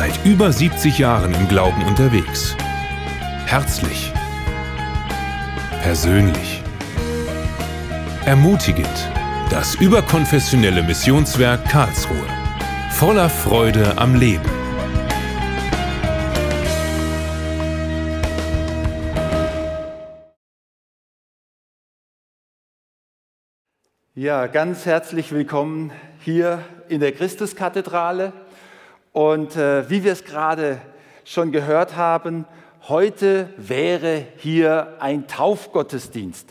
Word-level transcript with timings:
Seit 0.00 0.24
über 0.24 0.50
70 0.50 0.98
Jahren 0.98 1.34
im 1.34 1.46
Glauben 1.46 1.84
unterwegs. 1.84 2.56
Herzlich. 3.44 4.10
Persönlich. 5.82 6.62
Ermutigend. 8.24 8.88
Das 9.50 9.74
überkonfessionelle 9.74 10.82
Missionswerk 10.82 11.66
Karlsruhe. 11.68 12.26
Voller 12.92 13.28
Freude 13.28 13.98
am 13.98 14.14
Leben. 14.14 14.48
Ja, 24.14 24.46
ganz 24.46 24.86
herzlich 24.86 25.30
willkommen 25.30 25.92
hier 26.20 26.64
in 26.88 27.00
der 27.00 27.12
Christuskathedrale. 27.12 28.32
Und 29.12 29.56
äh, 29.56 29.88
wie 29.90 30.04
wir 30.04 30.12
es 30.12 30.24
gerade 30.24 30.80
schon 31.24 31.50
gehört 31.50 31.96
haben, 31.96 32.44
heute 32.88 33.48
wäre 33.56 34.24
hier 34.36 34.96
ein 35.00 35.26
Taufgottesdienst. 35.26 36.48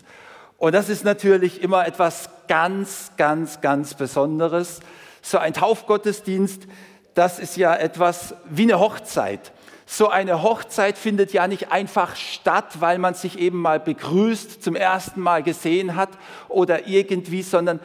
Und 0.58 0.73
das 0.73 0.90
ist 0.90 1.05
natürlich 1.05 1.63
immer 1.63 1.88
etwas 1.88 2.30
ganz, 2.49 3.12
ganz, 3.16 3.62
ganz 3.62 3.94
Besonderes. 3.94 4.82
So 5.22 5.38
ein 5.38 5.54
Taufgottesdienst, 5.54 6.63
das 7.13 7.40
ist 7.40 7.55
ja 7.55 7.76
etwas 7.76 8.35
wie 8.49 8.63
eine 8.63 8.80
Hochzeit. 8.80 9.54
So 9.85 10.10
eine 10.10 10.44
Hochzeit 10.44 10.98
findet 10.98 11.34
ja 11.34 11.48
nicht 11.48 11.71
einfach 11.71 12.16
statt, 12.16 12.80
weil 12.80 12.99
man 12.99 13.13
sich 13.13 13.40
eben 13.40 13.60
mal 13.62 13.80
begrüßt, 13.80 14.62
zum 14.62 14.76
ersten 14.76 15.21
Mal 15.21 15.44
gesehen 15.44 15.96
hat 15.96 16.10
oder 16.48 16.88
irgendwie, 16.88 17.41
sondern 17.41 17.80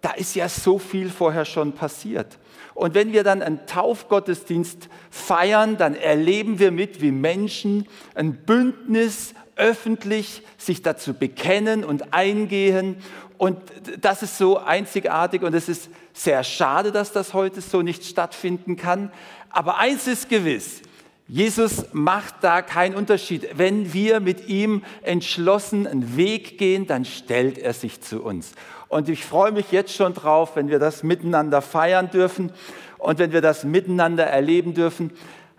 da 0.00 0.10
ist 0.12 0.34
ja 0.34 0.48
so 0.48 0.78
viel 0.78 1.10
vorher 1.10 1.44
schon 1.44 1.72
passiert. 1.72 2.38
Und 2.74 2.94
wenn 2.94 3.12
wir 3.12 3.22
dann 3.22 3.42
einen 3.42 3.66
Taufgottesdienst 3.66 4.88
feiern, 5.10 5.76
dann 5.76 5.94
erleben 5.94 6.58
wir 6.58 6.72
mit, 6.72 7.00
wie 7.00 7.12
Menschen 7.12 7.86
ein 8.14 8.34
Bündnis 8.34 9.34
öffentlich 9.56 10.42
sich 10.58 10.82
dazu 10.82 11.14
bekennen 11.14 11.84
und 11.84 12.12
eingehen. 12.12 12.96
Und 13.38 13.58
das 14.00 14.22
ist 14.22 14.38
so 14.38 14.58
einzigartig 14.58 15.42
und 15.42 15.54
es 15.54 15.68
ist 15.68 15.88
sehr 16.12 16.42
schade, 16.44 16.92
dass 16.92 17.12
das 17.12 17.34
heute 17.34 17.60
so 17.60 17.82
nicht 17.82 18.04
stattfinden 18.04 18.76
kann. 18.76 19.12
Aber 19.50 19.78
eins 19.78 20.06
ist 20.06 20.28
gewiss, 20.28 20.82
Jesus 21.26 21.86
macht 21.92 22.34
da 22.42 22.60
keinen 22.60 22.94
Unterschied. 22.94 23.48
Wenn 23.54 23.92
wir 23.94 24.20
mit 24.20 24.48
ihm 24.48 24.82
entschlossen 25.02 25.86
einen 25.86 26.16
Weg 26.16 26.58
gehen, 26.58 26.86
dann 26.86 27.04
stellt 27.04 27.58
er 27.58 27.72
sich 27.72 28.02
zu 28.02 28.22
uns. 28.22 28.52
Und 28.94 29.08
ich 29.08 29.24
freue 29.24 29.50
mich 29.50 29.72
jetzt 29.72 29.92
schon 29.92 30.14
drauf, 30.14 30.54
wenn 30.54 30.68
wir 30.68 30.78
das 30.78 31.02
miteinander 31.02 31.62
feiern 31.62 32.10
dürfen 32.10 32.52
und 32.98 33.18
wenn 33.18 33.32
wir 33.32 33.40
das 33.40 33.64
miteinander 33.64 34.22
erleben 34.22 34.72
dürfen. 34.72 35.10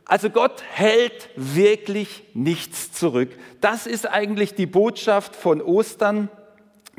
Also 0.06 0.30
Gott 0.30 0.64
hält 0.72 1.28
wirklich 1.36 2.24
nichts 2.34 2.94
zurück. 2.94 3.28
Das 3.60 3.88
ist 3.88 4.10
eigentlich 4.10 4.56
die 4.56 4.68
Botschaft 4.68 5.36
von 5.36 5.62
Ostern, 5.62 6.30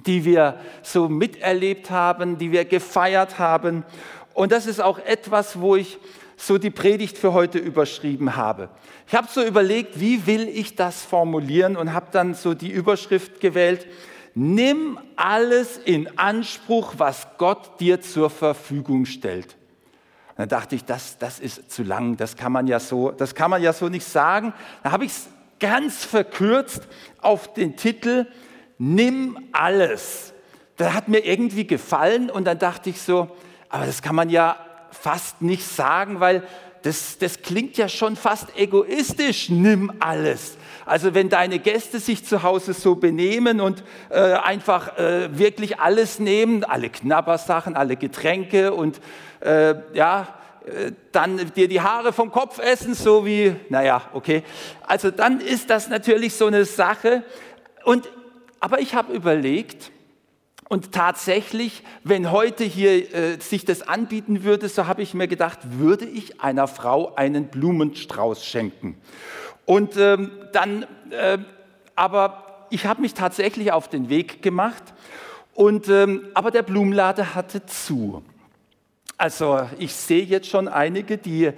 die 0.05 0.27
wir 0.27 0.61
so 0.83 1.09
miterlebt 1.09 1.89
haben, 1.91 2.37
die 2.37 2.53
wir 2.53 2.67
gefeiert 2.67 3.39
haben. 3.39 3.83
Und 4.35 4.53
das 4.53 4.67
ist 4.67 4.83
auch 4.83 4.99
etwas, 4.99 5.59
wo 5.59 5.77
ich 5.77 5.97
so 6.37 6.59
die 6.59 6.69
Predigt 6.69 7.17
für 7.17 7.33
heute 7.33 7.57
überschrieben 7.57 8.37
habe. 8.37 8.69
Ich 9.09 9.15
habe 9.15 9.29
so 9.31 9.43
überlegt, 9.43 10.01
wie 10.01 10.27
will 10.27 10.51
ich 10.51 10.77
das 10.77 11.03
formulieren 11.03 11.79
und 11.79 11.95
habe 11.95 12.09
dann 12.13 12.35
so 12.35 12.53
die 12.53 12.71
Überschrift 12.71 13.41
gewählt, 13.41 13.87
nimm 14.37 14.99
alles 15.17 15.79
in 15.79 16.19
Anspruch, 16.19 16.95
was 16.99 17.27
Gott 17.39 17.81
dir 17.81 18.03
zur 18.03 18.29
Verfügung 18.29 19.07
stellt. 19.07 19.57
Und 20.31 20.39
dann 20.39 20.49
dachte 20.51 20.77
ich, 20.77 20.85
das, 20.85 21.17
das 21.17 21.41
ist 21.41 21.73
zu 21.73 21.83
lang, 21.83 22.19
das 22.19 22.37
kann 22.37 22.53
man 22.53 22.67
ja 22.67 22.79
so, 22.79 23.11
das 23.11 23.35
kann 23.35 23.51
man 23.51 23.63
ja 23.63 23.73
so 23.73 23.89
nicht 23.89 24.07
sagen. 24.07 24.53
Da 24.83 24.93
habe 24.93 25.07
ich 25.07 25.13
es 25.13 25.29
ganz 25.59 26.05
verkürzt 26.05 26.87
auf 27.23 27.55
den 27.55 27.77
Titel 27.77 28.27
Nimm 28.79 29.39
alles. 29.53 30.35
Das 30.77 30.93
hat 30.93 31.09
mir 31.09 31.21
irgendwie 31.21 31.67
gefallen 31.67 32.29
und 32.29 32.45
dann 32.45 32.59
dachte 32.59 32.91
ich 32.91 33.01
so, 33.01 33.35
aber 33.71 33.87
das 33.87 34.03
kann 34.03 34.15
man 34.15 34.29
ja 34.29 34.59
fast 34.91 35.41
nicht 35.41 35.67
sagen, 35.67 36.21
weil 36.21 36.47
das, 36.87 37.19
das 37.19 37.43
klingt 37.43 37.77
ja 37.77 37.89
schon 37.89 38.15
fast 38.15 38.57
egoistisch, 38.57 39.49
nimm 39.49 39.93
alles. 39.99 40.57
Also 40.85 41.15
wenn 41.15 41.29
deine 41.29 41.59
Gäste 41.59 41.99
sich 41.99 42.25
zu 42.25 42.45
Hause 42.45 42.75
so 42.75 42.95
benehmen 42.95 43.61
und 43.61 43.83
äh, 44.09 44.21
einfach 44.35 44.97
äh, 44.97 45.37
wirklich 45.37 45.81
alles 45.81 46.21
nehmen, 46.21 46.63
alle 46.63 46.89
Knabbersachen, 46.89 47.75
alle 47.75 47.97
Getränke 47.97 48.73
und 48.73 49.01
äh, 49.41 49.75
ja, 49.95 50.29
äh, 50.65 50.93
dann 51.11 51.53
dir 51.57 51.67
die 51.67 51.81
Haare 51.81 52.13
vom 52.13 52.31
Kopf 52.31 52.61
essen, 52.61 52.95
so 52.95 53.27
wie, 53.27 53.57
naja, 53.69 54.03
okay. 54.13 54.45
Also 54.87 55.11
dann 55.11 55.41
ist 55.41 55.71
das 55.71 55.89
natürlich 55.89 56.35
so 56.35 56.47
eine 56.47 56.65
Sache. 56.65 57.25
Und, 57.85 58.09
aber 58.61 58.79
ich 58.79 58.95
habe 58.95 59.13
überlegt, 59.13 59.91
und 60.69 60.93
tatsächlich, 60.93 61.83
wenn 62.03 62.33
heute 62.33 62.65
hier 62.65 63.15
äh, 63.15 63.41
sich 63.41 63.65
das 63.65 63.83
anbieten 63.83 64.43
würde, 64.43 64.69
so 64.69 64.87
habe 64.87 65.03
ich 65.03 65.15
mir 65.15 65.29
gedacht, 65.29 65.61
würde 65.63 66.05
ich 66.05 66.41
einer 66.41 66.67
Frau 66.67 67.15
einen 67.15 67.47
Blumenstrauß 67.49 68.45
schenken. 68.45 68.97
Und 69.65 69.97
ähm, 69.97 70.31
dann, 70.53 70.85
äh, 71.11 71.39
aber 71.95 72.67
ich 72.71 72.85
habe 72.87 73.01
mich 73.01 73.15
tatsächlich 73.15 73.71
auf 73.71 73.89
den 73.89 74.09
Weg 74.09 74.43
gemacht. 74.43 74.83
Und, 75.55 75.89
ähm, 75.89 76.27
aber 76.35 76.51
der 76.51 76.63
Blumenladen 76.63 77.35
hatte 77.35 77.65
zu. 77.67 78.23
Also 79.17 79.69
ich 79.79 79.95
sehe 79.95 80.25
jetzt 80.25 80.49
schon 80.49 80.69
einige, 80.69 81.17
die, 81.17 81.53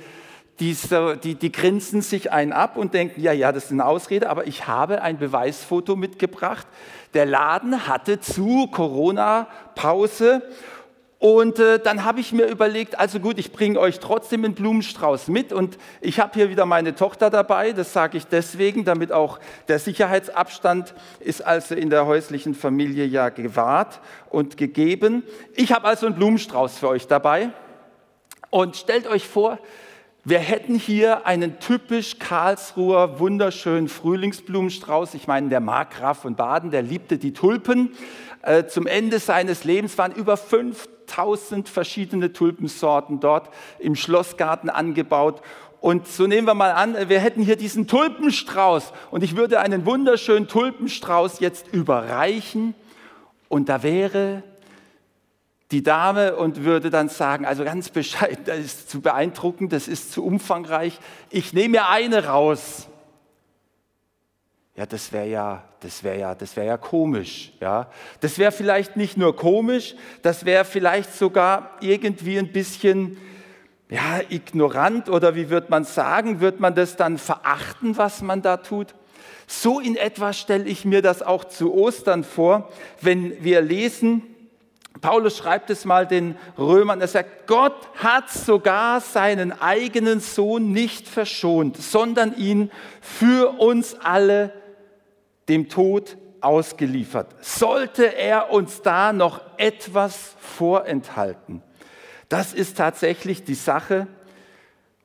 die, 0.61 0.75
so, 0.75 1.15
die, 1.15 1.35
die 1.37 1.53
grinsen 1.53 2.03
sich 2.03 2.33
einen 2.33 2.53
ab 2.53 2.77
und 2.77 2.95
denken, 2.95 3.21
ja, 3.21 3.33
ja, 3.33 3.53
das 3.53 3.67
ist 3.67 3.73
eine 3.73 3.85
Ausrede, 3.85 4.29
aber 4.29 4.47
ich 4.47 4.67
habe 4.67 5.03
ein 5.03 5.19
Beweisfoto 5.19 5.95
mitgebracht. 5.95 6.67
Der 7.15 7.27
Laden 7.27 7.87
hatte 7.87 8.21
zu, 8.21 8.69
Corona-Pause. 8.69 10.43
Und 11.21 11.59
äh, 11.59 11.81
dann 11.81 12.05
habe 12.05 12.21
ich 12.21 12.33
mir 12.33 12.47
überlegt, 12.47 12.99
also 12.99 13.19
gut, 13.19 13.39
ich 13.39 13.51
bringe 13.51 13.81
euch 13.81 13.99
trotzdem 13.99 14.45
einen 14.45 14.55
Blumenstrauß 14.55 15.29
mit 15.29 15.53
und 15.53 15.77
ich 16.01 16.21
habe 16.21 16.35
hier 16.35 16.49
wieder 16.49 16.65
meine 16.65 16.95
Tochter 16.95 17.29
dabei, 17.29 17.73
das 17.73 17.93
sage 17.93 18.19
ich 18.19 18.27
deswegen, 18.29 18.85
damit 18.85 19.11
auch 19.11 19.41
der 19.67 19.81
Sicherheitsabstand 19.81 20.95
ist 21.19 21.45
also 21.45 21.75
in 21.75 21.91
der 21.91 22.07
häuslichen 22.07 22.55
Familie 22.55 23.05
ja 23.05 23.31
gewahrt 23.31 24.01
und 24.31 24.57
gegeben. 24.57 25.25
Ich 25.57 25.73
habe 25.73 25.89
also 25.89 26.07
einen 26.07 26.15
Blumenstrauß 26.15 26.79
für 26.79 26.89
euch 26.89 27.09
dabei 27.09 27.51
und 28.51 28.77
stellt 28.77 29.09
euch 29.09 29.27
vor, 29.27 29.59
wir 30.29 30.41
hätten 30.41 30.75
hier 30.75 31.27
einen 31.27 31.59
typisch 31.59 32.19
Karlsruher 32.19 33.19
wunderschönen 33.19 33.89
Frühlingsblumenstrauß. 33.89 35.15
Ich 35.15 35.27
meine, 35.27 35.49
der 35.49 35.61
Markgraf 35.61 36.21
von 36.21 36.35
Baden, 36.35 36.71
der 36.71 36.83
liebte 36.83 37.17
die 37.17 37.33
Tulpen. 37.33 37.95
Äh, 38.43 38.67
zum 38.67 38.87
Ende 38.87 39.21
seines 39.21 39.65
Lebens 39.65 39.97
waren 39.97 40.13
über 40.13 40.37
5000 40.37 41.67
verschiedene 41.71 42.35
Tulpensorten 42.35 43.21
dort 43.21 43.49
im 43.79 43.95
Schlossgarten 43.95 44.69
angebaut. 44.69 45.41
Und 45.81 46.07
so 46.07 46.27
nehmen 46.27 46.47
wir 46.47 46.55
mal 46.55 46.73
an, 46.73 46.95
wir 47.09 47.21
hätten 47.21 47.43
hier 47.43 47.57
diesen 47.57 47.87
Tulpenstrauß 47.87 48.93
und 49.11 49.25
ich 49.25 49.35
würde 49.35 49.61
einen 49.61 49.87
wunderschönen 49.87 50.47
Tulpenstrauß 50.47 51.41
jetzt 51.41 51.69
überreichen 51.73 52.75
und 53.49 53.71
da 53.71 53.83
wäre 53.83 54.43
die 55.71 55.83
Dame 55.83 56.37
und 56.37 56.65
würde 56.65 56.91
dann 56.91 57.09
sagen, 57.09 57.45
also 57.45 57.65
ganz 57.65 57.91
bescheiden, 57.91 58.45
das 58.47 58.59
ist 58.59 58.91
zu 58.91 59.01
beeindruckend, 59.01 59.73
das 59.73 59.87
ist 59.89 60.13
zu 60.13 60.25
umfangreich, 60.25 60.99
ich 61.31 61.53
nehme 61.53 61.79
mir 61.79 61.89
eine 61.89 62.27
raus. 62.27 62.89
Ja, 64.77 64.87
das 64.87 65.13
wäre 65.13 65.27
ja, 65.27 65.65
das 65.81 66.05
wäre 66.05 66.19
ja, 66.19 66.35
das 66.35 66.57
wäre 66.57 66.69
ja 66.69 66.77
komisch, 66.77 67.53
ja. 67.61 67.91
Das 68.21 68.39
wäre 68.39 68.53
vielleicht 68.53 68.97
nicht 68.97 69.17
nur 69.17 69.35
komisch, 69.35 69.97
das 70.23 70.45
wäre 70.45 70.65
vielleicht 70.65 71.15
sogar 71.15 71.73
irgendwie 71.81 72.39
ein 72.39 72.53
bisschen 72.53 73.19
ja, 73.91 74.21
ignorant 74.29 75.09
oder 75.09 75.35
wie 75.35 75.51
wird 75.51 75.69
man 75.69 75.85
sagen, 75.85 76.41
wird 76.41 76.61
man 76.61 76.75
das 76.75 76.97
dann 76.97 77.19
verachten, 77.19 77.97
was 77.97 78.23
man 78.23 78.41
da 78.41 78.59
tut? 78.59 78.95
So 79.47 79.81
in 79.81 79.97
etwa 79.97 80.33
stelle 80.33 80.65
ich 80.65 80.85
mir 80.85 81.03
das 81.03 81.23
auch 81.23 81.45
zu 81.45 81.75
Ostern 81.75 82.23
vor, 82.23 82.71
wenn 83.01 83.43
wir 83.43 83.63
lesen, 83.63 84.23
Paulus 85.01 85.37
schreibt 85.37 85.71
es 85.71 85.85
mal 85.85 86.07
den 86.07 86.37
Römern, 86.57 87.01
er 87.01 87.09
sagt, 87.09 87.47
Gott 87.47 87.89
hat 87.97 88.31
sogar 88.31 89.01
seinen 89.01 89.53
eigenen 89.53 90.21
Sohn 90.21 90.73
nicht 90.73 91.09
verschont, 91.09 91.77
sondern 91.77 92.37
ihn 92.37 92.71
für 93.01 93.61
uns 93.61 93.97
alle 94.01 94.53
dem 95.49 95.69
Tod 95.69 96.17
ausgeliefert. 96.41 97.35
Sollte 97.41 98.17
er 98.17 98.51
uns 98.51 98.83
da 98.83 99.13
noch 99.13 99.41
etwas 99.57 100.35
vorenthalten? 100.39 101.63
Das 102.29 102.53
ist 102.53 102.77
tatsächlich 102.77 103.45
die 103.45 103.55
Sache. 103.55 104.07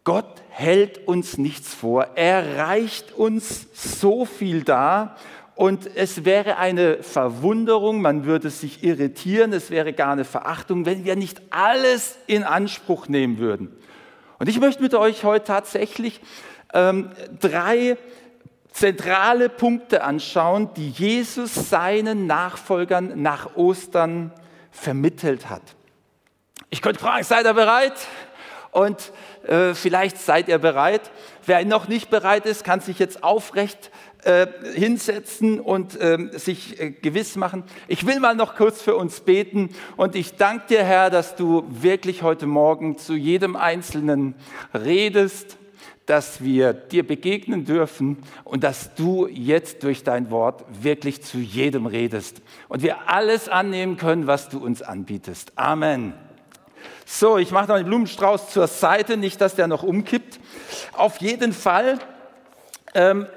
Gott 0.03 0.41
hält 0.49 1.07
uns 1.07 1.37
nichts 1.37 1.73
vor. 1.73 2.07
Er 2.15 2.57
reicht 2.57 3.13
uns 3.13 3.67
so 3.73 4.25
viel 4.25 4.63
dar 4.63 5.15
und 5.55 5.95
es 5.95 6.25
wäre 6.25 6.57
eine 6.57 7.03
Verwunderung, 7.03 8.01
man 8.01 8.25
würde 8.25 8.49
sich 8.49 8.83
irritieren, 8.83 9.53
es 9.53 9.69
wäre 9.69 9.93
gar 9.93 10.13
eine 10.13 10.25
Verachtung, 10.25 10.85
wenn 10.85 11.05
wir 11.05 11.15
nicht 11.15 11.41
alles 11.51 12.17
in 12.25 12.43
Anspruch 12.43 13.07
nehmen 13.07 13.37
würden. 13.37 13.71
Und 14.39 14.49
ich 14.49 14.59
möchte 14.59 14.81
mit 14.81 14.95
euch 14.95 15.23
heute 15.23 15.45
tatsächlich 15.45 16.19
ähm, 16.73 17.11
drei 17.39 17.97
zentrale 18.71 19.49
Punkte 19.49 20.03
anschauen, 20.03 20.69
die 20.75 20.89
Jesus 20.89 21.69
seinen 21.69 22.25
Nachfolgern 22.25 23.21
nach 23.21 23.55
Ostern 23.55 24.31
vermittelt 24.71 25.49
hat. 25.49 25.61
Ich 26.71 26.81
könnte 26.81 26.99
fragen, 26.99 27.23
seid 27.23 27.45
ihr 27.45 27.53
bereit? 27.53 27.93
Und 28.71 29.11
äh, 29.47 29.75
vielleicht 29.75 30.17
seid 30.17 30.47
ihr 30.47 30.57
bereit. 30.57 31.11
Wer 31.45 31.63
noch 31.65 31.87
nicht 31.87 32.09
bereit 32.09 32.47
ist, 32.47 32.63
kann 32.63 32.79
sich 32.79 32.97
jetzt 32.97 33.23
aufrecht 33.23 33.91
äh, 34.25 34.47
hinsetzen 34.73 35.59
und 35.59 35.99
äh, 35.99 36.29
sich 36.33 36.79
äh, 36.79 36.91
gewiss 36.91 37.35
machen. 37.35 37.63
Ich 37.87 38.05
will 38.05 38.19
mal 38.19 38.35
noch 38.35 38.55
kurz 38.55 38.81
für 38.81 38.95
uns 38.95 39.21
beten 39.21 39.69
und 39.97 40.15
ich 40.15 40.35
danke 40.35 40.67
dir, 40.69 40.83
Herr, 40.83 41.09
dass 41.09 41.35
du 41.35 41.65
wirklich 41.69 42.23
heute 42.23 42.45
Morgen 42.45 42.97
zu 42.97 43.15
jedem 43.15 43.55
Einzelnen 43.55 44.35
redest 44.73 45.57
dass 46.05 46.43
wir 46.43 46.73
dir 46.73 47.07
begegnen 47.07 47.65
dürfen 47.65 48.17
und 48.43 48.63
dass 48.63 48.93
du 48.95 49.27
jetzt 49.27 49.83
durch 49.83 50.03
dein 50.03 50.31
Wort 50.31 50.65
wirklich 50.81 51.23
zu 51.23 51.37
jedem 51.37 51.85
redest 51.85 52.41
und 52.67 52.83
wir 52.83 53.09
alles 53.09 53.47
annehmen 53.47 53.97
können, 53.97 54.27
was 54.27 54.49
du 54.49 54.59
uns 54.59 54.81
anbietest. 54.81 55.53
Amen. 55.55 56.13
So, 57.05 57.37
ich 57.37 57.51
mache 57.51 57.67
noch 57.69 57.77
den 57.77 57.85
Blumenstrauß 57.85 58.49
zur 58.49 58.67
Seite, 58.67 59.17
nicht, 59.17 59.39
dass 59.39 59.55
der 59.55 59.67
noch 59.67 59.83
umkippt. 59.83 60.39
Auf 60.93 61.17
jeden 61.17 61.53
Fall 61.53 61.99
ähm, 62.93 63.27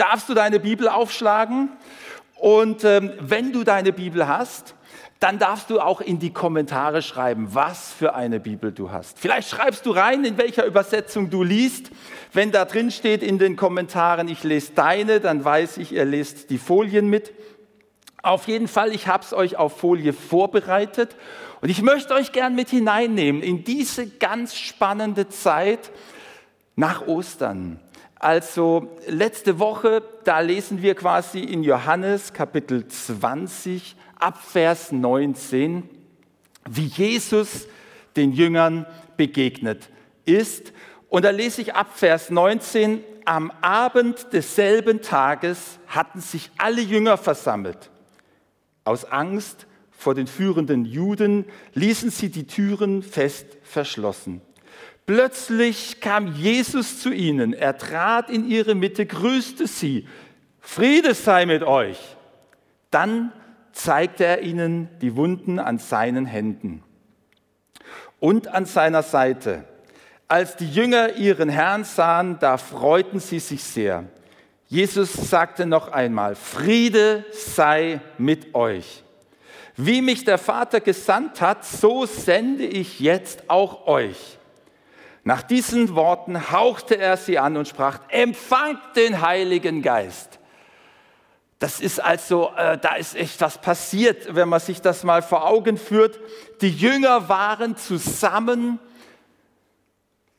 darfst 0.00 0.28
du 0.28 0.34
deine 0.34 0.60
Bibel 0.60 0.88
aufschlagen 0.88 1.68
und 2.36 2.84
ähm, 2.84 3.12
wenn 3.20 3.52
du 3.52 3.64
deine 3.64 3.92
Bibel 3.92 4.26
hast, 4.26 4.74
dann 5.18 5.38
darfst 5.38 5.68
du 5.68 5.80
auch 5.80 6.00
in 6.00 6.18
die 6.18 6.32
Kommentare 6.32 7.02
schreiben, 7.02 7.48
was 7.54 7.92
für 7.92 8.14
eine 8.14 8.40
Bibel 8.40 8.72
du 8.72 8.90
hast. 8.90 9.18
Vielleicht 9.18 9.50
schreibst 9.50 9.84
du 9.84 9.90
rein, 9.90 10.24
in 10.24 10.38
welcher 10.38 10.64
Übersetzung 10.64 11.28
du 11.28 11.42
liest. 11.42 11.90
Wenn 12.32 12.50
da 12.50 12.64
drin 12.64 12.90
steht 12.90 13.22
in 13.22 13.38
den 13.38 13.56
Kommentaren, 13.56 14.28
ich 14.28 14.42
lese 14.42 14.72
deine, 14.74 15.20
dann 15.20 15.44
weiß 15.44 15.76
ich, 15.76 15.92
ihr 15.92 16.06
lest 16.06 16.48
die 16.48 16.56
Folien 16.56 17.08
mit. 17.08 17.34
Auf 18.22 18.48
jeden 18.48 18.68
Fall, 18.68 18.94
ich 18.94 19.06
habe 19.06 19.22
es 19.22 19.34
euch 19.34 19.56
auf 19.58 19.78
Folie 19.78 20.14
vorbereitet 20.14 21.14
und 21.60 21.68
ich 21.68 21.82
möchte 21.82 22.14
euch 22.14 22.32
gern 22.32 22.54
mit 22.54 22.70
hineinnehmen 22.70 23.42
in 23.42 23.64
diese 23.64 24.08
ganz 24.08 24.56
spannende 24.56 25.28
Zeit 25.28 25.90
nach 26.76 27.06
Ostern. 27.06 27.78
Also 28.20 28.86
letzte 29.06 29.58
Woche, 29.58 30.02
da 30.24 30.40
lesen 30.40 30.82
wir 30.82 30.94
quasi 30.94 31.40
in 31.40 31.62
Johannes 31.62 32.34
Kapitel 32.34 32.86
20 32.86 33.96
ab 34.18 34.38
Vers 34.44 34.92
19, 34.92 35.88
wie 36.68 36.84
Jesus 36.84 37.66
den 38.16 38.32
Jüngern 38.32 38.84
begegnet 39.16 39.88
ist. 40.26 40.74
Und 41.08 41.24
da 41.24 41.30
lese 41.30 41.62
ich 41.62 41.74
ab 41.74 41.92
Vers 41.94 42.28
19, 42.28 43.02
am 43.24 43.50
Abend 43.62 44.26
desselben 44.34 45.00
Tages 45.00 45.78
hatten 45.86 46.20
sich 46.20 46.50
alle 46.58 46.82
Jünger 46.82 47.16
versammelt. 47.16 47.90
Aus 48.84 49.06
Angst 49.06 49.66
vor 49.90 50.14
den 50.14 50.26
führenden 50.26 50.84
Juden 50.84 51.46
ließen 51.72 52.10
sie 52.10 52.28
die 52.28 52.46
Türen 52.46 53.02
fest 53.02 53.46
verschlossen. 53.62 54.42
Plötzlich 55.12 56.00
kam 56.00 56.28
Jesus 56.36 57.00
zu 57.00 57.10
ihnen, 57.10 57.52
er 57.52 57.76
trat 57.76 58.30
in 58.30 58.48
ihre 58.48 58.76
Mitte, 58.76 59.06
grüßte 59.06 59.66
sie, 59.66 60.06
Friede 60.60 61.14
sei 61.14 61.46
mit 61.46 61.64
euch. 61.64 61.98
Dann 62.92 63.32
zeigte 63.72 64.24
er 64.24 64.42
ihnen 64.42 64.88
die 65.00 65.16
Wunden 65.16 65.58
an 65.58 65.78
seinen 65.78 66.26
Händen 66.26 66.84
und 68.20 68.46
an 68.46 68.66
seiner 68.66 69.02
Seite. 69.02 69.64
Als 70.28 70.54
die 70.54 70.70
Jünger 70.70 71.16
ihren 71.16 71.48
Herrn 71.48 71.82
sahen, 71.82 72.38
da 72.38 72.56
freuten 72.56 73.18
sie 73.18 73.40
sich 73.40 73.64
sehr. 73.64 74.04
Jesus 74.68 75.12
sagte 75.12 75.66
noch 75.66 75.88
einmal, 75.88 76.36
Friede 76.36 77.24
sei 77.32 78.00
mit 78.16 78.54
euch. 78.54 79.02
Wie 79.76 80.02
mich 80.02 80.22
der 80.22 80.38
Vater 80.38 80.78
gesandt 80.78 81.40
hat, 81.40 81.64
so 81.64 82.06
sende 82.06 82.64
ich 82.64 83.00
jetzt 83.00 83.50
auch 83.50 83.88
euch. 83.88 84.36
Nach 85.24 85.42
diesen 85.42 85.94
Worten 85.94 86.50
hauchte 86.50 86.96
er 86.96 87.16
sie 87.16 87.38
an 87.38 87.56
und 87.56 87.68
sprach, 87.68 88.00
empfangt 88.08 88.96
den 88.96 89.20
Heiligen 89.20 89.82
Geist. 89.82 90.38
Das 91.58 91.80
ist 91.80 92.02
also, 92.02 92.52
äh, 92.56 92.78
da 92.78 92.94
ist 92.94 93.14
echt 93.14 93.40
was 93.42 93.60
passiert, 93.60 94.34
wenn 94.34 94.48
man 94.48 94.60
sich 94.60 94.80
das 94.80 95.04
mal 95.04 95.20
vor 95.20 95.46
Augen 95.46 95.76
führt. 95.76 96.18
Die 96.62 96.70
Jünger 96.70 97.28
waren 97.28 97.76
zusammen 97.76 98.78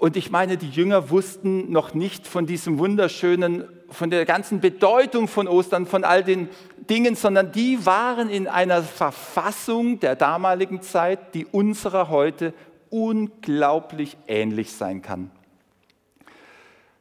und 0.01 0.17
ich 0.17 0.31
meine, 0.31 0.57
die 0.57 0.71
Jünger 0.71 1.11
wussten 1.11 1.71
noch 1.71 1.93
nicht 1.93 2.25
von 2.25 2.47
diesem 2.47 2.79
wunderschönen, 2.79 3.69
von 3.91 4.09
der 4.09 4.25
ganzen 4.25 4.59
Bedeutung 4.59 5.27
von 5.27 5.47
Ostern, 5.47 5.85
von 5.85 6.03
all 6.03 6.23
den 6.23 6.49
Dingen, 6.89 7.15
sondern 7.15 7.51
die 7.51 7.85
waren 7.85 8.27
in 8.27 8.47
einer 8.47 8.81
Verfassung 8.81 9.99
der 9.99 10.15
damaligen 10.15 10.81
Zeit, 10.81 11.35
die 11.35 11.45
unserer 11.45 12.09
heute 12.09 12.55
unglaublich 12.91 14.17
ähnlich 14.27 14.73
sein 14.73 15.01
kann. 15.01 15.31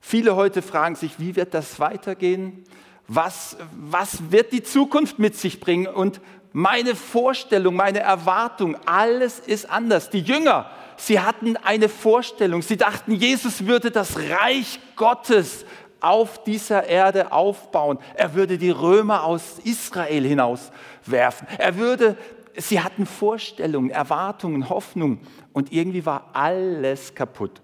Viele 0.01 0.35
heute 0.35 0.63
fragen 0.63 0.95
sich, 0.95 1.21
wie 1.21 1.37
wird 1.37 1.53
das 1.53 1.79
weitergehen? 1.79 2.65
was, 3.13 3.57
was 3.73 4.31
wird 4.31 4.53
die 4.53 4.63
Zukunft 4.63 5.19
mit 5.19 5.37
sich 5.37 5.59
bringen? 5.59 5.89
Und 5.89 6.21
meine 6.53 6.95
Vorstellung, 6.95 7.75
meine 7.75 7.99
Erwartung, 7.99 8.77
alles 8.87 9.41
ist 9.41 9.69
anders. 9.69 10.11
Die 10.11 10.21
Jünger, 10.21 10.71
sie 10.97 11.19
hatten 11.19 11.57
eine 11.57 11.89
Vorstellung. 11.89 12.63
Sie 12.63 12.77
dachten, 12.77 13.13
Jesus 13.13 13.67
würde 13.67 13.91
das 13.91 14.17
Reich 14.17 14.79
Gottes 14.95 15.65
auf 15.99 16.45
dieser 16.45 16.87
Erde 16.87 17.33
aufbauen. 17.33 17.99
Er 18.15 18.35
würde 18.35 18.59
die 18.59 18.71
Römer 18.71 19.25
aus 19.25 19.59
Israel 19.65 20.25
hinauswerfen. 20.25 21.49
Er 21.59 21.77
würde, 21.77 22.17
sie 22.61 22.81
hatten 22.81 23.07
Vorstellungen, 23.07 23.91
Erwartungen, 23.91 24.69
Hoffnungen 24.69 25.21
und 25.53 25.73
irgendwie 25.73 26.07
war 26.07 26.31
alles 26.33 27.15
kaputt. 27.15 27.61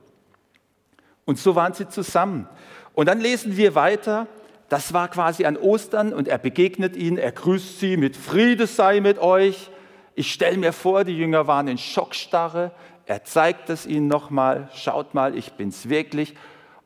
Und 1.25 1.39
so 1.39 1.55
waren 1.55 1.75
sie 1.75 1.89
zusammen. 1.89 2.49
Und 2.95 3.07
dann 3.07 3.21
lesen 3.21 3.57
wir 3.57 3.75
weiter, 3.75 4.27
das 4.69 4.93
war 4.93 5.09
quasi 5.09 5.45
an 5.45 5.57
Ostern 5.57 6.13
und 6.13 6.29
er 6.29 6.39
begegnet 6.39 6.97
ihnen, 6.97 7.19
er 7.19 7.33
grüßt 7.33 7.79
sie 7.79 7.97
mit 7.97 8.17
Friede 8.17 8.67
sei 8.67 9.01
mit 9.01 9.19
euch. 9.19 9.71
Ich 10.15 10.33
stelle 10.33 10.57
mir 10.57 10.73
vor, 10.73 11.05
die 11.05 11.17
Jünger 11.17 11.47
waren 11.47 11.69
in 11.69 11.79
Schockstarre. 11.79 12.73
Er 13.05 13.23
zeigt 13.23 13.71
es 13.71 13.87
ihnen 13.87 14.09
nochmal, 14.09 14.69
schaut 14.75 15.15
mal, 15.15 15.37
ich 15.37 15.53
bin's 15.53 15.89
wirklich. 15.89 16.35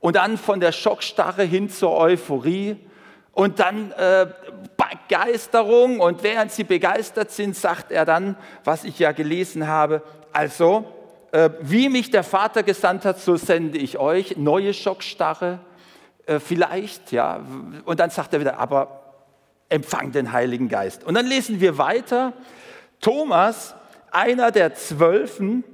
Und 0.00 0.16
dann 0.16 0.36
von 0.36 0.60
der 0.60 0.72
Schockstarre 0.72 1.44
hin 1.44 1.70
zur 1.70 1.96
Euphorie 1.96 2.76
und 3.32 3.60
dann 3.60 3.92
äh, 3.92 4.26
Begeisterung. 5.10 5.98
Und 5.98 6.22
während 6.22 6.52
sie 6.52 6.62
begeistert 6.62 7.32
sind, 7.32 7.56
sagt 7.56 7.90
er 7.90 8.04
dann, 8.04 8.36
was 8.62 8.84
ich 8.84 8.98
ja 9.00 9.10
gelesen 9.10 9.66
habe, 9.66 10.02
also, 10.32 10.84
äh, 11.32 11.50
wie 11.60 11.88
mich 11.88 12.10
der 12.10 12.22
Vater 12.22 12.62
gesandt 12.62 13.04
hat, 13.04 13.18
so 13.18 13.34
sende 13.34 13.78
ich 13.78 13.98
euch. 13.98 14.36
Neue 14.36 14.72
Schockstarre, 14.72 15.58
äh, 16.26 16.38
vielleicht, 16.38 17.10
ja. 17.10 17.40
Und 17.84 17.98
dann 17.98 18.10
sagt 18.10 18.32
er 18.34 18.40
wieder, 18.40 18.58
aber 18.58 19.00
empfang 19.68 20.12
den 20.12 20.30
Heiligen 20.30 20.68
Geist. 20.68 21.02
Und 21.02 21.14
dann 21.14 21.26
lesen 21.26 21.60
wir 21.60 21.76
weiter. 21.76 22.32
Thomas, 23.00 23.74
einer 24.12 24.52
der 24.52 24.74
Zwölfen, 24.74 25.64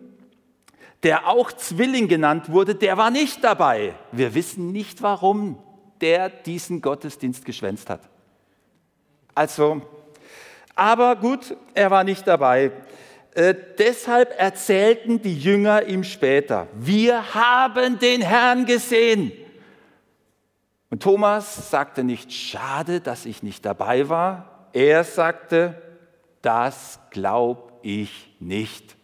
der 1.02 1.28
auch 1.28 1.52
Zwilling 1.52 2.08
genannt 2.08 2.50
wurde, 2.50 2.74
der 2.74 2.96
war 2.96 3.10
nicht 3.10 3.44
dabei. 3.44 3.94
Wir 4.12 4.34
wissen 4.34 4.72
nicht, 4.72 5.02
warum 5.02 5.58
der 6.00 6.30
diesen 6.30 6.80
Gottesdienst 6.80 7.44
geschwänzt 7.44 7.90
hat. 7.90 8.00
Also, 9.36 9.82
aber 10.74 11.14
gut, 11.14 11.54
er 11.74 11.90
war 11.90 12.04
nicht 12.04 12.26
dabei. 12.26 12.72
Äh, 13.34 13.54
deshalb 13.78 14.34
erzählten 14.40 15.20
die 15.20 15.38
Jünger 15.38 15.82
ihm 15.86 16.04
später, 16.04 16.68
wir 16.72 17.34
haben 17.34 17.98
den 17.98 18.22
Herrn 18.22 18.64
gesehen. 18.64 19.30
Und 20.88 21.02
Thomas 21.02 21.70
sagte 21.70 22.02
nicht, 22.02 22.32
schade, 22.32 23.00
dass 23.00 23.26
ich 23.26 23.42
nicht 23.42 23.66
dabei 23.66 24.08
war. 24.08 24.68
Er 24.72 25.04
sagte, 25.04 25.82
das 26.40 26.98
glaube 27.10 27.72
ich 27.82 28.34
nicht. 28.40 28.96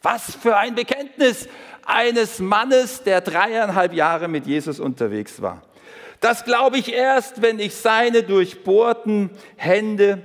Was 0.00 0.34
für 0.34 0.56
ein 0.56 0.74
Bekenntnis 0.74 1.46
eines 1.84 2.38
Mannes, 2.38 3.02
der 3.02 3.20
dreieinhalb 3.20 3.92
Jahre 3.92 4.28
mit 4.28 4.46
Jesus 4.46 4.80
unterwegs 4.80 5.42
war. 5.42 5.60
Das 6.20 6.44
glaube 6.44 6.78
ich 6.78 6.92
erst, 6.92 7.42
wenn 7.42 7.58
ich 7.58 7.74
seine 7.74 8.22
durchbohrten 8.22 9.30
Hände 9.56 10.22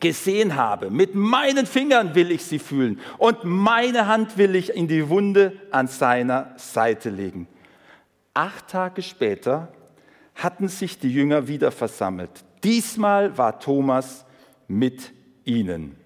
gesehen 0.00 0.56
habe. 0.56 0.90
Mit 0.90 1.14
meinen 1.14 1.66
Fingern 1.66 2.14
will 2.14 2.30
ich 2.30 2.44
sie 2.44 2.58
fühlen 2.58 3.00
und 3.18 3.44
meine 3.44 4.06
Hand 4.06 4.36
will 4.36 4.54
ich 4.54 4.74
in 4.74 4.88
die 4.88 5.08
Wunde 5.08 5.52
an 5.70 5.86
seiner 5.86 6.52
Seite 6.56 7.10
legen. 7.10 7.48
Acht 8.34 8.68
Tage 8.68 9.02
später 9.02 9.68
hatten 10.34 10.68
sich 10.68 10.98
die 10.98 11.12
Jünger 11.12 11.46
wieder 11.46 11.70
versammelt. 11.70 12.30
Diesmal 12.64 13.38
war 13.38 13.60
Thomas 13.60 14.24
mit 14.66 15.12
ihnen. 15.44 15.96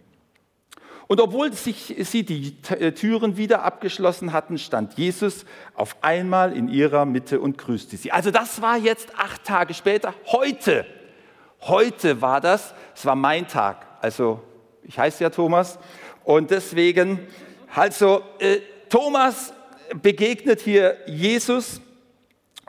Und 1.09 1.23
obwohl 1.23 1.53
sich, 1.55 1.97
sie 2.00 2.23
die 2.23 2.55
äh, 2.69 2.93
Türen 2.93 3.38
wieder 3.38 3.62
abgeschlossen 3.62 4.35
hatten, 4.35 4.59
stand 4.59 4.99
Jesus 4.99 5.47
auf 5.75 5.97
einmal 6.03 6.55
in 6.55 6.69
ihrer 6.69 7.07
Mitte 7.07 7.41
und 7.41 7.57
grüßte 7.57 7.97
sie. 7.97 8.12
Also 8.12 8.31
das 8.31 8.61
war 8.61 8.77
jetzt 8.77 9.19
acht 9.19 9.43
Tage 9.43 9.73
später, 9.73 10.15
heute. 10.27 10.87
Heute 11.62 12.21
war 12.21 12.43
das, 12.43 12.75
es 12.95 13.07
war 13.07 13.17
mein 13.17 13.49
Tag. 13.49 13.87
Also 14.03 14.43
ich 14.83 14.99
heiße 14.99 15.25
ja 15.25 15.31
Thomas 15.31 15.79
und 16.25 16.50
deswegen, 16.50 17.27
also 17.75 18.23
äh, 18.38 18.59
Thomas 18.91 19.55
begegnet 20.03 20.61
hier 20.61 20.99
Jesus 21.07 21.81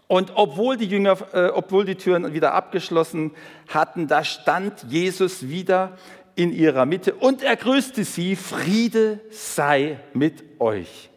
und 0.08 0.32
obwohl 0.34 0.76
die 0.76 0.88
Jünger, 0.88 1.18
äh, 1.34 1.50
obwohl 1.50 1.86
die 1.86 1.94
Türen 1.94 2.34
wieder 2.34 2.56
abgeschlossen 2.56 3.32
hatten, 3.68 4.08
da 4.08 4.24
stand 4.24 4.86
Jesus 4.90 5.50
wieder 5.50 5.98
in 6.40 6.54
ihrer 6.54 6.86
Mitte 6.86 7.16
und 7.16 7.44
er 7.44 7.58
grüßte 7.58 8.06
sie, 8.06 8.38
Friede 8.38 9.20
sei 9.30 10.00
mit 10.14 10.42
euch. 10.60 11.10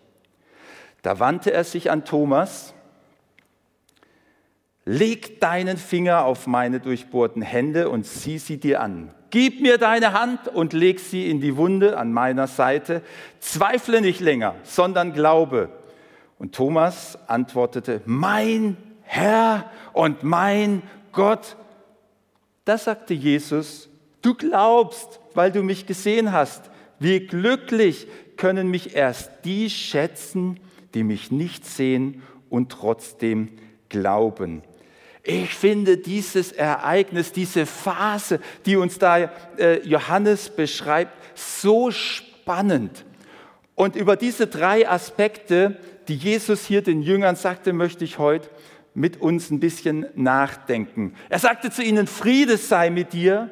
Da 1.02 1.20
wandte 1.20 1.52
er 1.52 1.62
sich 1.62 1.92
an 1.92 2.04
Thomas, 2.04 2.74
leg 4.84 5.40
deinen 5.40 5.76
Finger 5.76 6.24
auf 6.24 6.48
meine 6.48 6.80
durchbohrten 6.80 7.40
Hände 7.40 7.88
und 7.88 8.04
sieh 8.04 8.38
sie 8.38 8.58
dir 8.58 8.80
an. 8.80 9.14
Gib 9.30 9.60
mir 9.60 9.78
deine 9.78 10.12
Hand 10.12 10.48
und 10.48 10.72
leg 10.72 10.98
sie 10.98 11.30
in 11.30 11.40
die 11.40 11.56
Wunde 11.56 11.96
an 11.96 12.12
meiner 12.12 12.48
Seite. 12.48 13.00
Zweifle 13.38 14.00
nicht 14.00 14.20
länger, 14.20 14.56
sondern 14.64 15.12
glaube. 15.12 15.68
Und 16.36 16.52
Thomas 16.52 17.16
antwortete, 17.28 18.02
mein 18.06 18.76
Herr 19.02 19.70
und 19.92 20.24
mein 20.24 20.82
Gott. 21.12 21.56
Da 22.64 22.76
sagte 22.76 23.14
Jesus, 23.14 23.88
du 24.22 24.34
glaubst, 24.34 25.20
weil 25.34 25.52
du 25.52 25.62
mich 25.62 25.86
gesehen 25.86 26.32
hast. 26.32 26.70
Wie 26.98 27.20
glücklich 27.20 28.06
können 28.36 28.68
mich 28.68 28.94
erst 28.94 29.30
die 29.44 29.68
schätzen, 29.70 30.60
die 30.94 31.04
mich 31.04 31.30
nicht 31.30 31.66
sehen 31.66 32.22
und 32.48 32.70
trotzdem 32.70 33.48
glauben. 33.88 34.62
Ich 35.24 35.54
finde 35.54 35.98
dieses 35.98 36.52
Ereignis, 36.52 37.32
diese 37.32 37.66
Phase, 37.66 38.40
die 38.66 38.76
uns 38.76 38.98
da 38.98 39.30
äh, 39.58 39.80
Johannes 39.86 40.50
beschreibt, 40.50 41.12
so 41.36 41.90
spannend. 41.90 43.04
Und 43.74 43.96
über 43.96 44.16
diese 44.16 44.48
drei 44.48 44.88
Aspekte 44.88 45.78
die 46.08 46.16
Jesus 46.16 46.64
hier 46.64 46.82
den 46.82 47.02
Jüngern 47.02 47.36
sagte, 47.36 47.72
möchte 47.72 48.04
ich 48.04 48.18
heute 48.18 48.48
mit 48.94 49.20
uns 49.20 49.50
ein 49.50 49.60
bisschen 49.60 50.06
nachdenken. 50.14 51.14
Er 51.28 51.38
sagte 51.38 51.70
zu 51.70 51.82
ihnen, 51.82 52.06
Friede 52.06 52.56
sei 52.56 52.90
mit 52.90 53.12
dir, 53.12 53.50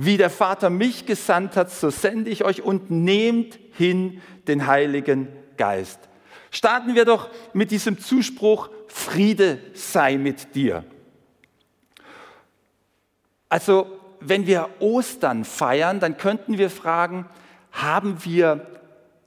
wie 0.00 0.16
der 0.16 0.30
Vater 0.30 0.70
mich 0.70 1.06
gesandt 1.06 1.56
hat, 1.56 1.72
so 1.72 1.90
sende 1.90 2.30
ich 2.30 2.44
euch 2.44 2.62
und 2.62 2.88
nehmt 2.88 3.58
hin 3.72 4.22
den 4.46 4.68
Heiligen 4.68 5.26
Geist. 5.56 5.98
Starten 6.52 6.94
wir 6.94 7.04
doch 7.04 7.28
mit 7.52 7.72
diesem 7.72 7.98
Zuspruch, 7.98 8.70
Friede 8.86 9.58
sei 9.74 10.16
mit 10.16 10.54
dir. 10.54 10.84
Also, 13.48 13.88
wenn 14.20 14.46
wir 14.46 14.68
Ostern 14.78 15.44
feiern, 15.44 15.98
dann 15.98 16.16
könnten 16.16 16.58
wir 16.58 16.70
fragen, 16.70 17.26
haben 17.72 18.24
wir 18.24 18.66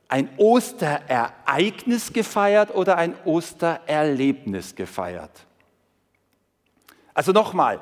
ein 0.07 0.29
Osterereignis 0.37 2.13
gefeiert 2.13 2.73
oder 2.73 2.97
ein 2.97 3.13
Ostererlebnis 3.25 4.75
gefeiert? 4.75 5.31
Also 7.13 7.33
nochmal, 7.33 7.81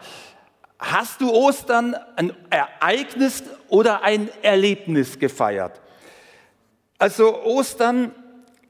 hast 0.79 1.21
du 1.21 1.31
Ostern 1.31 1.95
ein 2.15 2.33
Ereignis 2.49 3.43
oder 3.67 4.01
ein 4.01 4.29
Erlebnis 4.41 5.19
gefeiert? 5.19 5.79
Also 6.97 7.43
Ostern, 7.43 8.11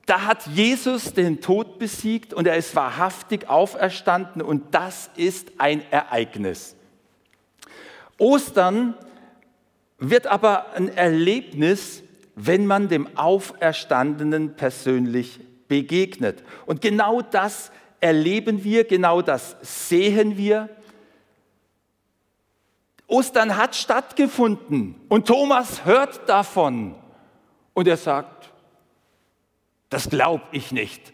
da 0.05 0.25
hat 0.25 0.47
Jesus 0.47 1.13
den 1.13 1.39
Tod 1.39 1.79
besiegt 1.79 2.33
und 2.33 2.47
er 2.47 2.57
ist 2.57 2.75
wahrhaftig 2.75 3.47
auferstanden 3.47 4.41
und 4.41 4.73
das 4.73 5.09
ist 5.15 5.51
ein 5.59 5.83
Ereignis. 5.91 6.75
Ostern 8.17 8.95
wird 9.99 10.27
aber 10.27 10.73
ein 10.73 10.89
Erlebnis, 10.89 12.03
wenn 12.35 12.65
man 12.65 12.87
dem 12.87 13.17
Auferstandenen 13.17 14.55
persönlich 14.55 15.39
begegnet. 15.67 16.43
Und 16.65 16.81
genau 16.81 17.21
das 17.21 17.71
erleben 17.99 18.63
wir, 18.63 18.85
genau 18.85 19.21
das 19.21 19.57
sehen 19.61 20.37
wir. 20.37 20.69
Ostern 23.09 23.57
hat 23.57 23.75
stattgefunden 23.75 24.95
und 25.09 25.27
Thomas 25.27 25.83
hört 25.83 26.29
davon 26.29 26.95
und 27.73 27.87
er 27.87 27.97
sagt, 27.97 28.51
das 29.89 30.09
glaube 30.09 30.43
ich 30.51 30.71
nicht. 30.71 31.11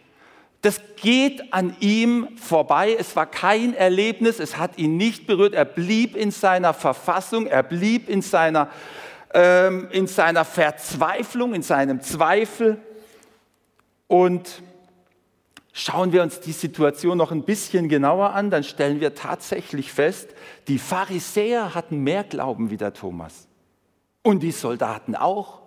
Das 0.62 0.82
geht 0.98 1.54
an 1.54 1.76
ihm 1.80 2.38
vorbei. 2.38 2.96
Es 3.00 3.16
war 3.16 3.26
kein 3.26 3.74
Erlebnis, 3.74 4.40
es 4.40 4.58
hat 4.58 4.78
ihn 4.78 4.98
nicht 4.98 5.26
berührt. 5.28 5.54
Er 5.54 5.66
blieb 5.66 6.16
in 6.16 6.32
seiner 6.32 6.74
Verfassung, 6.74 7.48
er 7.48 7.64
blieb 7.64 8.10
in 8.10 8.22
seiner 8.22 8.70
ähm, 9.34 9.90
in 9.92 10.08
seiner 10.08 10.46
Verzweiflung, 10.46 11.54
in 11.54 11.62
seinem 11.62 12.02
Zweifel. 12.02 12.78
Und 14.08 14.64
schauen 15.78 16.14
wir 16.14 16.24
uns 16.24 16.40
die 16.40 16.54
Situation 16.54 17.18
noch 17.18 17.34
ein 17.34 17.44
bisschen 17.44 17.90
genauer 17.90 18.32
an, 18.32 18.50
dann 18.50 18.64
stellen 18.64 19.02
wir 19.02 19.14
tatsächlich 19.14 19.92
fest, 19.92 20.30
die 20.70 20.80
Pharisäer 20.80 21.76
hatten 21.76 22.00
mehr 22.00 22.24
Glauben 22.24 22.70
wie 22.70 22.78
der 22.78 22.94
Thomas. 22.94 23.50
Und 24.24 24.42
die 24.42 24.54
Soldaten 24.54 25.16
auch. 25.16 25.64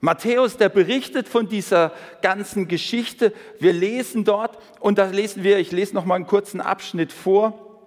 Matthäus, 0.00 0.58
der 0.58 0.68
berichtet 0.68 1.28
von 1.28 1.48
dieser 1.48 1.92
ganzen 2.20 2.68
Geschichte. 2.68 3.32
Wir 3.58 3.72
lesen 3.72 4.24
dort, 4.24 4.58
und 4.80 4.98
da 4.98 5.06
lesen 5.06 5.42
wir, 5.42 5.58
ich 5.58 5.72
lese 5.72 5.94
noch 5.94 6.04
mal 6.04 6.16
einen 6.16 6.26
kurzen 6.26 6.60
Abschnitt 6.60 7.10
vor. 7.10 7.80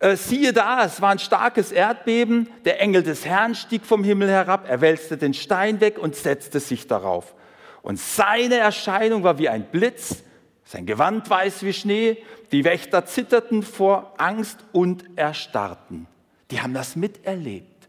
Äh, 0.00 0.16
siehe 0.16 0.52
da, 0.52 0.84
es 0.84 1.00
war 1.00 1.10
ein 1.10 1.20
starkes 1.20 1.70
Erdbeben, 1.70 2.48
der 2.64 2.80
Engel 2.80 3.04
des 3.04 3.24
Herrn 3.24 3.54
stieg 3.54 3.86
vom 3.86 4.02
Himmel 4.02 4.28
herab, 4.28 4.68
er 4.68 4.80
wälzte 4.80 5.16
den 5.16 5.32
Stein 5.32 5.80
weg 5.80 5.96
und 5.96 6.16
setzte 6.16 6.58
sich 6.58 6.88
darauf. 6.88 7.36
Und 7.84 8.00
seine 8.00 8.56
Erscheinung 8.56 9.24
war 9.24 9.38
wie 9.38 9.50
ein 9.50 9.66
Blitz, 9.70 10.22
sein 10.64 10.86
Gewand 10.86 11.28
weiß 11.28 11.62
wie 11.64 11.74
Schnee, 11.74 12.16
die 12.50 12.64
Wächter 12.64 13.04
zitterten 13.04 13.62
vor 13.62 14.14
Angst 14.16 14.58
und 14.72 15.04
erstarrten. 15.16 16.06
Die 16.50 16.62
haben 16.62 16.72
das 16.72 16.96
miterlebt. 16.96 17.88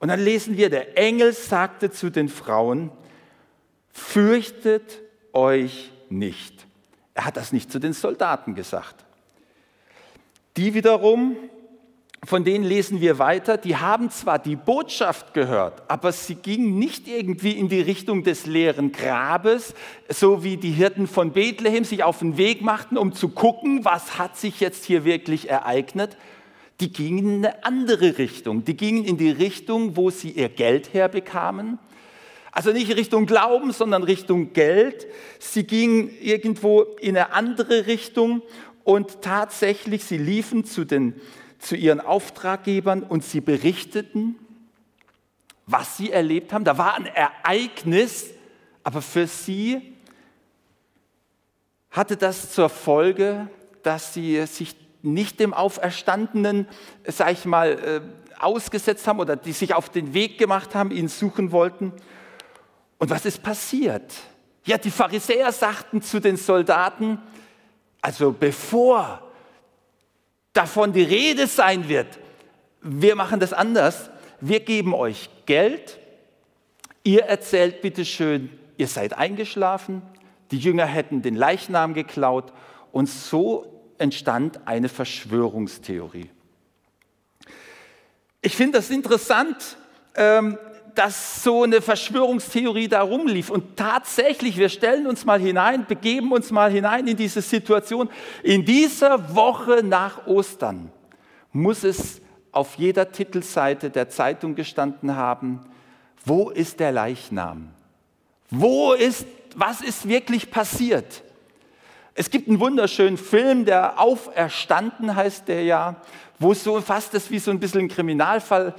Und 0.00 0.08
dann 0.08 0.18
lesen 0.18 0.56
wir, 0.56 0.68
der 0.68 0.98
Engel 0.98 1.32
sagte 1.32 1.92
zu 1.92 2.10
den 2.10 2.28
Frauen, 2.28 2.90
fürchtet 3.92 4.98
euch 5.32 5.92
nicht. 6.08 6.66
Er 7.14 7.26
hat 7.26 7.36
das 7.36 7.52
nicht 7.52 7.70
zu 7.70 7.78
den 7.78 7.92
Soldaten 7.92 8.56
gesagt. 8.56 9.04
Die 10.56 10.74
wiederum, 10.74 11.36
von 12.24 12.44
denen 12.44 12.64
lesen 12.64 13.00
wir 13.00 13.18
weiter, 13.18 13.56
die 13.56 13.76
haben 13.76 14.10
zwar 14.10 14.38
die 14.38 14.56
Botschaft 14.56 15.32
gehört, 15.32 15.82
aber 15.88 16.12
sie 16.12 16.34
gingen 16.34 16.78
nicht 16.78 17.08
irgendwie 17.08 17.52
in 17.52 17.68
die 17.68 17.80
Richtung 17.80 18.24
des 18.24 18.44
leeren 18.44 18.92
Grabes, 18.92 19.74
so 20.08 20.44
wie 20.44 20.58
die 20.58 20.72
Hirten 20.72 21.06
von 21.06 21.32
Bethlehem 21.32 21.84
sich 21.84 22.04
auf 22.04 22.18
den 22.18 22.36
Weg 22.36 22.60
machten, 22.60 22.98
um 22.98 23.14
zu 23.14 23.30
gucken, 23.30 23.86
was 23.86 24.18
hat 24.18 24.36
sich 24.36 24.60
jetzt 24.60 24.84
hier 24.84 25.04
wirklich 25.04 25.48
ereignet. 25.48 26.18
Die 26.80 26.92
gingen 26.92 27.18
in 27.18 27.46
eine 27.46 27.64
andere 27.64 28.18
Richtung. 28.18 28.64
Die 28.64 28.76
gingen 28.76 29.04
in 29.04 29.16
die 29.16 29.30
Richtung, 29.30 29.96
wo 29.96 30.10
sie 30.10 30.30
ihr 30.30 30.48
Geld 30.50 30.92
herbekamen. 30.92 31.78
Also 32.52 32.72
nicht 32.72 32.94
Richtung 32.96 33.26
Glauben, 33.26 33.72
sondern 33.72 34.02
Richtung 34.02 34.52
Geld. 34.52 35.06
Sie 35.38 35.64
gingen 35.64 36.10
irgendwo 36.20 36.82
in 37.00 37.16
eine 37.16 37.32
andere 37.32 37.86
Richtung 37.86 38.42
und 38.84 39.22
tatsächlich, 39.22 40.04
sie 40.04 40.18
liefen 40.18 40.64
zu, 40.64 40.84
den, 40.84 41.14
zu 41.60 41.76
ihren 41.76 42.00
Auftraggebern 42.00 43.02
und 43.02 43.22
sie 43.22 43.40
berichteten, 43.40 44.34
was 45.66 45.96
sie 45.96 46.10
erlebt 46.10 46.52
haben. 46.52 46.64
Da 46.64 46.78
war 46.78 46.94
ein 46.94 47.06
Ereignis, 47.06 48.30
aber 48.82 49.02
für 49.02 49.26
sie 49.26 49.94
hatte 51.90 52.16
das 52.16 52.52
zur 52.52 52.68
Folge, 52.68 53.48
dass 53.82 54.14
sie 54.14 54.44
sich 54.46 54.74
nicht 55.02 55.38
dem 55.38 55.54
Auferstandenen, 55.54 56.66
sag 57.04 57.32
ich 57.32 57.44
mal, 57.44 57.70
äh, 57.70 58.00
ausgesetzt 58.38 59.06
haben 59.06 59.20
oder 59.20 59.36
die 59.36 59.52
sich 59.52 59.74
auf 59.74 59.90
den 59.90 60.14
Weg 60.14 60.38
gemacht 60.38 60.74
haben, 60.74 60.90
ihn 60.90 61.08
suchen 61.08 61.52
wollten. 61.52 61.92
Und 62.98 63.10
was 63.10 63.24
ist 63.26 63.42
passiert? 63.42 64.12
Ja, 64.64 64.78
die 64.78 64.90
Pharisäer 64.90 65.52
sagten 65.52 66.02
zu 66.02 66.20
den 66.20 66.36
Soldaten, 66.36 67.18
also 68.00 68.32
bevor 68.32 69.29
davon 70.52 70.92
die 70.92 71.02
Rede 71.02 71.46
sein 71.46 71.88
wird, 71.88 72.18
wir 72.82 73.14
machen 73.14 73.40
das 73.40 73.52
anders. 73.52 74.10
Wir 74.40 74.60
geben 74.60 74.94
euch 74.94 75.28
Geld. 75.46 75.98
Ihr 77.02 77.24
erzählt 77.24 77.82
bitte 77.82 78.04
schön, 78.04 78.50
ihr 78.76 78.88
seid 78.88 79.16
eingeschlafen. 79.16 80.02
Die 80.50 80.58
Jünger 80.58 80.86
hätten 80.86 81.22
den 81.22 81.34
Leichnam 81.34 81.94
geklaut 81.94 82.52
und 82.92 83.06
so 83.06 83.82
entstand 83.98 84.66
eine 84.66 84.88
Verschwörungstheorie. 84.88 86.30
Ich 88.42 88.56
finde 88.56 88.78
das 88.78 88.90
interessant. 88.90 89.76
Ähm, 90.14 90.58
dass 90.94 91.42
so 91.42 91.62
eine 91.62 91.80
Verschwörungstheorie 91.80 92.88
da 92.88 93.02
rumlief. 93.02 93.50
Und 93.50 93.76
tatsächlich, 93.76 94.56
wir 94.56 94.68
stellen 94.68 95.06
uns 95.06 95.24
mal 95.24 95.40
hinein, 95.40 95.86
begeben 95.86 96.32
uns 96.32 96.50
mal 96.50 96.70
hinein 96.70 97.06
in 97.06 97.16
diese 97.16 97.42
Situation. 97.42 98.08
In 98.42 98.64
dieser 98.64 99.34
Woche 99.34 99.82
nach 99.82 100.26
Ostern 100.26 100.90
muss 101.52 101.84
es 101.84 102.20
auf 102.52 102.76
jeder 102.76 103.12
Titelseite 103.12 103.90
der 103.90 104.08
Zeitung 104.08 104.54
gestanden 104.54 105.16
haben, 105.16 105.60
wo 106.24 106.50
ist 106.50 106.80
der 106.80 106.92
Leichnam? 106.92 107.68
Wo 108.50 108.92
ist, 108.92 109.26
was 109.54 109.80
ist 109.80 110.08
wirklich 110.08 110.50
passiert? 110.50 111.22
Es 112.20 112.28
gibt 112.28 112.48
einen 112.48 112.60
wunderschönen 112.60 113.16
Film, 113.16 113.64
der 113.64 113.98
Auferstanden 113.98 115.16
heißt 115.16 115.48
der 115.48 115.64
ja, 115.64 115.96
wo 116.38 116.52
es 116.52 116.62
so 116.62 116.78
fast 116.82 117.14
ist 117.14 117.30
wie 117.30 117.38
so 117.38 117.50
ein 117.50 117.58
bisschen 117.58 117.80
ein 117.80 117.88
Kriminalfall 117.88 118.74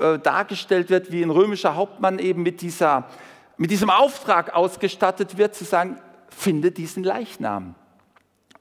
äh, 0.00 0.18
dargestellt 0.18 0.88
wird, 0.88 1.12
wie 1.12 1.22
ein 1.22 1.28
römischer 1.28 1.76
Hauptmann 1.76 2.18
eben 2.18 2.42
mit, 2.42 2.62
dieser, 2.62 3.04
mit 3.58 3.70
diesem 3.70 3.90
Auftrag 3.90 4.54
ausgestattet 4.54 5.36
wird, 5.36 5.54
zu 5.54 5.66
sagen, 5.66 6.00
finde 6.30 6.70
diesen 6.70 7.04
Leichnam. 7.04 7.74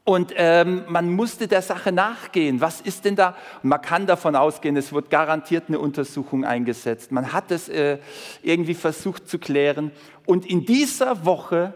Und 0.03 0.33
ähm, 0.35 0.83
man 0.89 1.09
musste 1.09 1.47
der 1.47 1.61
Sache 1.61 1.93
nachgehen. 1.93 2.59
Was 2.59 2.81
ist 2.81 3.05
denn 3.05 3.15
da? 3.15 3.33
Man 3.63 3.81
kann 3.81 4.07
davon 4.07 4.35
ausgehen, 4.35 4.75
es 4.75 4.91
wird 4.91 5.09
garantiert 5.09 5.69
eine 5.69 5.79
Untersuchung 5.79 6.43
eingesetzt. 6.43 7.13
Man 7.13 7.31
hat 7.31 7.49
es 7.49 7.69
äh, 7.69 7.99
irgendwie 8.43 8.73
versucht 8.73 9.29
zu 9.29 9.39
klären. 9.39 9.91
Und 10.25 10.45
in 10.45 10.65
dieser 10.65 11.23
Woche 11.23 11.73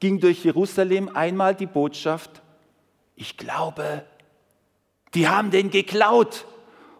ging 0.00 0.18
durch 0.18 0.44
Jerusalem 0.44 1.10
einmal 1.14 1.54
die 1.54 1.66
Botschaft, 1.66 2.42
ich 3.14 3.36
glaube, 3.36 4.04
die 5.14 5.28
haben 5.28 5.50
den 5.50 5.70
geklaut. 5.70 6.46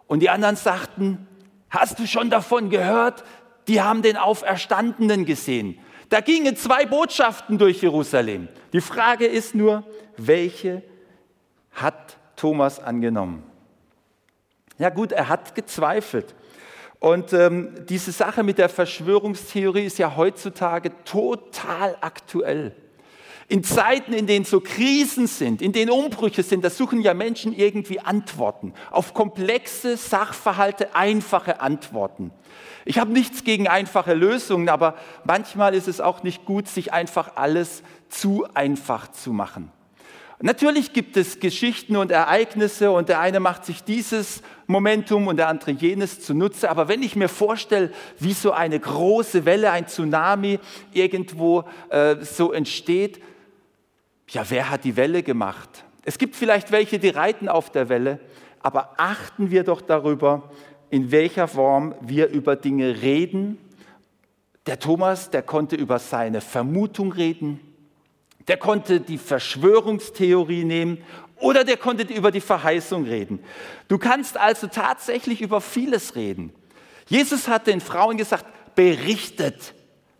Und 0.07 0.19
die 0.19 0.29
anderen 0.29 0.55
sagten, 0.55 1.27
hast 1.69 1.99
du 1.99 2.05
schon 2.05 2.29
davon 2.29 2.69
gehört? 2.69 3.23
Die 3.67 3.81
haben 3.81 4.01
den 4.01 4.17
Auferstandenen 4.17 5.25
gesehen. 5.25 5.79
Da 6.09 6.19
gingen 6.19 6.55
zwei 6.57 6.85
Botschaften 6.85 7.57
durch 7.57 7.81
Jerusalem. 7.81 8.49
Die 8.73 8.81
Frage 8.81 9.25
ist 9.25 9.55
nur, 9.55 9.83
welche 10.17 10.83
hat 11.71 12.17
Thomas 12.35 12.79
angenommen? 12.79 13.43
Ja 14.77 14.89
gut, 14.89 15.11
er 15.11 15.29
hat 15.29 15.55
gezweifelt. 15.55 16.35
Und 16.99 17.33
ähm, 17.33 17.73
diese 17.87 18.11
Sache 18.11 18.43
mit 18.43 18.57
der 18.57 18.69
Verschwörungstheorie 18.69 19.85
ist 19.85 19.97
ja 19.97 20.15
heutzutage 20.15 20.91
total 21.03 21.97
aktuell. 22.01 22.75
In 23.47 23.63
Zeiten, 23.63 24.13
in 24.13 24.27
denen 24.27 24.45
so 24.45 24.61
Krisen 24.61 25.27
sind, 25.27 25.61
in 25.61 25.73
denen 25.73 25.91
Umbrüche 25.91 26.43
sind, 26.43 26.63
da 26.63 26.69
suchen 26.69 27.01
ja 27.01 27.13
Menschen 27.13 27.53
irgendwie 27.53 27.99
Antworten 27.99 28.73
auf 28.91 29.13
komplexe 29.13 29.97
Sachverhalte, 29.97 30.95
einfache 30.95 31.59
Antworten. 31.59 32.31
Ich 32.85 32.97
habe 32.97 33.11
nichts 33.11 33.43
gegen 33.43 33.67
einfache 33.67 34.13
Lösungen, 34.13 34.69
aber 34.69 34.95
manchmal 35.23 35.75
ist 35.75 35.87
es 35.87 36.01
auch 36.01 36.23
nicht 36.23 36.45
gut, 36.45 36.67
sich 36.67 36.93
einfach 36.93 37.35
alles 37.35 37.83
zu 38.09 38.45
einfach 38.53 39.11
zu 39.11 39.33
machen. 39.33 39.71
Natürlich 40.43 40.91
gibt 40.91 41.17
es 41.17 41.39
Geschichten 41.39 41.95
und 41.95 42.09
Ereignisse 42.09 42.89
und 42.89 43.09
der 43.09 43.19
eine 43.19 43.39
macht 43.39 43.63
sich 43.63 43.83
dieses 43.83 44.41
Momentum 44.65 45.27
und 45.27 45.37
der 45.37 45.47
andere 45.47 45.69
jenes 45.69 46.19
zunutze. 46.19 46.71
Aber 46.71 46.87
wenn 46.87 47.03
ich 47.03 47.15
mir 47.15 47.29
vorstelle, 47.29 47.91
wie 48.17 48.33
so 48.33 48.51
eine 48.51 48.79
große 48.79 49.45
Welle, 49.45 49.69
ein 49.69 49.87
Tsunami 49.87 50.59
irgendwo 50.93 51.65
äh, 51.89 52.15
so 52.21 52.53
entsteht, 52.53 53.21
ja, 54.31 54.49
wer 54.49 54.69
hat 54.69 54.85
die 54.85 54.95
Welle 54.95 55.23
gemacht? 55.23 55.83
Es 56.03 56.17
gibt 56.17 56.35
vielleicht 56.35 56.71
welche, 56.71 56.99
die 56.99 57.09
reiten 57.09 57.49
auf 57.49 57.69
der 57.69 57.89
Welle, 57.89 58.19
aber 58.61 58.93
achten 58.97 59.51
wir 59.51 59.63
doch 59.63 59.81
darüber, 59.81 60.49
in 60.89 61.11
welcher 61.11 61.47
Form 61.47 61.93
wir 62.01 62.29
über 62.29 62.55
Dinge 62.55 63.01
reden. 63.01 63.57
Der 64.65 64.79
Thomas, 64.79 65.29
der 65.29 65.41
konnte 65.41 65.75
über 65.75 65.99
seine 65.99 66.39
Vermutung 66.39 67.11
reden, 67.11 67.59
der 68.47 68.57
konnte 68.57 69.01
die 69.01 69.17
Verschwörungstheorie 69.17 70.63
nehmen 70.63 70.99
oder 71.37 71.63
der 71.63 71.77
konnte 71.77 72.03
über 72.13 72.31
die 72.31 72.41
Verheißung 72.41 73.03
reden. 73.03 73.39
Du 73.87 73.97
kannst 73.97 74.37
also 74.37 74.67
tatsächlich 74.67 75.41
über 75.41 75.59
vieles 75.59 76.15
reden. 76.15 76.53
Jesus 77.07 77.47
hat 77.47 77.67
den 77.67 77.81
Frauen 77.81 78.17
gesagt, 78.17 78.45
berichtet, 78.75 79.73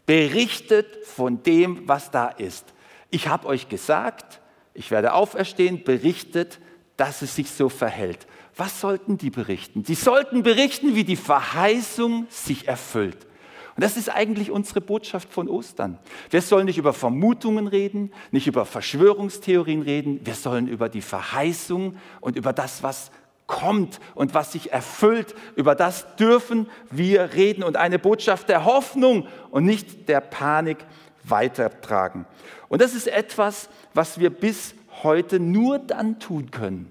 berichtet 0.06 1.06
von 1.06 1.42
dem, 1.44 1.88
was 1.88 2.12
da 2.12 2.28
ist 2.28 2.74
ich 3.12 3.28
habe 3.28 3.48
euch 3.48 3.70
gesagt, 3.70 4.42
ich 4.74 4.90
werde 4.90 5.14
auferstehen, 5.14 5.84
berichtet, 5.84 6.60
dass 6.98 7.22
es 7.22 7.36
sich 7.36 7.52
so 7.52 7.70
verhält. 7.70 8.26
Was 8.56 8.82
sollten 8.82 9.18
die 9.18 9.30
berichten? 9.30 9.84
Sie 9.86 9.96
sollten 9.96 10.44
berichten, 10.44 10.96
wie 10.96 11.04
die 11.04 11.16
Verheißung 11.16 12.26
sich 12.30 12.68
erfüllt. 12.68 13.28
Und 13.76 13.84
das 13.84 13.98
ist 13.98 14.10
eigentlich 14.10 14.52
unsere 14.52 14.82
Botschaft 14.82 15.32
von 15.32 15.48
Ostern. 15.48 15.98
Wir 16.30 16.42
sollen 16.42 16.66
nicht 16.66 16.78
über 16.78 16.94
Vermutungen 16.94 17.68
reden, 17.68 18.12
nicht 18.32 18.48
über 18.48 18.66
Verschwörungstheorien 18.66 19.82
reden, 19.82 20.20
wir 20.26 20.36
sollen 20.36 20.68
über 20.68 20.90
die 20.90 21.02
Verheißung 21.02 21.96
und 22.20 22.36
über 22.36 22.54
das, 22.54 22.84
was 22.84 23.12
kommt 23.48 24.00
und 24.14 24.34
was 24.34 24.52
sich 24.54 24.72
erfüllt, 24.72 25.36
über 25.56 25.76
das 25.76 26.16
dürfen 26.16 26.70
wir 26.90 27.34
reden 27.34 27.64
und 27.64 27.76
eine 27.76 28.00
Botschaft 28.00 28.50
der 28.50 28.66
Hoffnung 28.66 29.28
und 29.50 29.66
nicht 29.66 30.08
der 30.08 30.22
Panik 30.22 30.78
weitertragen. 31.24 32.26
Und 32.72 32.82
das 32.82 32.94
ist 32.94 33.08
etwas, 33.10 33.68
was 33.94 34.18
wir 34.18 34.30
bis 34.30 34.76
heute 35.04 35.42
nur 35.42 35.78
dann 35.78 36.22
tun 36.22 36.52
können, 36.52 36.90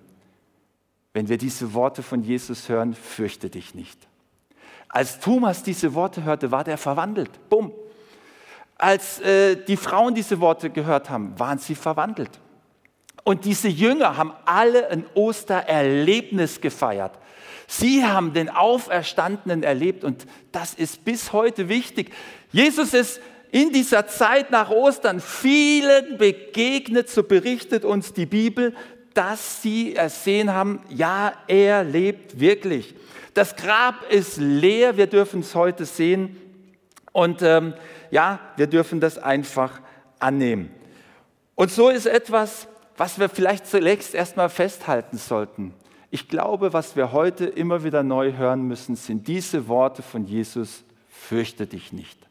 wenn 1.14 1.30
wir 1.30 1.38
diese 1.38 1.72
Worte 1.72 2.02
von 2.02 2.22
Jesus 2.22 2.68
hören, 2.68 2.92
fürchte 2.92 3.48
dich 3.48 3.74
nicht. 3.74 3.98
Als 4.90 5.20
Thomas 5.20 5.62
diese 5.62 5.94
Worte 5.94 6.22
hörte, 6.22 6.50
war 6.50 6.64
der 6.64 6.76
verwandelt. 6.76 7.30
Bumm. 7.48 7.72
Als 8.76 9.20
äh, 9.20 9.56
die 9.56 9.78
Frauen 9.78 10.14
diese 10.14 10.38
Worte 10.40 10.68
gehört 10.68 11.08
haben, 11.08 11.38
waren 11.38 11.56
sie 11.56 11.74
verwandelt. 11.74 12.38
Und 13.24 13.46
diese 13.46 13.68
Jünger 13.68 14.18
haben 14.18 14.34
alle 14.44 14.90
ein 14.90 15.06
Ostererlebnis 15.14 16.60
gefeiert. 16.60 17.18
Sie 17.66 18.04
haben 18.04 18.34
den 18.34 18.50
Auferstandenen 18.50 19.62
erlebt 19.62 20.04
und 20.04 20.26
das 20.52 20.74
ist 20.74 21.06
bis 21.06 21.32
heute 21.32 21.70
wichtig. 21.70 22.12
Jesus 22.52 22.92
ist 22.92 23.18
in 23.52 23.72
dieser 23.72 24.06
Zeit 24.06 24.50
nach 24.50 24.70
Ostern 24.70 25.20
vielen 25.20 26.18
begegnet, 26.18 27.08
so 27.08 27.22
berichtet 27.22 27.84
uns 27.84 28.12
die 28.12 28.26
Bibel, 28.26 28.74
dass 29.14 29.62
sie 29.62 29.94
ersehen 29.94 30.52
haben, 30.52 30.80
ja, 30.88 31.32
er 31.48 31.82
lebt 31.82 32.38
wirklich. 32.38 32.94
Das 33.34 33.56
Grab 33.56 34.10
ist 34.10 34.36
leer, 34.38 34.96
wir 34.96 35.06
dürfen 35.06 35.40
es 35.40 35.54
heute 35.54 35.84
sehen 35.84 36.36
und 37.12 37.42
ähm, 37.42 37.74
ja, 38.10 38.40
wir 38.56 38.66
dürfen 38.66 39.00
das 39.00 39.18
einfach 39.18 39.80
annehmen. 40.18 40.70
Und 41.54 41.70
so 41.70 41.88
ist 41.88 42.06
etwas, 42.06 42.68
was 42.96 43.18
wir 43.18 43.28
vielleicht 43.28 43.66
zunächst 43.66 44.14
erstmal 44.14 44.48
festhalten 44.48 45.18
sollten. 45.18 45.74
Ich 46.10 46.28
glaube, 46.28 46.72
was 46.72 46.96
wir 46.96 47.12
heute 47.12 47.46
immer 47.46 47.84
wieder 47.84 48.02
neu 48.02 48.32
hören 48.32 48.62
müssen, 48.62 48.96
sind 48.96 49.28
diese 49.28 49.68
Worte 49.68 50.02
von 50.02 50.24
Jesus, 50.24 50.84
fürchte 51.08 51.66
dich 51.66 51.92
nicht. 51.92 52.29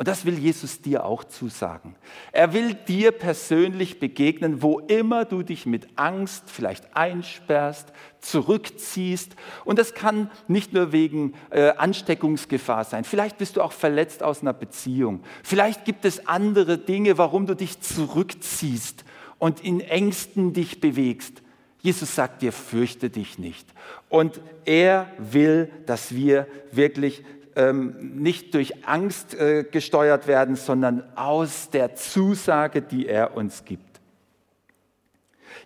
Und 0.00 0.08
das 0.08 0.24
will 0.24 0.38
Jesus 0.38 0.80
dir 0.80 1.04
auch 1.04 1.24
zusagen. 1.24 1.94
Er 2.32 2.54
will 2.54 2.72
dir 2.72 3.12
persönlich 3.12 4.00
begegnen, 4.00 4.62
wo 4.62 4.78
immer 4.78 5.26
du 5.26 5.42
dich 5.42 5.66
mit 5.66 5.88
Angst 5.96 6.44
vielleicht 6.46 6.96
einsperrst, 6.96 7.92
zurückziehst. 8.20 9.36
Und 9.66 9.78
das 9.78 9.92
kann 9.92 10.30
nicht 10.48 10.72
nur 10.72 10.92
wegen 10.92 11.34
äh, 11.50 11.72
Ansteckungsgefahr 11.72 12.84
sein. 12.84 13.04
Vielleicht 13.04 13.36
bist 13.36 13.58
du 13.58 13.62
auch 13.62 13.72
verletzt 13.72 14.22
aus 14.22 14.40
einer 14.40 14.54
Beziehung. 14.54 15.20
Vielleicht 15.42 15.84
gibt 15.84 16.06
es 16.06 16.26
andere 16.26 16.78
Dinge, 16.78 17.18
warum 17.18 17.44
du 17.44 17.54
dich 17.54 17.82
zurückziehst 17.82 19.04
und 19.38 19.62
in 19.62 19.80
Ängsten 19.80 20.54
dich 20.54 20.80
bewegst. 20.80 21.42
Jesus 21.82 22.14
sagt 22.14 22.40
dir, 22.40 22.52
fürchte 22.52 23.10
dich 23.10 23.38
nicht. 23.38 23.68
Und 24.08 24.40
er 24.64 25.10
will, 25.18 25.70
dass 25.84 26.14
wir 26.14 26.46
wirklich 26.72 27.22
ähm, 27.60 28.14
nicht 28.16 28.54
durch 28.54 28.86
Angst 28.86 29.34
äh, 29.34 29.64
gesteuert 29.64 30.26
werden, 30.26 30.56
sondern 30.56 31.04
aus 31.16 31.68
der 31.70 31.94
Zusage, 31.94 32.80
die 32.80 33.06
er 33.06 33.36
uns 33.36 33.64
gibt. 33.64 34.00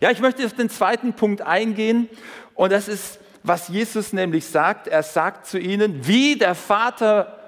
Ja, 0.01 0.11
ich 0.11 0.21
möchte 0.21 0.45
auf 0.45 0.55
den 0.55 0.69
zweiten 0.69 1.13
Punkt 1.13 1.43
eingehen 1.43 2.09
und 2.55 2.73
das 2.73 2.89
ist, 2.89 3.21
was 3.45 3.69
Jesus 3.69 4.13
nämlich 4.13 4.47
sagt. 4.47 4.89
Er 4.89 5.03
sagt 5.03 5.47
zu 5.47 5.59
ihnen, 5.59 6.07
wie 6.07 6.37
der 6.37 6.55
Vater 6.55 7.39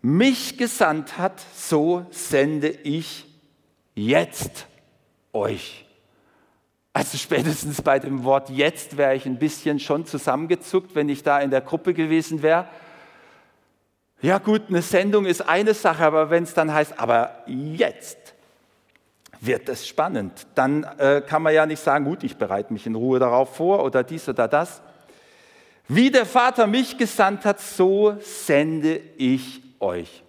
mich 0.00 0.58
gesandt 0.58 1.18
hat, 1.18 1.40
so 1.54 2.06
sende 2.10 2.68
ich 2.68 3.26
jetzt 3.94 4.66
euch. 5.32 5.86
Also 6.92 7.16
spätestens 7.16 7.80
bei 7.82 7.98
dem 7.98 8.22
Wort 8.22 8.50
jetzt 8.50 8.96
wäre 8.96 9.14
ich 9.14 9.24
ein 9.26 9.38
bisschen 9.38 9.80
schon 9.80 10.04
zusammengezuckt, 10.04 10.94
wenn 10.94 11.08
ich 11.08 11.22
da 11.22 11.40
in 11.40 11.50
der 11.50 11.62
Gruppe 11.62 11.94
gewesen 11.94 12.42
wäre. 12.42 12.68
Ja 14.22 14.38
gut, 14.38 14.62
eine 14.68 14.82
Sendung 14.82 15.26
ist 15.26 15.40
eine 15.40 15.74
Sache, 15.74 16.04
aber 16.04 16.30
wenn 16.30 16.44
es 16.44 16.54
dann 16.54 16.72
heißt, 16.72 16.96
aber 16.96 17.42
jetzt 17.46 18.34
wird 19.40 19.68
es 19.68 19.84
spannend, 19.84 20.46
dann 20.54 20.84
äh, 20.98 21.22
kann 21.26 21.42
man 21.42 21.52
ja 21.52 21.66
nicht 21.66 21.82
sagen, 21.82 22.04
gut, 22.04 22.22
ich 22.22 22.36
bereite 22.36 22.72
mich 22.72 22.86
in 22.86 22.94
Ruhe 22.94 23.18
darauf 23.18 23.56
vor 23.56 23.82
oder 23.82 24.04
dies 24.04 24.28
oder 24.28 24.46
das. 24.46 24.80
Wie 25.88 26.12
der 26.12 26.24
Vater 26.24 26.68
mich 26.68 26.96
gesandt 26.96 27.44
hat, 27.44 27.60
so 27.60 28.16
sende 28.20 29.00
ich 29.16 29.60
euch. 29.80 30.22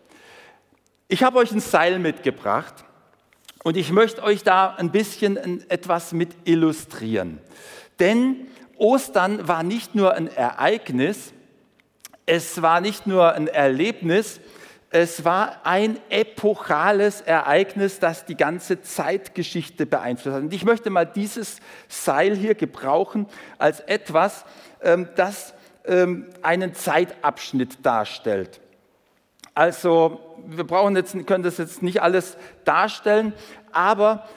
Ich 1.08 1.22
habe 1.22 1.38
euch 1.38 1.52
ein 1.52 1.60
Seil 1.60 2.00
mitgebracht 2.00 2.74
und 3.64 3.78
ich 3.78 3.92
möchte 3.92 4.24
euch 4.24 4.42
da 4.42 4.74
ein 4.74 4.90
bisschen 4.90 5.70
etwas 5.70 6.14
mit 6.14 6.32
illustrieren. 6.46 7.38
Denn 8.00 8.48
Ostern 8.76 9.48
war 9.48 9.62
nicht 9.62 9.94
nur 9.94 10.16
ein 10.16 10.26
Ereignis, 10.26 11.32
es 12.26 12.62
war 12.62 12.82
nicht 12.82 13.08
nur 13.08 13.34
ein 13.34 13.48
Erlebnis, 13.48 14.40
es 14.90 15.26
war 15.26 15.66
ein 15.66 15.98
epochales 16.10 17.22
Ereignis, 17.22 18.00
das 18.00 18.26
die 18.26 18.38
ganze 18.38 18.82
Zeitgeschichte 18.84 19.88
beeinflusst 19.88 20.36
hat. 20.36 20.44
Und 20.44 20.54
ich 20.54 20.66
möchte 20.66 20.92
mal 20.92 21.06
dieses 21.06 21.58
Seil 21.88 22.36
hier 22.36 22.54
gebrauchen 22.54 23.26
als 23.58 23.80
etwas, 23.80 24.46
ähm, 24.82 25.10
das 25.16 25.56
ähm, 25.86 26.28
einen 26.44 26.76
Zeitabschnitt 26.76 27.84
darstellt. 27.84 28.62
Also 29.56 30.38
wir 30.46 30.64
brauchen 30.64 30.96
jetzt, 30.96 31.14
können 31.26 31.44
das 31.44 31.58
jetzt 31.58 31.82
nicht 31.82 32.02
alles 32.02 32.38
darstellen, 32.64 33.34
aber 33.72 34.28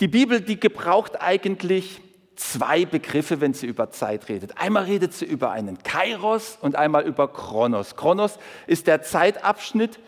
die 0.00 0.08
Bibel, 0.08 0.40
die 0.40 0.58
gebraucht 0.58 1.20
eigentlich 1.20 2.00
zwei 2.38 2.84
Begriffe, 2.84 3.40
wenn 3.40 3.52
sie 3.52 3.66
über 3.66 3.90
Zeit 3.90 4.28
redet. 4.28 4.58
Einmal 4.58 4.84
redet 4.84 5.12
sie 5.12 5.24
über 5.24 5.50
einen 5.50 5.82
Kairos 5.82 6.56
und 6.60 6.76
einmal 6.76 7.04
über 7.04 7.32
Kronos. 7.32 7.96
Kronos 7.96 8.38
ist 8.66 8.86
der 8.86 9.02
Zeitabschnitt 9.02 9.98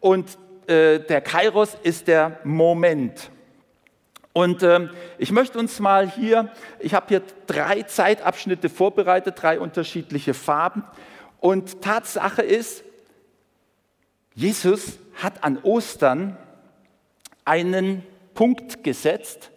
und 0.00 0.38
äh, 0.66 1.00
der 1.00 1.20
Kairos 1.22 1.76
ist 1.82 2.06
der 2.06 2.40
Moment. 2.44 3.30
Und 4.34 4.62
ähm, 4.62 4.90
ich 5.16 5.32
möchte 5.32 5.58
uns 5.58 5.80
mal 5.80 6.08
hier, 6.08 6.52
ich 6.78 6.94
habe 6.94 7.06
hier 7.08 7.22
drei 7.46 7.82
Zeitabschnitte 7.82 8.68
vorbereitet, 8.68 9.36
drei 9.40 9.58
unterschiedliche 9.58 10.34
Farben. 10.34 10.84
Und 11.40 11.80
Tatsache 11.82 12.42
ist, 12.42 12.84
Jesus 14.34 14.98
hat 15.14 15.42
an 15.42 15.58
Ostern 15.62 16.36
einen 17.44 18.04
Punkt 18.34 18.84
gesetzt, 18.84 19.50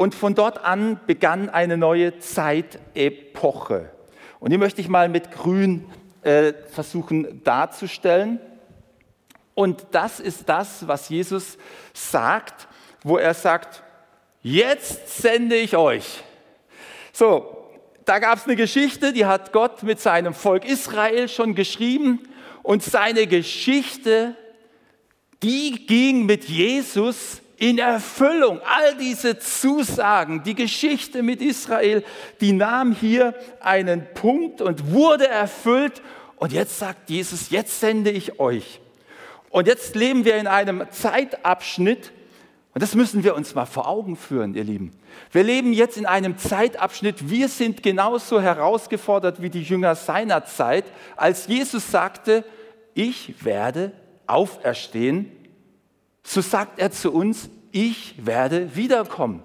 und 0.00 0.14
von 0.14 0.34
dort 0.34 0.64
an 0.64 0.98
begann 1.06 1.50
eine 1.50 1.76
neue 1.76 2.18
Zeitepoche. 2.20 3.90
Und 4.38 4.50
die 4.50 4.56
möchte 4.56 4.80
ich 4.80 4.88
mal 4.88 5.10
mit 5.10 5.30
Grün 5.30 5.84
äh, 6.22 6.54
versuchen 6.72 7.44
darzustellen. 7.44 8.40
Und 9.52 9.88
das 9.90 10.18
ist 10.18 10.48
das, 10.48 10.88
was 10.88 11.10
Jesus 11.10 11.58
sagt, 11.92 12.66
wo 13.02 13.18
er 13.18 13.34
sagt, 13.34 13.82
jetzt 14.40 15.20
sende 15.20 15.56
ich 15.56 15.76
euch. 15.76 16.24
So, 17.12 17.68
da 18.06 18.20
gab 18.20 18.38
es 18.38 18.46
eine 18.46 18.56
Geschichte, 18.56 19.12
die 19.12 19.26
hat 19.26 19.52
Gott 19.52 19.82
mit 19.82 20.00
seinem 20.00 20.32
Volk 20.32 20.64
Israel 20.64 21.28
schon 21.28 21.54
geschrieben. 21.54 22.26
Und 22.62 22.82
seine 22.82 23.26
Geschichte, 23.26 24.34
die 25.42 25.84
ging 25.84 26.24
mit 26.24 26.44
Jesus 26.44 27.42
in 27.60 27.78
Erfüllung. 27.78 28.58
All 28.64 28.96
diese 28.96 29.38
Zusagen, 29.38 30.42
die 30.42 30.54
Geschichte 30.54 31.22
mit 31.22 31.42
Israel, 31.42 32.02
die 32.40 32.52
nahm 32.52 32.92
hier 32.92 33.34
einen 33.60 34.06
Punkt 34.14 34.62
und 34.62 34.92
wurde 34.92 35.28
erfüllt. 35.28 36.00
Und 36.36 36.52
jetzt 36.52 36.78
sagt 36.78 37.10
Jesus, 37.10 37.50
jetzt 37.50 37.78
sende 37.78 38.10
ich 38.10 38.40
euch. 38.40 38.80
Und 39.50 39.66
jetzt 39.66 39.94
leben 39.94 40.24
wir 40.24 40.36
in 40.36 40.46
einem 40.46 40.86
Zeitabschnitt, 40.90 42.12
und 42.72 42.82
das 42.82 42.94
müssen 42.94 43.24
wir 43.24 43.34
uns 43.34 43.54
mal 43.54 43.66
vor 43.66 43.88
Augen 43.88 44.16
führen, 44.16 44.54
ihr 44.54 44.64
Lieben. 44.64 44.92
Wir 45.30 45.42
leben 45.42 45.74
jetzt 45.74 45.98
in 45.98 46.06
einem 46.06 46.38
Zeitabschnitt, 46.38 47.28
wir 47.28 47.48
sind 47.48 47.82
genauso 47.82 48.40
herausgefordert 48.40 49.42
wie 49.42 49.50
die 49.50 49.62
Jünger 49.62 49.96
seiner 49.96 50.46
Zeit, 50.46 50.84
als 51.16 51.46
Jesus 51.46 51.90
sagte, 51.90 52.42
ich 52.94 53.44
werde 53.44 53.92
auferstehen 54.26 55.30
so 56.22 56.40
sagt 56.40 56.78
er 56.78 56.90
zu 56.90 57.12
uns, 57.12 57.50
ich 57.72 58.14
werde 58.18 58.74
wiederkommen. 58.76 59.42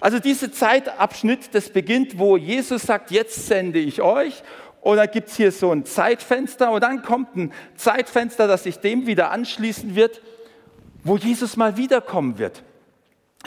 Also 0.00 0.18
dieser 0.18 0.52
Zeitabschnitt, 0.52 1.54
das 1.54 1.70
beginnt, 1.70 2.18
wo 2.18 2.36
Jesus 2.36 2.82
sagt, 2.82 3.10
jetzt 3.10 3.46
sende 3.46 3.78
ich 3.78 4.02
euch. 4.02 4.42
Und 4.80 4.98
dann 4.98 5.10
gibt 5.10 5.30
es 5.30 5.36
hier 5.36 5.50
so 5.50 5.72
ein 5.72 5.84
Zeitfenster 5.84 6.70
und 6.70 6.82
dann 6.82 7.02
kommt 7.02 7.34
ein 7.36 7.52
Zeitfenster, 7.74 8.46
das 8.46 8.64
sich 8.64 8.78
dem 8.78 9.06
wieder 9.06 9.30
anschließen 9.30 9.96
wird, 9.96 10.22
wo 11.02 11.16
Jesus 11.16 11.56
mal 11.56 11.76
wiederkommen 11.76 12.38
wird. 12.38 12.62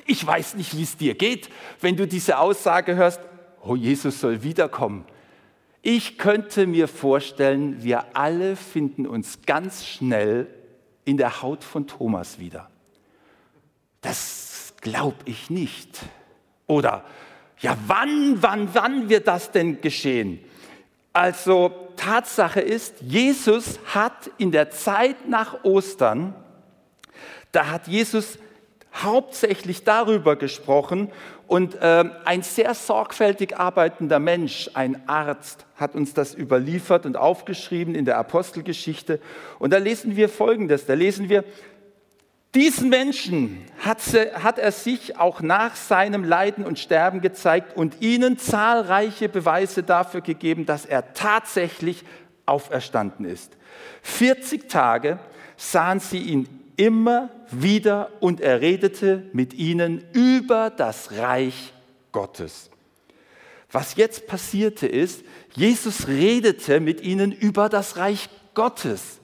Ich 0.05 0.25
weiß 0.25 0.55
nicht, 0.55 0.75
wie 0.75 0.83
es 0.83 0.97
dir 0.97 1.15
geht, 1.15 1.49
wenn 1.81 1.95
du 1.95 2.07
diese 2.07 2.39
Aussage 2.39 2.95
hörst, 2.95 3.21
oh, 3.61 3.75
Jesus 3.75 4.19
soll 4.19 4.43
wiederkommen. 4.43 5.05
Ich 5.81 6.17
könnte 6.17 6.67
mir 6.67 6.87
vorstellen, 6.87 7.83
wir 7.83 8.17
alle 8.17 8.55
finden 8.55 9.07
uns 9.07 9.39
ganz 9.45 9.85
schnell 9.85 10.47
in 11.05 11.17
der 11.17 11.41
Haut 11.41 11.63
von 11.63 11.87
Thomas 11.87 12.39
wieder. 12.39 12.69
Das 14.01 14.73
glaube 14.81 15.17
ich 15.25 15.49
nicht. 15.49 15.99
Oder 16.67 17.03
ja, 17.59 17.77
wann, 17.87 18.41
wann, 18.41 18.73
wann 18.73 19.09
wird 19.09 19.27
das 19.27 19.51
denn 19.51 19.81
geschehen? 19.81 20.39
Also 21.11 21.89
Tatsache 21.97 22.61
ist, 22.61 23.01
Jesus 23.01 23.79
hat 23.93 24.31
in 24.37 24.51
der 24.51 24.69
Zeit 24.69 25.27
nach 25.27 25.63
Ostern, 25.63 26.33
da 27.51 27.67
hat 27.67 27.87
Jesus 27.87 28.37
hauptsächlich 28.93 29.83
darüber 29.83 30.35
gesprochen 30.35 31.11
und 31.49 31.81
äh, 31.81 32.05
ein 32.25 32.43
sehr 32.43 32.75
sorgfältig 32.75 33.57
arbeitender 33.57 34.19
Mensch, 34.19 34.69
ein 34.75 35.01
Arzt, 35.09 35.65
hat 35.75 35.95
uns 35.95 36.13
das 36.13 36.35
überliefert 36.35 37.07
und 37.07 37.17
aufgeschrieben 37.17 37.95
in 37.95 38.05
der 38.05 38.19
Apostelgeschichte. 38.19 39.19
Und 39.57 39.73
da 39.73 39.79
lesen 39.79 40.15
wir 40.15 40.29
Folgendes, 40.29 40.85
da 40.85 40.93
lesen 40.93 41.27
wir, 41.27 41.43
diesen 42.53 42.89
Menschen 42.89 43.65
hat, 43.79 43.99
sie, 43.99 44.31
hat, 44.31 44.59
er 44.59 44.71
sich 44.71 45.17
auch 45.17 45.41
nach 45.41 45.75
seinem 45.75 46.23
Leiden 46.23 46.65
und 46.65 46.77
Sterben 46.77 47.19
gezeigt 47.19 47.75
und 47.75 47.99
ihnen 47.99 48.37
zahlreiche 48.37 49.27
Beweise 49.27 49.81
dafür 49.81 50.21
gegeben, 50.21 50.67
dass 50.67 50.85
er 50.85 51.15
tatsächlich 51.15 52.05
auferstanden 52.45 53.25
ist. 53.25 53.57
40 54.03 54.69
Tage 54.69 55.17
sahen 55.57 55.99
sie 55.99 56.19
ihn 56.19 56.58
immer 56.79 57.29
wieder 57.51 58.09
und 58.21 58.39
er 58.39 58.61
redete 58.61 59.23
mit 59.33 59.53
ihnen 59.53 60.01
über 60.13 60.69
das 60.69 61.11
Reich 61.11 61.73
Gottes. 62.13 62.69
Was 63.69 63.97
jetzt 63.97 64.27
passierte 64.27 64.87
ist, 64.87 65.25
Jesus 65.55 66.07
redete 66.07 66.79
mit 66.79 67.01
ihnen 67.01 67.33
über 67.33 67.67
das 67.67 67.97
Reich 67.97 68.29
Gottes. 68.53 69.19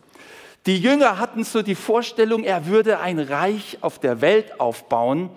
Die 0.65 0.77
Jünger 0.77 1.17
hatten 1.17 1.45
so 1.45 1.61
die 1.61 1.75
Vorstellung, 1.75 2.43
er 2.43 2.65
würde 2.65 2.99
ein 2.99 3.19
Reich 3.19 3.77
auf 3.79 3.99
der 3.99 4.19
Welt 4.19 4.59
aufbauen, 4.59 5.29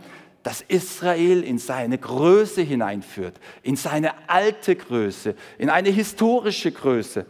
das 0.42 0.64
Israel 0.66 1.44
in 1.44 1.58
seine 1.58 1.98
Größe 1.98 2.62
hineinführt, 2.62 3.38
in 3.62 3.76
seine 3.76 4.28
alte 4.28 4.74
Größe, 4.74 5.36
in 5.56 5.70
eine 5.70 5.90
historische 5.90 6.72
Größe. 6.72 7.26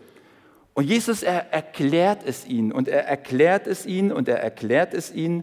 Und 0.78 0.84
Jesus 0.84 1.24
er 1.24 1.52
erklärt 1.52 2.22
es 2.24 2.46
ihnen 2.46 2.70
und 2.70 2.86
er 2.86 3.04
erklärt 3.04 3.66
es 3.66 3.84
ihnen 3.84 4.12
und 4.12 4.28
er 4.28 4.40
erklärt 4.40 4.94
es 4.94 5.12
ihnen 5.12 5.42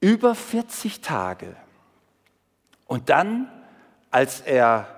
über 0.00 0.34
40 0.34 1.02
Tage. 1.02 1.54
Und 2.86 3.10
dann, 3.10 3.52
als 4.10 4.40
er 4.40 4.88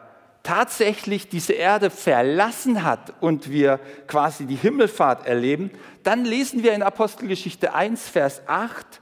tatsächlich 0.44 1.29
diese 1.29 1.55
Erde 1.55 1.90
verlassen 1.90 2.85
hat 2.85 3.14
und 3.20 3.51
wir 3.51 3.81
quasi 4.07 4.46
die 4.46 4.55
Himmelfahrt 4.55 5.27
erleben, 5.27 5.72
dann 6.05 6.25
lesen 6.25 6.62
wir 6.62 6.72
in 6.72 6.85
Apostelgeschichte 6.85 7.75
1, 7.75 8.11
Vers 8.11 8.42
8, 8.46 9.01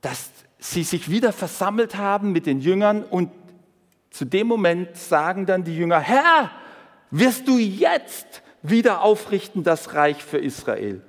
dass 0.00 0.30
sie 0.58 0.82
sich 0.82 1.08
wieder 1.08 1.32
versammelt 1.32 1.94
haben 1.94 2.32
mit 2.32 2.44
den 2.44 2.58
Jüngern 2.58 3.04
und 3.04 3.30
zu 4.10 4.24
dem 4.24 4.48
Moment 4.48 4.96
sagen 4.96 5.46
dann 5.46 5.62
die 5.62 5.76
Jünger, 5.76 6.00
Herr, 6.00 6.50
wirst 7.12 7.46
du 7.46 7.56
jetzt 7.58 8.42
wieder 8.64 9.02
aufrichten 9.02 9.62
das 9.62 9.94
Reich 9.94 10.24
für 10.24 10.38
Israel? 10.38 11.02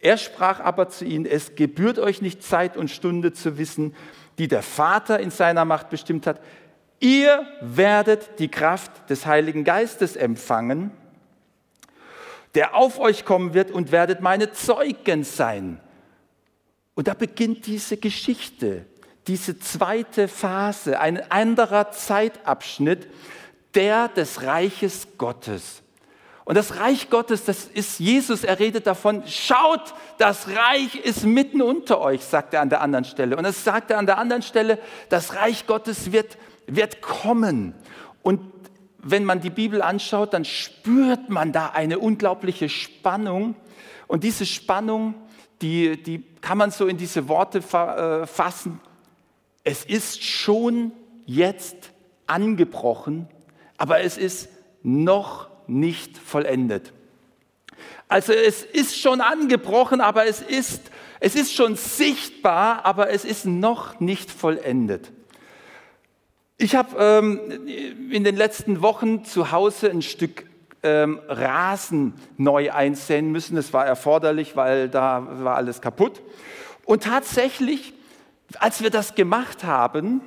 Er 0.00 0.16
sprach 0.16 0.58
aber 0.58 0.88
zu 0.88 1.04
ihnen, 1.04 1.26
es 1.26 1.54
gebührt 1.54 1.98
euch 1.98 2.20
nicht 2.20 2.42
Zeit 2.42 2.76
und 2.76 2.90
Stunde 2.90 3.32
zu 3.32 3.56
wissen, 3.56 3.94
die 4.38 4.48
der 4.48 4.62
Vater 4.62 5.20
in 5.20 5.30
seiner 5.30 5.64
Macht 5.64 5.90
bestimmt 5.90 6.26
hat. 6.26 6.40
Ihr 7.00 7.46
werdet 7.60 8.38
die 8.38 8.48
Kraft 8.48 9.08
des 9.10 9.26
Heiligen 9.26 9.64
Geistes 9.64 10.16
empfangen, 10.16 10.90
der 12.54 12.74
auf 12.74 12.98
euch 12.98 13.24
kommen 13.24 13.54
wird 13.54 13.70
und 13.70 13.92
werdet 13.92 14.20
meine 14.20 14.52
Zeugen 14.52 15.24
sein. 15.24 15.80
Und 16.94 17.08
da 17.08 17.14
beginnt 17.14 17.66
diese 17.66 17.96
Geschichte, 17.96 18.86
diese 19.26 19.58
zweite 19.58 20.28
Phase, 20.28 21.00
ein 21.00 21.30
anderer 21.30 21.90
Zeitabschnitt, 21.90 23.08
der 23.74 24.08
des 24.08 24.42
Reiches 24.42 25.08
Gottes. 25.18 25.83
Und 26.44 26.56
das 26.56 26.78
Reich 26.78 27.08
Gottes, 27.08 27.44
das 27.44 27.64
ist 27.64 28.00
Jesus, 28.00 28.44
er 28.44 28.58
redet 28.58 28.86
davon, 28.86 29.22
schaut, 29.26 29.94
das 30.18 30.48
Reich 30.48 30.96
ist 30.96 31.24
mitten 31.24 31.62
unter 31.62 32.00
euch, 32.00 32.22
sagt 32.22 32.52
er 32.52 32.60
an 32.60 32.68
der 32.68 32.82
anderen 32.82 33.06
Stelle. 33.06 33.36
Und 33.36 33.46
es 33.46 33.64
sagt 33.64 33.90
er 33.90 33.98
an 33.98 34.06
der 34.06 34.18
anderen 34.18 34.42
Stelle, 34.42 34.78
das 35.08 35.34
Reich 35.34 35.66
Gottes 35.66 36.12
wird 36.12 36.36
wird 36.66 37.02
kommen. 37.02 37.74
Und 38.22 38.40
wenn 38.98 39.24
man 39.24 39.40
die 39.40 39.50
Bibel 39.50 39.82
anschaut, 39.82 40.32
dann 40.32 40.44
spürt 40.44 41.28
man 41.28 41.52
da 41.52 41.70
eine 41.70 41.98
unglaubliche 41.98 42.68
Spannung. 42.68 43.56
Und 44.06 44.24
diese 44.24 44.46
Spannung, 44.46 45.14
die, 45.60 46.02
die 46.02 46.24
kann 46.40 46.58
man 46.58 46.70
so 46.70 46.86
in 46.86 46.96
diese 46.96 47.28
Worte 47.28 47.58
äh, 47.58 48.26
fassen. 48.26 48.80
Es 49.62 49.84
ist 49.84 50.22
schon 50.22 50.92
jetzt 51.26 51.92
angebrochen, 52.26 53.28
aber 53.76 54.00
es 54.00 54.18
ist 54.18 54.48
noch 54.82 55.48
nicht 55.66 56.18
vollendet. 56.18 56.92
Also 58.08 58.32
es 58.32 58.62
ist 58.62 58.98
schon 58.98 59.20
angebrochen, 59.20 60.00
aber 60.00 60.26
es 60.26 60.40
ist, 60.40 60.82
es 61.20 61.34
ist 61.34 61.54
schon 61.54 61.76
sichtbar, 61.76 62.84
aber 62.84 63.10
es 63.10 63.24
ist 63.24 63.46
noch 63.46 64.00
nicht 64.00 64.30
vollendet. 64.30 65.10
Ich 66.56 66.76
habe 66.76 66.96
ähm, 66.98 67.40
in 68.10 68.22
den 68.22 68.36
letzten 68.36 68.82
Wochen 68.82 69.24
zu 69.24 69.50
Hause 69.50 69.90
ein 69.90 70.02
Stück 70.02 70.46
ähm, 70.84 71.20
Rasen 71.26 72.14
neu 72.36 72.70
einsäen 72.70 73.32
müssen. 73.32 73.56
Das 73.56 73.72
war 73.72 73.84
erforderlich, 73.84 74.54
weil 74.54 74.88
da 74.88 75.26
war 75.42 75.56
alles 75.56 75.80
kaputt. 75.80 76.22
Und 76.84 77.02
tatsächlich, 77.04 77.94
als 78.58 78.82
wir 78.82 78.90
das 78.90 79.14
gemacht 79.14 79.64
haben, 79.64 80.20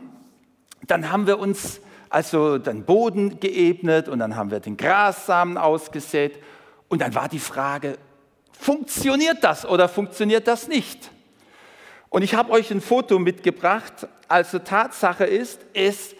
dann 0.85 1.11
haben 1.11 1.27
wir 1.27 1.39
uns 1.39 1.79
also 2.09 2.57
den 2.57 2.85
Boden 2.85 3.39
geebnet 3.39 4.07
und 4.07 4.19
dann 4.19 4.35
haben 4.35 4.51
wir 4.51 4.59
den 4.59 4.77
Grassamen 4.77 5.57
ausgesät. 5.57 6.41
Und 6.87 7.01
dann 7.01 7.13
war 7.15 7.27
die 7.27 7.39
Frage, 7.39 7.97
funktioniert 8.51 9.43
das 9.43 9.65
oder 9.65 9.89
funktioniert 9.89 10.47
das 10.47 10.67
nicht? 10.67 11.11
Und 12.09 12.21
ich 12.21 12.33
habe 12.35 12.51
euch 12.51 12.71
ein 12.71 12.81
Foto 12.81 13.19
mitgebracht. 13.19 14.07
Also 14.27 14.59
Tatsache 14.59 15.25
ist, 15.25 15.59
es 15.73 16.15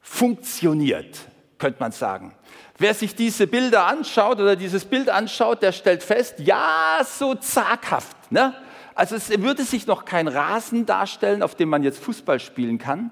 funktioniert, 0.00 1.18
könnte 1.58 1.80
man 1.80 1.92
sagen. 1.92 2.34
Wer 2.78 2.94
sich 2.94 3.16
diese 3.16 3.48
Bilder 3.48 3.86
anschaut 3.86 4.38
oder 4.38 4.54
dieses 4.54 4.84
Bild 4.84 5.10
anschaut, 5.10 5.62
der 5.62 5.72
stellt 5.72 6.04
fest, 6.04 6.36
ja, 6.38 7.00
so 7.04 7.34
zaghaft. 7.34 8.30
Ne? 8.30 8.54
Also 8.94 9.16
es 9.16 9.30
würde 9.30 9.64
sich 9.64 9.88
noch 9.88 10.04
kein 10.04 10.28
Rasen 10.28 10.86
darstellen, 10.86 11.42
auf 11.42 11.56
dem 11.56 11.68
man 11.68 11.82
jetzt 11.82 12.02
Fußball 12.02 12.38
spielen 12.38 12.78
kann. 12.78 13.10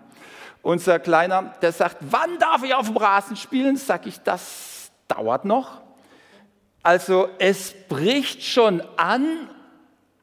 Unser 0.67 0.99
Kleiner, 0.99 1.55
der 1.63 1.71
sagt, 1.71 1.99
wann 2.01 2.41
darf 2.41 2.65
ich 2.65 2.75
auf 2.75 2.89
dem 2.89 2.97
Rasen 2.97 3.37
spielen? 3.37 3.77
Sag 3.77 4.05
ich, 4.05 4.19
das 4.23 4.91
dauert 5.07 5.45
noch. 5.45 5.81
Also 6.83 7.29
es 7.39 7.73
bricht 7.89 8.43
schon 8.43 8.83
an, 8.97 9.49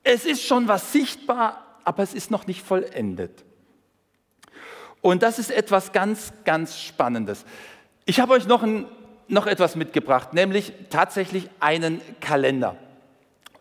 es 0.04 0.26
ist 0.26 0.44
schon 0.44 0.68
was 0.68 0.92
sichtbar, 0.92 1.64
aber 1.86 2.04
es 2.04 2.14
ist 2.14 2.30
noch 2.30 2.46
nicht 2.46 2.62
vollendet. 2.62 3.46
Und 5.00 5.24
das 5.24 5.40
ist 5.40 5.50
etwas 5.50 5.94
ganz, 5.94 6.34
ganz 6.44 6.78
Spannendes. 6.78 7.46
Ich 8.04 8.20
habe 8.20 8.34
euch 8.34 8.46
noch, 8.46 8.64
ein, 8.64 8.86
noch 9.30 9.48
etwas 9.48 9.78
mitgebracht, 9.78 10.34
nämlich 10.34 10.74
tatsächlich 10.90 11.50
einen 11.62 12.02
Kalender. 12.20 12.76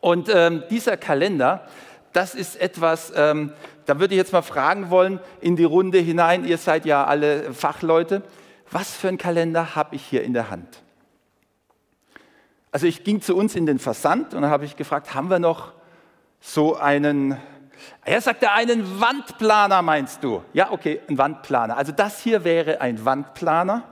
Und 0.00 0.28
ähm, 0.34 0.64
dieser 0.68 0.96
Kalender, 0.96 1.64
das 2.12 2.34
ist 2.34 2.60
etwas, 2.60 3.12
ähm, 3.14 3.52
da 3.86 3.98
würde 3.98 4.14
ich 4.14 4.18
jetzt 4.18 4.32
mal 4.32 4.42
fragen 4.42 4.90
wollen 4.90 5.20
in 5.40 5.56
die 5.56 5.64
Runde 5.64 5.98
hinein, 5.98 6.44
ihr 6.44 6.58
seid 6.58 6.84
ja 6.84 7.04
alle 7.04 7.52
Fachleute, 7.52 8.22
was 8.70 8.94
für 8.94 9.08
einen 9.08 9.18
Kalender 9.18 9.74
habe 9.74 9.96
ich 9.96 10.04
hier 10.04 10.22
in 10.22 10.32
der 10.32 10.50
Hand? 10.50 10.82
Also 12.70 12.86
ich 12.86 13.04
ging 13.04 13.20
zu 13.20 13.36
uns 13.36 13.54
in 13.54 13.66
den 13.66 13.78
Versand 13.78 14.34
und 14.34 14.42
da 14.42 14.50
habe 14.50 14.64
ich 14.64 14.76
gefragt, 14.76 15.14
haben 15.14 15.28
wir 15.28 15.38
noch 15.38 15.72
so 16.40 16.76
einen 16.76 17.36
er 18.04 18.20
sagt 18.20 18.42
er, 18.42 18.54
einen 18.54 19.00
Wandplaner 19.00 19.82
meinst 19.82 20.22
du? 20.24 20.42
Ja, 20.52 20.70
okay, 20.72 21.00
ein 21.08 21.18
Wandplaner. 21.18 21.76
Also 21.76 21.92
das 21.92 22.20
hier 22.20 22.44
wäre 22.44 22.80
ein 22.80 23.04
Wandplaner. 23.04 23.84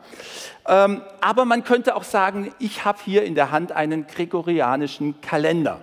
Ähm, 0.66 1.02
aber 1.20 1.44
man 1.44 1.64
könnte 1.64 1.94
auch 1.94 2.04
sagen, 2.04 2.52
ich 2.58 2.84
habe 2.84 2.98
hier 3.04 3.22
in 3.24 3.34
der 3.34 3.50
Hand 3.50 3.72
einen 3.72 4.06
gregorianischen 4.06 5.20
Kalender. 5.20 5.80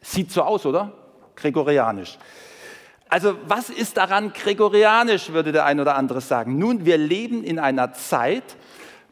Sieht 0.00 0.30
so 0.30 0.42
aus, 0.42 0.66
oder? 0.66 0.92
Gregorianisch. 1.36 2.18
Also 3.08 3.36
was 3.46 3.70
ist 3.70 3.96
daran 3.96 4.32
gregorianisch, 4.32 5.32
würde 5.32 5.52
der 5.52 5.64
ein 5.64 5.80
oder 5.80 5.96
andere 5.96 6.20
sagen. 6.20 6.58
Nun, 6.58 6.84
wir 6.84 6.98
leben 6.98 7.44
in 7.44 7.58
einer 7.58 7.92
Zeit, 7.92 8.56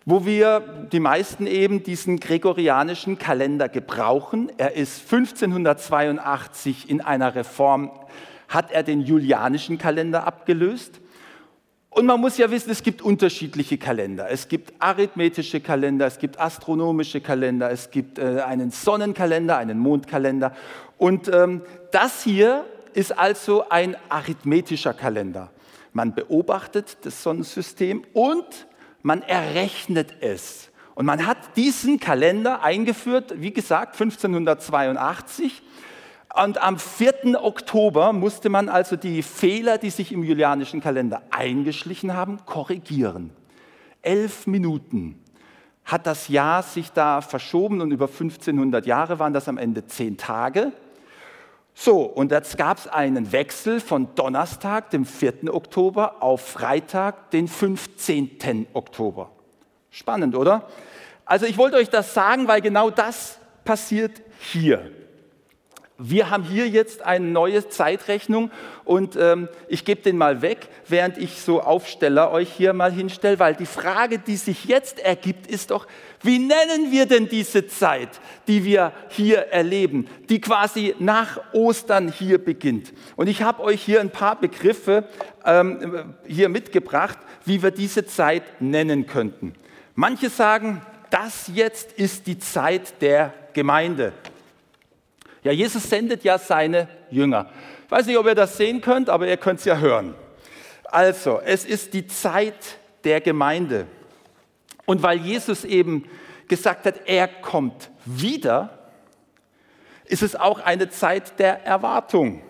wo 0.05 0.26
wir 0.26 0.88
die 0.90 1.00
meisten 1.00 1.46
eben 1.46 1.83
diesen 1.83 2.18
gregorianischen 2.18 3.18
Kalender 3.18 3.68
gebrauchen. 3.68 4.50
Er 4.57 4.74
ist 4.74 5.02
1582 5.12 6.90
in 6.90 7.00
einer 7.00 7.35
Reform, 7.35 7.92
hat 8.48 8.72
er 8.72 8.83
den 8.83 9.00
julianischen 9.00 9.78
Kalender 9.78 10.26
abgelöst. 10.26 11.00
Und 11.90 12.07
man 12.07 12.20
muss 12.20 12.38
ja 12.38 12.50
wissen, 12.50 12.70
es 12.70 12.83
gibt 12.83 13.02
unterschiedliche 13.02 13.76
Kalender. 13.76 14.31
Es 14.31 14.48
gibt 14.48 14.72
arithmetische 14.78 15.61
Kalender, 15.61 16.07
es 16.07 16.18
gibt 16.18 16.40
astronomische 16.40 17.20
Kalender, 17.20 17.70
es 17.70 17.90
gibt 17.90 18.18
äh, 18.18 18.40
einen 18.40 18.70
Sonnenkalender, 18.70 19.59
einen 19.59 19.78
Mondkalender. 19.78 20.55
Und 20.96 21.28
ähm, 21.28 21.61
das 21.90 22.22
hier 22.22 22.64
ist 22.94 23.18
also 23.18 23.68
ein 23.68 23.96
arithmetischer 24.09 24.94
Kalender. 24.94 25.50
Man 25.92 26.14
beobachtet 26.14 26.98
das 27.02 27.22
Sonnensystem 27.22 28.05
und 28.12 28.66
man 29.02 29.22
errechnet 29.22 30.14
es. 30.20 30.70
Und 30.94 31.07
man 31.07 31.26
hat 31.26 31.57
diesen 31.57 31.98
Kalender 31.98 32.62
eingeführt, 32.62 33.35
wie 33.37 33.52
gesagt, 33.52 33.94
1582. 34.00 35.62
Und 36.35 36.62
am 36.62 36.78
4. 36.78 37.42
Oktober 37.42 38.12
musste 38.12 38.48
man 38.48 38.68
also 38.68 38.96
die 38.96 39.22
Fehler, 39.22 39.78
die 39.78 39.90
sich 39.90 40.12
im 40.12 40.22
julianischen 40.22 40.81
Kalender 40.81 41.22
eingeschlichen 41.31 42.14
haben, 42.14 42.44
korrigieren. 42.46 43.31
Elf 44.00 44.46
Minuten 44.46 45.22
hat 45.85 46.07
das 46.07 46.28
Jahr 46.28 46.62
sich 46.62 46.90
da 46.92 47.20
verschoben 47.20 47.81
und 47.81 47.90
über 47.90 48.07
1500 48.07 48.87
Jahre 48.87 49.18
waren 49.18 49.33
das 49.33 49.48
am 49.48 49.59
Ende 49.59 49.87
zehn 49.87 50.16
Tage. 50.16 50.72
So, 51.74 52.02
und 52.02 52.30
jetzt 52.30 52.58
gab 52.58 52.78
es 52.78 52.87
einen 52.87 53.32
Wechsel 53.32 53.80
von 53.80 54.14
Donnerstag, 54.14 54.90
dem 54.90 55.04
4. 55.04 55.52
Oktober, 55.52 56.22
auf 56.22 56.40
Freitag, 56.46 57.30
den 57.30 57.48
15. 57.48 58.68
Oktober. 58.74 59.30
Spannend, 59.90 60.37
oder? 60.37 60.68
Also 61.24 61.46
ich 61.46 61.56
wollte 61.56 61.76
euch 61.76 61.88
das 61.88 62.14
sagen, 62.14 62.46
weil 62.48 62.61
genau 62.61 62.90
das 62.90 63.38
passiert 63.64 64.22
hier. 64.52 64.90
Wir 65.98 66.31
haben 66.31 66.42
hier 66.42 66.66
jetzt 66.68 67.02
eine 67.02 67.26
neue 67.26 67.68
Zeitrechnung 67.68 68.50
und 68.85 69.14
ähm, 69.14 69.48
ich 69.68 69.85
gebe 69.85 70.00
den 70.00 70.16
mal 70.16 70.40
weg, 70.42 70.68
während 70.88 71.18
ich 71.18 71.42
so 71.42 71.61
Aufsteller 71.61 72.33
euch 72.33 72.50
hier 72.50 72.72
mal 72.72 72.90
hinstelle, 72.90 73.38
weil 73.38 73.55
die 73.55 73.66
Frage, 73.66 74.18
die 74.18 74.37
sich 74.37 74.64
jetzt 74.64 74.98
ergibt, 74.98 75.46
ist 75.46 75.70
doch, 75.70 75.87
wie 76.22 76.38
nennen 76.38 76.90
wir 76.90 77.07
denn 77.07 77.28
diese 77.28 77.66
Zeit, 77.66 78.20
die 78.48 78.64
wir 78.64 78.92
hier 79.11 79.48
erleben, 79.48 80.09
die 80.28 80.40
quasi 80.40 80.94
nach 80.98 81.38
Ostern 81.52 82.11
hier 82.11 82.42
beginnt? 82.42 82.92
Und 83.16 83.28
ich 83.28 83.42
habe 83.42 83.62
euch 83.62 83.83
hier 83.83 84.00
ein 84.00 84.11
paar 84.11 84.40
Begriffe 84.40 85.05
ähm, 85.44 86.14
hier 86.26 86.48
mitgebracht, 86.48 87.18
wie 87.44 87.62
wir 87.62 87.70
diese 87.70 88.07
Zeit 88.07 88.61
nennen 88.61 89.07
könnten. 89.07 89.52
Manche 89.94 90.31
sagen, 90.31 90.81
das 91.11 91.50
jetzt 91.52 91.92
ist 91.92 92.26
die 92.26 92.38
Zeit 92.38 93.02
der 93.02 93.35
Gemeinde. 93.52 94.14
Ja, 95.42 95.52
Jesus 95.52 95.88
sendet 95.88 96.22
ja 96.24 96.38
seine 96.38 96.88
Jünger. 97.11 97.50
Ich 97.85 97.90
weiß 97.90 98.07
nicht, 98.07 98.18
ob 98.18 98.26
ihr 98.26 98.35
das 98.35 98.57
sehen 98.57 98.81
könnt, 98.81 99.11
aber 99.11 99.26
ihr 99.26 99.37
könnt 99.37 99.59
es 99.59 99.64
ja 99.64 99.78
hören. 99.78 100.14
Also, 100.85 101.40
es 101.44 101.64
ist 101.64 101.94
die 101.94 102.07
Zeit 102.07 102.55
der 103.05 103.20
Gemeinde. 103.20 103.87
Und 104.87 105.02
weil 105.02 105.18
Jesus 105.18 105.64
eben 105.64 106.09
gesagt 106.48 106.87
hat, 106.87 107.07
er 107.07 107.28
kommt 107.28 107.90
wieder, 108.05 108.78
ist 110.05 110.22
es 110.22 110.37
auch 110.37 110.61
eine 110.61 110.90
Zeit 110.90 111.38
der 111.38 111.64
Erwartung. 111.64 112.42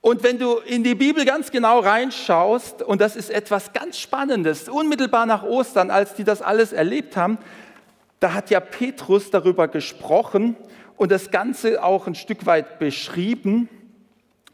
Und 0.00 0.22
wenn 0.22 0.38
du 0.38 0.58
in 0.58 0.84
die 0.84 0.94
Bibel 0.94 1.24
ganz 1.24 1.50
genau 1.50 1.80
reinschaust, 1.80 2.82
und 2.82 3.00
das 3.00 3.16
ist 3.16 3.28
etwas 3.28 3.72
ganz 3.72 3.98
Spannendes, 3.98 4.68
unmittelbar 4.68 5.26
nach 5.26 5.42
Ostern, 5.42 5.90
als 5.90 6.14
die 6.14 6.22
das 6.22 6.42
alles 6.42 6.72
erlebt 6.72 7.16
haben, 7.16 7.38
da 8.20 8.32
hat 8.32 8.50
ja 8.50 8.60
Petrus 8.60 9.30
darüber 9.30 9.68
gesprochen 9.68 10.56
und 10.96 11.10
das 11.12 11.30
Ganze 11.30 11.82
auch 11.82 12.06
ein 12.06 12.14
Stück 12.14 12.46
weit 12.46 12.78
beschrieben. 12.78 13.68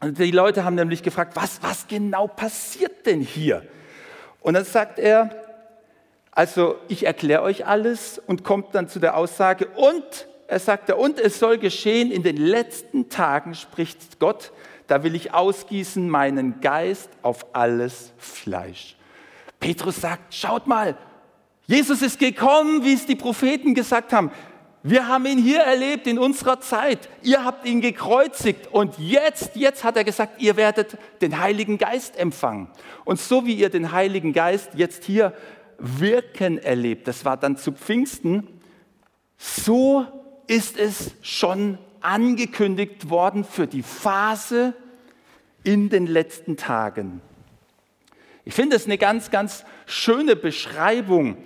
Die 0.03 0.31
Leute 0.31 0.65
haben 0.65 0.75
nämlich 0.75 1.01
gefragt, 1.01 1.35
was, 1.35 1.63
was 1.63 1.87
genau 1.87 2.27
passiert 2.27 3.05
denn 3.05 3.21
hier? 3.21 3.63
Und 4.41 4.55
dann 4.55 4.65
sagt 4.65 4.99
er, 4.99 5.29
also 6.31 6.75
ich 6.89 7.05
erkläre 7.05 7.43
euch 7.43 7.65
alles 7.65 8.19
und 8.19 8.43
kommt 8.43 8.75
dann 8.75 8.89
zu 8.89 8.99
der 8.99 9.15
Aussage, 9.15 9.67
und 9.67 10.27
er 10.47 10.59
sagte, 10.59 10.95
und 10.95 11.19
es 11.19 11.39
soll 11.39 11.57
geschehen 11.57 12.11
in 12.11 12.23
den 12.23 12.37
letzten 12.37 13.09
Tagen, 13.09 13.55
spricht 13.55 14.19
Gott, 14.19 14.51
da 14.87 15.03
will 15.03 15.15
ich 15.15 15.33
ausgießen 15.33 16.09
meinen 16.09 16.59
Geist 16.59 17.09
auf 17.21 17.55
alles 17.55 18.11
Fleisch. 18.17 18.97
Petrus 19.59 20.01
sagt, 20.01 20.33
schaut 20.33 20.67
mal, 20.67 20.97
Jesus 21.65 22.01
ist 22.01 22.19
gekommen, 22.19 22.83
wie 22.83 22.93
es 22.93 23.05
die 23.05 23.15
Propheten 23.15 23.73
gesagt 23.73 24.11
haben. 24.13 24.31
Wir 24.85 25.07
haben 25.07 25.25
ihn 25.25 25.37
hier 25.37 25.61
erlebt 25.61 26.07
in 26.07 26.19
unserer 26.19 26.59
Zeit. 26.59 27.07
Ihr 27.21 27.45
habt 27.45 27.65
ihn 27.65 27.79
gekreuzigt 27.79 28.67
und 28.67 28.99
jetzt, 28.99 29.55
jetzt 29.55 29.85
hat 29.85 29.95
er 29.95 30.03
gesagt, 30.03 30.41
ihr 30.41 30.57
werdet 30.57 30.97
den 31.21 31.39
Heiligen 31.39 31.77
Geist 31.77 32.17
empfangen. 32.17 32.67
Und 33.05 33.17
so 33.17 33.45
wie 33.45 33.53
ihr 33.53 33.69
den 33.69 33.93
Heiligen 33.93 34.33
Geist 34.33 34.71
jetzt 34.75 35.05
hier 35.05 35.33
wirken 35.77 36.57
erlebt, 36.57 37.07
das 37.07 37.23
war 37.23 37.37
dann 37.37 37.55
zu 37.55 37.71
Pfingsten, 37.71 38.45
so 39.37 40.05
ist 40.47 40.77
es 40.77 41.15
schon 41.21 41.77
angekündigt 42.01 43.09
worden 43.09 43.45
für 43.45 43.67
die 43.67 43.83
Phase 43.83 44.73
in 45.63 45.89
den 45.89 46.07
letzten 46.07 46.57
Tagen. 46.57 47.21
Ich 48.45 48.53
finde 48.53 48.75
es 48.75 48.85
eine 48.85 48.97
ganz, 48.97 49.31
ganz 49.31 49.63
schöne 49.85 50.35
Beschreibung 50.35 51.37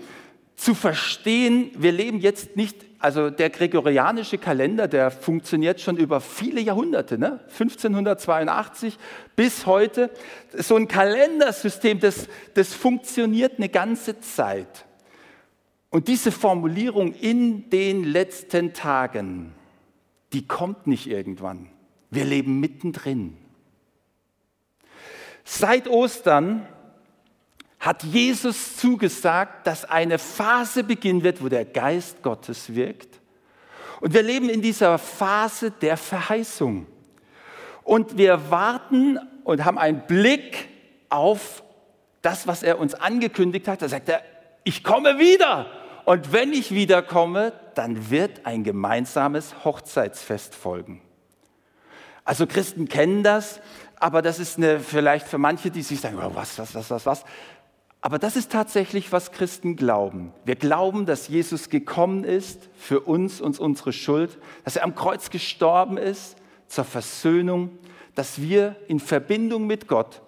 zu 0.55 0.73
verstehen, 0.73 1.69
wir 1.77 1.91
leben 1.91 2.19
jetzt 2.19 2.55
nicht, 2.55 2.83
also 2.97 3.29
der 3.29 3.51
gregorianische 3.51 4.39
Kalender, 4.39 4.87
der 4.87 5.11
funktioniert 5.11 5.79
schon 5.79 5.97
über 5.97 6.19
viele 6.19 6.59
Jahrhunderte, 6.59 7.19
ne? 7.19 7.41
1582 7.47 8.97
bis 9.35 9.67
heute. 9.67 10.09
So 10.57 10.75
ein 10.75 10.87
Kalendersystem, 10.87 11.99
das, 11.99 12.27
das 12.55 12.73
funktioniert 12.73 13.57
eine 13.57 13.69
ganze 13.69 14.19
Zeit. 14.19 14.85
Und 15.91 16.07
diese 16.07 16.31
Formulierung 16.31 17.13
in 17.13 17.69
den 17.69 18.03
letzten 18.03 18.73
Tagen, 18.73 19.53
die 20.33 20.47
kommt 20.47 20.87
nicht 20.87 21.05
irgendwann. 21.05 21.69
Wir 22.09 22.25
leben 22.25 22.59
mittendrin. 22.59 23.37
Seit 25.43 25.87
Ostern 25.87 26.67
hat 27.79 28.03
Jesus 28.03 28.77
zugesagt, 28.77 29.67
dass 29.67 29.85
eine 29.85 30.17
Phase 30.17 30.83
beginnen 30.83 31.23
wird, 31.23 31.43
wo 31.43 31.49
der 31.49 31.65
Geist 31.65 32.23
Gottes 32.23 32.73
wirkt. 32.73 33.19
Und 34.01 34.13
wir 34.13 34.23
leben 34.23 34.49
in 34.49 34.61
dieser 34.61 34.97
Phase 34.97 35.71
der 35.71 35.97
Verheißung. 35.97 36.87
Und 37.83 38.17
wir 38.17 38.49
warten 38.49 39.19
und 39.43 39.63
haben 39.63 39.77
einen 39.77 40.05
Blick 40.07 40.69
auf 41.09 41.63
das, 42.21 42.47
was 42.47 42.63
er 42.63 42.79
uns 42.79 42.93
angekündigt 42.93 43.67
hat. 43.67 43.81
Da 43.81 43.87
sagt 43.87 44.09
er, 44.09 44.21
ich 44.63 44.83
komme 44.83 45.19
wieder. 45.19 45.67
Und 46.05 46.31
wenn 46.33 46.53
ich 46.53 46.71
wiederkomme, 46.71 47.53
dann 47.75 48.09
wird 48.09 48.45
ein 48.45 48.63
gemeinsames 48.63 49.63
Hochzeitsfest 49.63 50.55
folgen. 50.55 51.01
Also 52.23 52.45
Christen 52.45 52.89
kennen 52.89 53.23
das, 53.23 53.61
aber 53.99 54.21
das 54.21 54.39
ist 54.39 54.57
eine, 54.57 54.79
vielleicht 54.79 55.27
für 55.27 55.37
manche, 55.37 55.71
die 55.71 55.81
sich 55.81 56.01
sagen, 56.01 56.17
was, 56.17 56.59
was, 56.59 56.75
was, 56.75 56.89
was, 56.89 57.05
was. 57.05 57.23
Aber 58.01 58.19
das 58.19 58.35
ist 58.35 58.51
tatsächlich, 58.51 59.11
was 59.11 59.31
Christen 59.31 59.75
glauben. 59.75 60.31
Wir 60.45 60.55
glauben, 60.55 61.05
dass 61.05 61.27
Jesus 61.27 61.69
gekommen 61.69 62.23
ist 62.23 62.69
für 62.77 63.01
uns 63.01 63.41
und 63.41 63.59
unsere 63.59 63.91
Schuld, 63.91 64.37
dass 64.63 64.75
er 64.75 64.83
am 64.83 64.95
Kreuz 64.95 65.29
gestorben 65.29 65.97
ist 65.97 66.37
zur 66.67 66.83
Versöhnung, 66.83 67.77
dass 68.15 68.41
wir 68.41 68.75
in 68.87 68.99
Verbindung 68.99 69.67
mit 69.67 69.87
Gott 69.87 70.21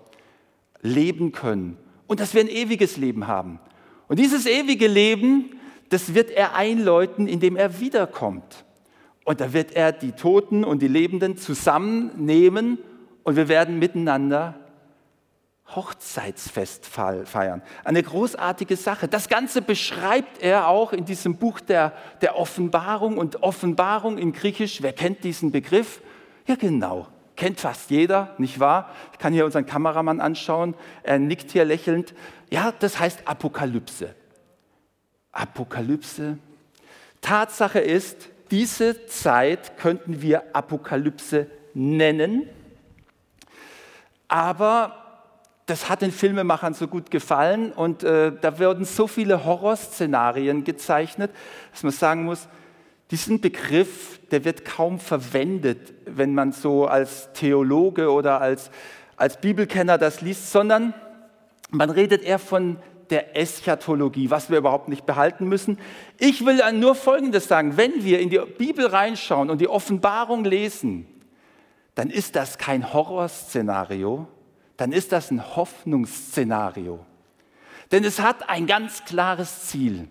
leben 0.81 1.31
können 1.31 1.77
und 2.07 2.19
dass 2.19 2.33
wir 2.33 2.41
ein 2.41 2.49
ewiges 2.49 2.97
Leben 2.97 3.27
haben. 3.27 3.59
Und 4.07 4.19
dieses 4.19 4.45
ewige 4.45 4.87
Leben, 4.87 5.59
das 5.89 6.13
wird 6.13 6.31
er 6.31 6.55
einläuten, 6.55 7.27
indem 7.27 7.55
er 7.55 7.79
wiederkommt. 7.79 8.65
Und 9.25 9.41
da 9.41 9.53
wird 9.53 9.73
er 9.73 9.91
die 9.91 10.13
Toten 10.13 10.63
und 10.63 10.81
die 10.81 10.87
Lebenden 10.87 11.37
zusammennehmen 11.37 12.79
und 13.23 13.35
wir 13.35 13.47
werden 13.47 13.77
miteinander 13.77 14.58
Hochzeitsfest 15.75 16.85
feiern. 16.85 17.61
Eine 17.83 18.01
großartige 18.01 18.75
Sache. 18.75 19.07
Das 19.07 19.29
Ganze 19.29 19.61
beschreibt 19.61 20.41
er 20.41 20.67
auch 20.67 20.93
in 20.93 21.05
diesem 21.05 21.35
Buch 21.35 21.59
der, 21.59 21.93
der 22.21 22.37
Offenbarung 22.37 23.17
und 23.17 23.43
Offenbarung 23.43 24.17
in 24.17 24.33
Griechisch. 24.33 24.81
Wer 24.81 24.93
kennt 24.93 25.23
diesen 25.23 25.51
Begriff? 25.51 26.01
Ja, 26.47 26.55
genau. 26.55 27.07
Kennt 27.35 27.59
fast 27.59 27.89
jeder, 27.89 28.33
nicht 28.37 28.59
wahr? 28.59 28.89
Ich 29.13 29.19
kann 29.19 29.31
hier 29.31 29.45
unseren 29.45 29.65
Kameramann 29.65 30.19
anschauen. 30.19 30.75
Er 31.03 31.19
nickt 31.19 31.51
hier 31.51 31.63
lächelnd. 31.63 32.13
Ja, 32.49 32.73
das 32.77 32.99
heißt 32.99 33.27
Apokalypse. 33.27 34.13
Apokalypse. 35.31 36.37
Tatsache 37.21 37.79
ist, 37.79 38.29
diese 38.51 39.05
Zeit 39.05 39.77
könnten 39.77 40.21
wir 40.21 40.55
Apokalypse 40.55 41.47
nennen. 41.73 42.49
Aber 44.27 45.08
das 45.69 45.89
hat 45.89 46.01
den 46.01 46.11
Filmemachern 46.11 46.73
so 46.73 46.87
gut 46.87 47.11
gefallen 47.11 47.71
und 47.71 48.03
äh, 48.03 48.31
da 48.41 48.57
werden 48.59 48.85
so 48.85 49.07
viele 49.07 49.45
Horrorszenarien 49.45 50.63
gezeichnet, 50.63 51.31
dass 51.71 51.83
man 51.83 51.91
sagen 51.91 52.23
muss, 52.23 52.47
diesen 53.11 53.41
Begriff, 53.41 54.19
der 54.29 54.45
wird 54.45 54.65
kaum 54.65 54.99
verwendet, 54.99 55.93
wenn 56.05 56.33
man 56.33 56.51
so 56.51 56.85
als 56.85 57.31
Theologe 57.33 58.11
oder 58.11 58.41
als, 58.41 58.71
als 59.17 59.39
Bibelkenner 59.41 59.97
das 59.97 60.21
liest, 60.21 60.51
sondern 60.51 60.93
man 61.71 61.89
redet 61.89 62.23
eher 62.23 62.39
von 62.39 62.77
der 63.09 63.37
Eschatologie, 63.37 64.29
was 64.29 64.49
wir 64.49 64.59
überhaupt 64.59 64.87
nicht 64.87 65.05
behalten 65.05 65.47
müssen. 65.47 65.79
Ich 66.17 66.45
will 66.45 66.61
nur 66.73 66.93
Folgendes 66.95 67.47
sagen, 67.47 67.77
wenn 67.77 68.03
wir 68.03 68.19
in 68.19 68.29
die 68.29 68.39
Bibel 68.57 68.85
reinschauen 68.85 69.49
und 69.49 69.61
die 69.61 69.67
Offenbarung 69.67 70.45
lesen, 70.45 71.07
dann 71.95 72.09
ist 72.09 72.35
das 72.35 72.57
kein 72.57 72.93
Horrorszenario, 72.93 74.27
dann 74.79 74.93
ist 74.93 75.11
das 75.11 75.29
ein 75.29 75.57
Hoffnungsszenario. 75.57 77.05
Denn 77.91 78.05
es 78.05 78.21
hat 78.21 78.47
ein 78.47 78.65
ganz 78.65 79.03
klares 79.03 79.67
Ziel. 79.67 80.07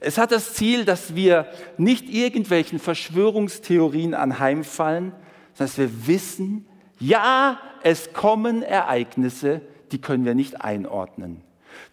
Es 0.00 0.16
hat 0.16 0.32
das 0.32 0.54
Ziel, 0.54 0.86
dass 0.86 1.14
wir 1.14 1.46
nicht 1.76 2.08
irgendwelchen 2.08 2.78
Verschwörungstheorien 2.78 4.14
anheimfallen, 4.14 5.12
sondern 5.52 5.58
dass 5.58 5.76
wir 5.76 6.06
wissen, 6.06 6.66
ja, 6.98 7.60
es 7.82 8.14
kommen 8.14 8.62
Ereignisse, 8.62 9.60
die 9.92 10.00
können 10.00 10.24
wir 10.24 10.34
nicht 10.34 10.62
einordnen. 10.62 11.42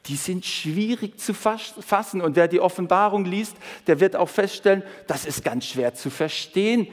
Die 0.06 0.16
sind 0.16 0.46
schwierig 0.46 1.20
zu 1.20 1.34
fassen. 1.34 2.22
Und 2.22 2.38
wer 2.38 2.48
die 2.48 2.62
Offenbarung 2.62 3.26
liest, 3.26 3.58
der 3.88 4.00
wird 4.00 4.16
auch 4.16 4.30
feststellen, 4.30 4.84
das 5.08 5.26
ist 5.26 5.44
ganz 5.44 5.66
schwer 5.66 5.94
zu 5.94 6.10
verstehen, 6.10 6.88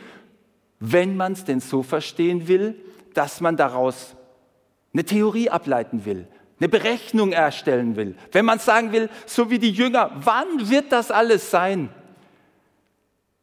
wenn 0.81 1.17
man 1.17 1.35
es 1.35 1.45
denn 1.45 1.61
so 1.61 1.85
verstehen 1.85 2.49
will, 2.49 2.75
dass 3.15 3.41
man 3.41 3.57
daraus 3.57 4.17
eine 4.93 5.05
Theorie 5.05 5.51
ableiten 5.51 6.05
will, 6.05 6.27
eine 6.59 6.69
Berechnung 6.69 7.33
erstellen 7.33 7.97
will, 7.97 8.15
wenn 8.33 8.45
man 8.45 8.59
sagen 8.59 8.93
will, 8.93 9.09
so 9.27 9.51
wie 9.51 9.59
die 9.59 9.71
Jünger, 9.71 10.11
wann 10.17 10.69
wird 10.69 10.93
das 10.93 11.11
alles 11.11 11.51
sein? 11.51 11.91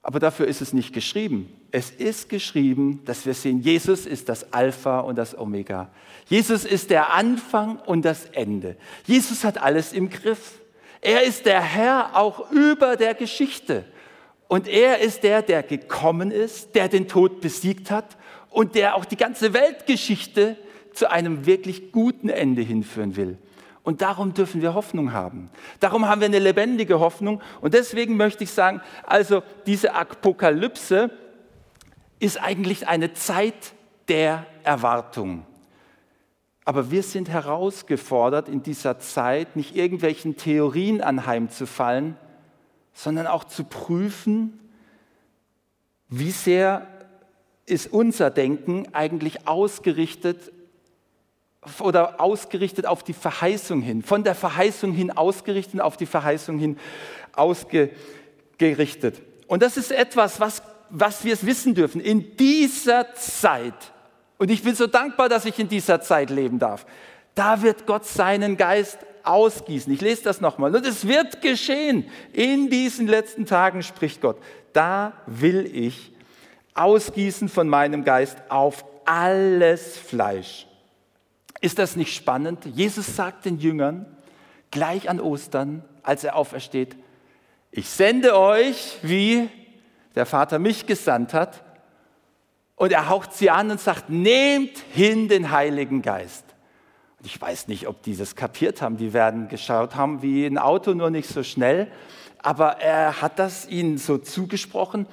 Aber 0.02 0.20
dafür 0.20 0.48
ist 0.48 0.62
es 0.62 0.72
nicht 0.72 0.94
geschrieben. 0.94 1.52
Es 1.72 1.92
ist 1.92 2.30
geschrieben, 2.30 3.02
dass 3.04 3.26
wir 3.26 3.34
sehen, 3.34 3.60
Jesus 3.60 4.06
ist 4.06 4.30
das 4.30 4.54
Alpha 4.54 5.02
und 5.02 5.18
das 5.18 5.38
Omega. 5.38 5.90
Jesus 6.28 6.64
ist 6.64 6.90
der 6.92 7.14
Anfang 7.14 7.78
und 7.80 8.06
das 8.06 8.26
Ende. 8.26 8.78
Jesus 9.06 9.44
hat 9.44 9.62
alles 9.62 9.92
im 9.92 10.10
Griff. 10.10 10.62
Er 11.02 11.24
ist 11.24 11.46
der 11.46 11.62
Herr 11.62 12.16
auch 12.16 12.52
über 12.52 12.96
der 12.96 13.16
Geschichte. 13.16 13.84
Und 14.48 14.68
er 14.68 15.00
ist 15.00 15.24
der, 15.24 15.42
der 15.42 15.62
gekommen 15.62 16.32
ist, 16.32 16.74
der 16.74 16.88
den 16.88 17.10
Tod 17.10 17.42
besiegt 17.42 17.92
hat 17.92 18.16
und 18.50 18.76
der 18.76 18.96
auch 18.96 19.04
die 19.04 19.18
ganze 19.18 19.54
Weltgeschichte 19.54 20.56
zu 20.98 21.12
einem 21.12 21.46
wirklich 21.46 21.92
guten 21.92 22.28
Ende 22.28 22.64
hinführen 22.64 23.16
will. 23.16 23.38
Und 23.84 24.02
darum 24.02 24.34
dürfen 24.34 24.62
wir 24.62 24.74
Hoffnung 24.74 25.14
haben. 25.14 25.50
Darum 25.80 26.08
haben 26.08 26.20
wir 26.22 26.26
eine 26.26 26.40
lebendige 26.40 27.00
Hoffnung. 27.00 27.42
Und 27.62 27.74
deswegen 27.74 28.18
möchte 28.18 28.44
ich 28.44 28.52
sagen, 28.52 28.82
also 29.06 29.44
diese 29.66 29.94
Apokalypse 29.94 31.12
ist 32.20 32.42
eigentlich 32.42 32.88
eine 32.88 33.14
Zeit 33.14 33.74
der 34.08 34.46
Erwartung. 34.64 35.46
Aber 36.66 36.90
wir 36.92 37.04
sind 37.04 37.30
herausgefordert, 37.30 38.50
in 38.50 38.64
dieser 38.64 39.00
Zeit 39.00 39.56
nicht 39.56 39.76
irgendwelchen 39.76 40.36
Theorien 40.36 41.02
anheimzufallen, 41.02 42.18
sondern 42.92 43.28
auch 43.28 43.44
zu 43.44 43.64
prüfen, 43.64 44.60
wie 46.10 46.32
sehr 46.32 46.88
ist 47.68 47.94
unser 47.94 48.32
Denken 48.32 48.88
eigentlich 48.94 49.48
ausgerichtet 49.48 50.52
oder 51.80 52.22
ausgerichtet 52.22 52.86
auf 52.86 53.04
die 53.04 53.14
Verheißung 53.14 53.82
hin, 53.82 54.02
von 54.04 54.24
der 54.24 54.36
Verheißung 54.36 54.94
hin 54.94 55.12
ausgerichtet, 55.12 55.82
auf 55.82 55.98
die 55.98 56.06
Verheißung 56.06 56.60
hin 56.60 56.78
ausgerichtet. 57.34 59.22
Und 59.48 59.62
das 59.62 59.78
ist 59.78 59.92
etwas, 59.92 60.40
was, 60.40 60.62
was 60.90 61.24
wir 61.24 61.42
wissen 61.44 61.74
dürfen. 61.74 62.02
In 62.02 62.36
dieser 62.38 63.14
Zeit, 63.14 63.92
und 64.38 64.52
ich 64.52 64.64
bin 64.64 64.76
so 64.76 64.88
dankbar, 64.88 65.30
dass 65.30 65.46
ich 65.46 65.58
in 65.60 65.68
dieser 65.68 66.02
Zeit 66.02 66.30
leben 66.30 66.60
darf, 66.60 66.86
da 67.36 67.62
wird 67.62 67.86
Gott 67.86 68.06
seinen 68.06 68.58
Geist 68.58 69.00
ausgießen. 69.24 69.92
Ich 69.94 70.02
lese 70.02 70.24
das 70.24 70.42
nochmal. 70.42 70.76
Und 70.76 70.86
es 70.86 71.08
wird 71.08 71.42
geschehen. 71.42 72.10
In 72.34 72.70
diesen 72.70 73.08
letzten 73.08 73.46
Tagen 73.46 73.84
spricht 73.84 74.22
Gott. 74.22 74.38
Da 74.74 75.14
will 75.28 75.70
ich 75.72 76.14
ausgießen 76.74 77.50
von 77.50 77.68
meinem 77.68 78.04
Geist 78.04 78.38
auf 78.50 78.86
alles 79.06 79.98
Fleisch. 79.98 80.68
Ist 81.62 81.80
das 81.80 81.96
nicht 81.96 82.16
spannend? 82.16 82.66
Jesus 82.66 83.16
sagt 83.16 83.46
den 83.46 83.60
Jüngern 83.60 84.06
gleich 84.72 85.10
an 85.10 85.20
Ostern, 85.20 85.84
als 86.04 86.24
er 86.24 86.36
aufersteht, 86.36 86.96
ich 87.72 87.90
sende 87.90 88.38
euch 88.38 88.98
wie 89.02 89.50
der 90.16 90.26
Vater 90.26 90.58
mich 90.58 90.86
gesandt 90.86 91.34
hat. 91.34 91.64
Und 92.76 92.92
er 92.92 93.10
haucht 93.10 93.34
sie 93.34 93.50
an 93.50 93.72
und 93.72 93.80
sagt, 93.80 94.10
nehmt 94.10 94.78
hin 94.92 95.28
den 95.28 95.52
Heiligen 95.52 96.02
Geist. 96.02 96.46
Und 97.20 97.26
ich 97.26 97.40
weiß 97.40 97.68
nicht, 97.68 97.88
ob 97.88 98.04
die 98.04 98.16
das 98.16 98.36
kapiert 98.36 98.82
haben. 98.82 98.98
Die 98.98 99.14
werden 99.14 99.48
geschaut 99.48 99.96
haben 99.96 100.22
wie 100.22 100.46
ein 100.46 100.58
Auto, 100.58 100.94
nur 100.94 101.10
nicht 101.10 101.28
so 101.28 101.44
schnell. 101.44 101.92
Aber 102.40 102.80
er 102.80 103.22
hat 103.22 103.40
das 103.40 103.68
ihnen 103.68 103.98
so 103.98 104.18
zugesprochen. 104.18 105.08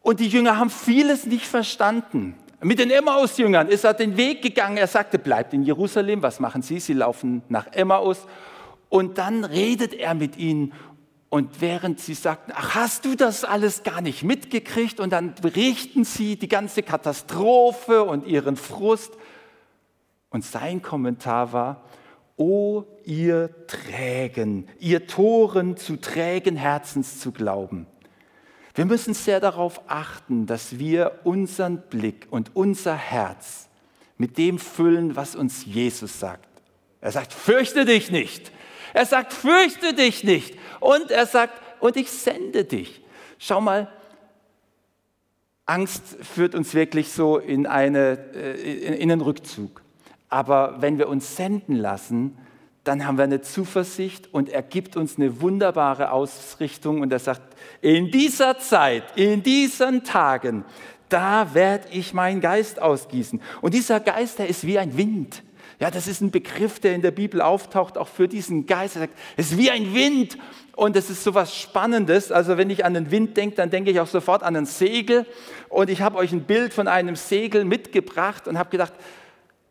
Und 0.00 0.20
die 0.20 0.28
Jünger 0.28 0.58
haben 0.58 0.70
vieles 0.70 1.26
nicht 1.26 1.46
verstanden. 1.46 2.36
Mit 2.64 2.78
den 2.78 2.90
Emmaus-Jüngern 2.90 3.68
ist 3.68 3.84
er 3.84 3.92
den 3.92 4.16
Weg 4.16 4.40
gegangen. 4.40 4.78
Er 4.78 4.86
sagte, 4.86 5.18
bleibt 5.18 5.52
in 5.52 5.62
Jerusalem. 5.62 6.22
Was 6.22 6.40
machen 6.40 6.62
Sie? 6.62 6.80
Sie 6.80 6.94
laufen 6.94 7.42
nach 7.50 7.66
Emmaus. 7.72 8.26
Und 8.88 9.18
dann 9.18 9.44
redet 9.44 9.92
er 9.92 10.14
mit 10.14 10.38
ihnen 10.38 10.72
und 11.28 11.60
während 11.60 11.98
sie 11.98 12.14
sagten, 12.14 12.52
ach, 12.54 12.76
hast 12.76 13.04
du 13.04 13.16
das 13.16 13.44
alles 13.44 13.82
gar 13.82 14.00
nicht 14.00 14.22
mitgekriegt? 14.22 15.00
Und 15.00 15.12
dann 15.12 15.34
berichten 15.34 16.04
sie 16.04 16.36
die 16.36 16.46
ganze 16.46 16.84
Katastrophe 16.84 18.04
und 18.04 18.24
ihren 18.24 18.54
Frust. 18.54 19.12
Und 20.30 20.44
sein 20.44 20.80
Kommentar 20.80 21.52
war, 21.52 21.84
O 22.36 22.84
ihr 23.04 23.50
Trägen, 23.66 24.68
ihr 24.78 25.08
Toren 25.08 25.76
zu 25.76 25.96
trägen 25.96 26.56
Herzens 26.56 27.18
zu 27.18 27.32
glauben. 27.32 27.88
Wir 28.74 28.86
müssen 28.86 29.14
sehr 29.14 29.38
darauf 29.38 29.80
achten, 29.86 30.46
dass 30.46 30.78
wir 30.78 31.20
unseren 31.22 31.78
Blick 31.82 32.26
und 32.30 32.50
unser 32.54 32.96
Herz 32.96 33.68
mit 34.18 34.36
dem 34.36 34.58
füllen, 34.58 35.16
was 35.16 35.36
uns 35.36 35.64
Jesus 35.64 36.18
sagt. 36.18 36.48
Er 37.00 37.12
sagt, 37.12 37.32
fürchte 37.32 37.84
dich 37.84 38.10
nicht. 38.10 38.50
Er 38.92 39.06
sagt, 39.06 39.32
fürchte 39.32 39.94
dich 39.94 40.24
nicht. 40.24 40.58
Und 40.80 41.10
er 41.10 41.26
sagt, 41.26 41.60
und 41.80 41.96
ich 41.96 42.10
sende 42.10 42.64
dich. 42.64 43.02
Schau 43.38 43.60
mal, 43.60 43.88
Angst 45.66 46.02
führt 46.20 46.54
uns 46.54 46.74
wirklich 46.74 47.12
so 47.12 47.38
in, 47.38 47.66
eine, 47.66 48.18
äh, 48.34 48.96
in 48.96 49.10
einen 49.10 49.20
Rückzug. 49.20 49.82
Aber 50.28 50.80
wenn 50.80 50.98
wir 50.98 51.08
uns 51.08 51.36
senden 51.36 51.76
lassen, 51.76 52.36
dann 52.84 53.06
haben 53.06 53.16
wir 53.16 53.24
eine 53.24 53.40
Zuversicht 53.40 54.32
und 54.32 54.50
er 54.50 54.62
gibt 54.62 54.96
uns 54.96 55.16
eine 55.16 55.40
wunderbare 55.40 56.12
Ausrichtung 56.12 57.00
und 57.00 57.10
er 57.12 57.18
sagt, 57.18 57.40
in 57.80 58.10
dieser 58.10 58.58
Zeit, 58.58 59.04
in 59.16 59.42
diesen 59.42 60.04
Tagen, 60.04 60.64
da 61.08 61.54
werde 61.54 61.88
ich 61.92 62.12
meinen 62.12 62.42
Geist 62.42 62.80
ausgießen. 62.80 63.40
Und 63.62 63.72
dieser 63.72 64.00
Geist, 64.00 64.38
der 64.38 64.48
ist 64.48 64.66
wie 64.66 64.78
ein 64.78 64.96
Wind. 64.96 65.42
Ja, 65.80 65.90
das 65.90 66.06
ist 66.06 66.20
ein 66.20 66.30
Begriff, 66.30 66.78
der 66.78 66.94
in 66.94 67.02
der 67.02 67.10
Bibel 67.10 67.40
auftaucht, 67.40 67.96
auch 67.98 68.08
für 68.08 68.28
diesen 68.28 68.66
Geist. 68.66 68.96
Er 68.96 69.00
sagt, 69.00 69.14
es 69.36 69.52
ist 69.52 69.58
wie 69.58 69.70
ein 69.70 69.94
Wind 69.94 70.38
und 70.76 70.94
es 70.94 71.08
ist 71.08 71.24
so 71.24 71.34
was 71.34 71.56
Spannendes. 71.56 72.30
Also 72.30 72.58
wenn 72.58 72.68
ich 72.68 72.84
an 72.84 72.94
den 72.94 73.10
Wind 73.10 73.36
denke, 73.36 73.56
dann 73.56 73.70
denke 73.70 73.90
ich 73.90 73.98
auch 73.98 74.06
sofort 74.06 74.42
an 74.42 74.56
ein 74.56 74.66
Segel. 74.66 75.26
Und 75.70 75.88
ich 75.88 76.02
habe 76.02 76.18
euch 76.18 76.32
ein 76.32 76.44
Bild 76.44 76.74
von 76.74 76.86
einem 76.86 77.16
Segel 77.16 77.64
mitgebracht 77.64 78.46
und 78.46 78.58
habe 78.58 78.70
gedacht, 78.70 78.92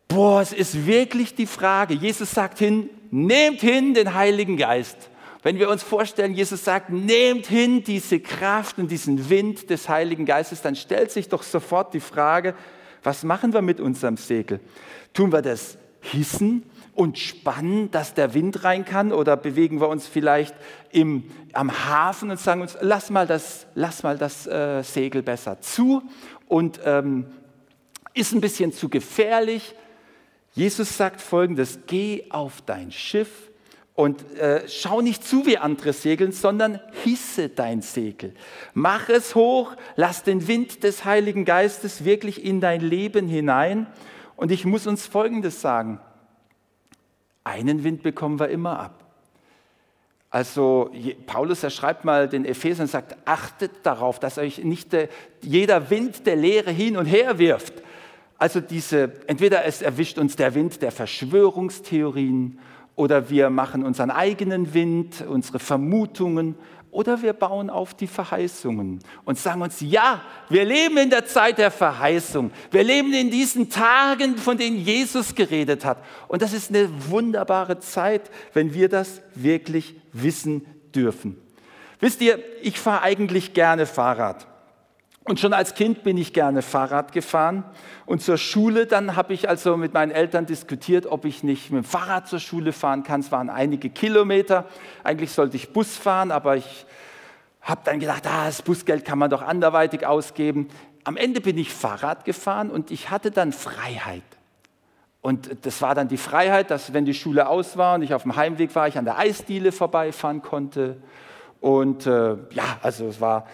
boah, 0.08 0.42
es 0.42 0.52
ist 0.52 0.86
wirklich 0.86 1.36
die 1.36 1.48
Frage. 1.48 1.94
Jesus 1.94 2.32
sagt 2.32 2.60
hin, 2.60 2.90
nehmt 3.14 3.62
hin 3.62 3.94
den 3.94 4.16
Heiligen 4.16 4.58
Geist. 4.58 4.98
Wenn 5.44 5.60
wir 5.60 5.70
uns 5.70 5.84
vorstellen, 5.84 6.34
Jesus 6.34 6.64
sagt, 6.64 6.90
nehmt 6.90 7.46
hin 7.46 7.84
diese 7.84 8.20
Kraft 8.20 8.80
und 8.80 8.90
diesen 8.90 9.30
Wind 9.30 9.70
des 9.70 9.88
Heiligen 9.88 10.26
Geistes, 10.26 10.64
dann 10.64 10.76
stellt 10.76 11.12
sich 11.12 11.30
doch 11.30 11.44
sofort 11.44 11.94
die 11.94 12.00
Frage, 12.00 12.56
was 13.04 13.24
machen 13.24 13.54
wir 13.54 13.62
mit 13.62 13.80
unserem 13.80 14.18
Segel? 14.18 14.62
Tun 15.14 15.32
wir 15.32 15.44
das 15.44 15.78
hissen 16.02 16.64
und 16.96 17.20
spannen, 17.20 17.92
dass 17.92 18.16
der 18.16 18.34
Wind 18.34 18.64
rein 18.64 18.84
kann? 18.84 19.12
Oder 19.12 19.38
bewegen 19.38 19.80
wir 19.80 19.90
uns 19.90 20.08
vielleicht 20.08 20.56
im, 20.92 21.26
am 21.52 21.86
Hafen 21.86 22.32
und 22.32 22.40
sagen 22.40 22.62
uns, 22.62 22.78
lass 22.82 23.12
mal 23.12 23.28
das, 23.28 23.68
lass 23.76 24.02
mal 24.02 24.18
das 24.18 24.48
äh, 24.48 24.82
Segel 24.82 25.22
besser 25.22 25.62
zu 25.62 26.02
und 26.48 26.80
ähm, 26.84 27.28
ist 28.16 28.34
ein 28.34 28.42
bisschen 28.42 28.72
zu 28.72 28.90
gefährlich. 28.90 29.76
Jesus 30.54 30.98
sagt 30.98 31.20
folgendes, 31.20 31.80
geh 31.88 32.26
auf 32.30 32.62
dein 32.62 32.92
Schiff 32.92 33.52
und 33.96 34.38
äh, 34.38 34.68
schau 34.68 35.02
nicht 35.02 35.24
zu, 35.24 35.46
wie 35.46 35.58
andere 35.58 35.94
segeln, 35.94 36.32
sondern 36.32 36.80
hisse 37.04 37.50
dein 37.50 37.82
Segel. 37.82 38.34
Mach 38.74 39.10
es 39.10 39.36
hoch, 39.36 39.76
lass 39.96 40.24
den 40.24 40.48
Wind 40.48 40.84
des 40.84 41.06
Heiligen 41.06 41.46
Geistes 41.46 42.06
wirklich 42.06 42.44
in 42.44 42.62
dein 42.62 42.82
Leben 42.82 43.28
hinein. 43.28 43.88
Und 44.36 44.52
ich 44.52 44.66
muss 44.66 44.88
uns 44.88 45.06
Folgendes 45.06 45.62
sagen. 45.62 46.00
Einen 47.44 47.84
Wind 47.84 48.04
bekommen 48.04 48.40
wir 48.40 48.50
immer 48.50 48.80
ab. 48.80 49.04
Also 50.32 50.90
Paulus, 51.28 51.64
er 51.64 51.70
schreibt 51.70 52.06
mal 52.06 52.28
den 52.28 52.46
Ephesern 52.46 52.86
und 52.86 52.92
sagt, 52.92 53.16
achtet 53.26 53.72
darauf, 53.84 54.20
dass 54.20 54.40
euch 54.40 54.64
nicht 54.64 54.92
der, 54.92 55.10
jeder 55.42 55.92
Wind 55.92 56.26
der 56.26 56.36
Lehre 56.36 56.72
hin 56.72 56.98
und 56.98 57.06
her 57.06 57.38
wirft. 57.38 57.83
Also 58.44 58.60
diese, 58.60 59.14
entweder 59.28 59.64
es 59.64 59.82
erwischt 59.82 60.18
uns 60.18 60.36
der 60.36 60.54
Wind 60.54 60.82
der 60.82 60.92
Verschwörungstheorien 60.92 62.60
oder 62.94 63.30
wir 63.30 63.50
machen 63.50 63.86
unseren 63.86 64.12
eigenen 64.12 64.74
Wind, 64.74 65.24
unsere 65.26 65.60
Vermutungen 65.60 66.56
oder 66.92 67.22
wir 67.22 67.32
bauen 67.32 67.70
auf 67.70 67.94
die 67.94 68.06
Verheißungen 68.06 69.00
und 69.24 69.40
sagen 69.40 69.62
uns, 69.62 69.80
ja, 69.80 70.24
wir 70.50 70.66
leben 70.66 70.98
in 70.98 71.10
der 71.10 71.26
Zeit 71.26 71.58
der 71.58 71.72
Verheißung. 71.72 72.52
Wir 72.70 72.84
leben 72.84 73.14
in 73.14 73.32
diesen 73.32 73.70
Tagen, 73.70 74.38
von 74.38 74.58
denen 74.58 74.76
Jesus 74.76 75.36
geredet 75.36 75.86
hat. 75.86 76.04
Und 76.28 76.42
das 76.42 76.52
ist 76.52 76.70
eine 76.70 76.90
wunderbare 77.10 77.80
Zeit, 77.80 78.30
wenn 78.52 78.74
wir 78.74 78.90
das 78.90 79.22
wirklich 79.36 79.96
wissen 80.12 80.66
dürfen. 80.94 81.38
Wisst 82.02 82.20
ihr, 82.20 82.40
ich 82.62 82.78
fahre 82.78 83.04
eigentlich 83.04 83.54
gerne 83.54 83.86
Fahrrad. 83.86 84.48
Und 85.26 85.40
schon 85.40 85.54
als 85.54 85.74
Kind 85.74 86.04
bin 86.04 86.18
ich 86.18 86.34
gerne 86.34 86.62
Fahrrad 86.62 87.14
gefahren. 87.14 87.64
Und 88.06 88.22
zur 88.22 88.38
Schule, 88.38 88.88
dann 88.88 89.16
habe 89.16 89.34
ich 89.34 89.48
also 89.48 89.78
mit 89.78 89.94
meinen 89.94 90.12
Eltern 90.12 90.46
diskutiert, 90.46 91.06
ob 91.06 91.24
ich 91.24 91.44
nicht 91.44 91.72
mit 91.72 91.84
dem 91.84 91.88
Fahrrad 91.88 92.28
zur 92.28 92.40
Schule 92.40 92.74
fahren 92.74 93.04
kann. 93.04 93.22
Es 93.22 93.32
waren 93.32 93.50
einige 93.50 93.90
Kilometer. 93.90 94.66
Eigentlich 95.04 95.32
sollte 95.32 95.56
ich 95.56 95.72
Bus 95.72 95.96
fahren, 95.96 96.32
aber 96.32 96.58
ich 96.58 96.86
habe 97.62 97.82
dann 97.86 98.00
gedacht, 98.02 98.28
ah, 98.28 98.48
das 98.48 98.62
Busgeld 98.62 99.06
kann 99.06 99.18
man 99.18 99.30
doch 99.30 99.42
anderweitig 99.42 100.06
ausgeben. 100.06 100.68
Am 101.06 101.16
Ende 101.16 101.40
bin 101.40 101.58
ich 101.58 101.74
Fahrrad 101.74 102.26
gefahren 102.26 102.70
und 102.70 102.92
ich 102.92 103.10
hatte 103.10 103.32
dann 103.32 103.54
Freiheit. 103.54 104.24
Und 105.22 105.66
das 105.66 105.82
war 105.82 105.96
dann 105.96 106.10
die 106.10 106.18
Freiheit, 106.18 106.70
dass 106.70 106.92
wenn 106.92 107.06
die 107.06 107.14
Schule 107.14 107.48
aus 107.48 107.78
war 107.78 107.96
und 107.96 108.02
ich 108.02 108.14
auf 108.14 108.24
dem 108.24 108.36
Heimweg 108.36 108.76
war, 108.76 108.90
ich 108.90 108.98
an 108.98 109.06
der 109.06 109.18
Eisdiele 109.18 109.72
vorbeifahren 109.72 110.42
konnte. 110.42 110.98
Und 111.62 112.06
äh, 112.06 112.36
ja, 112.52 112.78
also 112.82 113.08
es 113.08 113.22
war 113.22 113.48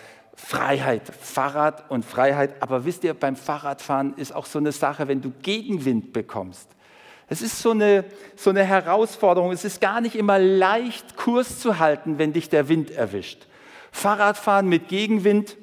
Freiheit, 0.46 1.04
Fahrrad 1.22 1.92
und 1.92 2.04
Freiheit. 2.06 2.62
Aber 2.62 2.86
wisst 2.86 3.04
ihr, 3.04 3.14
beim 3.14 3.36
Fahrradfahren 3.36 4.16
ist 4.16 4.34
auch 4.34 4.46
so 4.46 4.58
eine 4.58 4.72
Sache, 4.72 5.08
wenn 5.08 5.22
du 5.22 5.32
Gegenwind 5.42 6.14
bekommst. 6.14 6.70
Es 7.28 7.42
ist 7.44 7.62
so 7.62 7.72
eine, 7.72 8.06
so 8.36 8.50
eine 8.50 8.64
Herausforderung. 8.64 9.52
Es 9.52 9.64
ist 9.64 9.80
gar 9.80 10.02
nicht 10.02 10.16
immer 10.16 10.40
leicht, 10.40 11.16
Kurs 11.16 11.60
zu 11.60 11.78
halten, 11.78 12.18
wenn 12.18 12.34
dich 12.34 12.50
der 12.50 12.68
Wind 12.68 12.90
erwischt. 12.90 13.48
Fahrradfahren 13.92 14.68
mit 14.68 14.88
Gegenwind, 14.88 15.58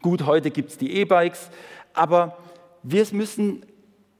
gut, 0.00 0.26
heute 0.26 0.50
gibt 0.50 0.70
es 0.70 0.78
die 0.78 0.92
E-Bikes, 0.94 1.50
aber 1.94 2.36
wir 2.82 3.06
müssen, 3.12 3.64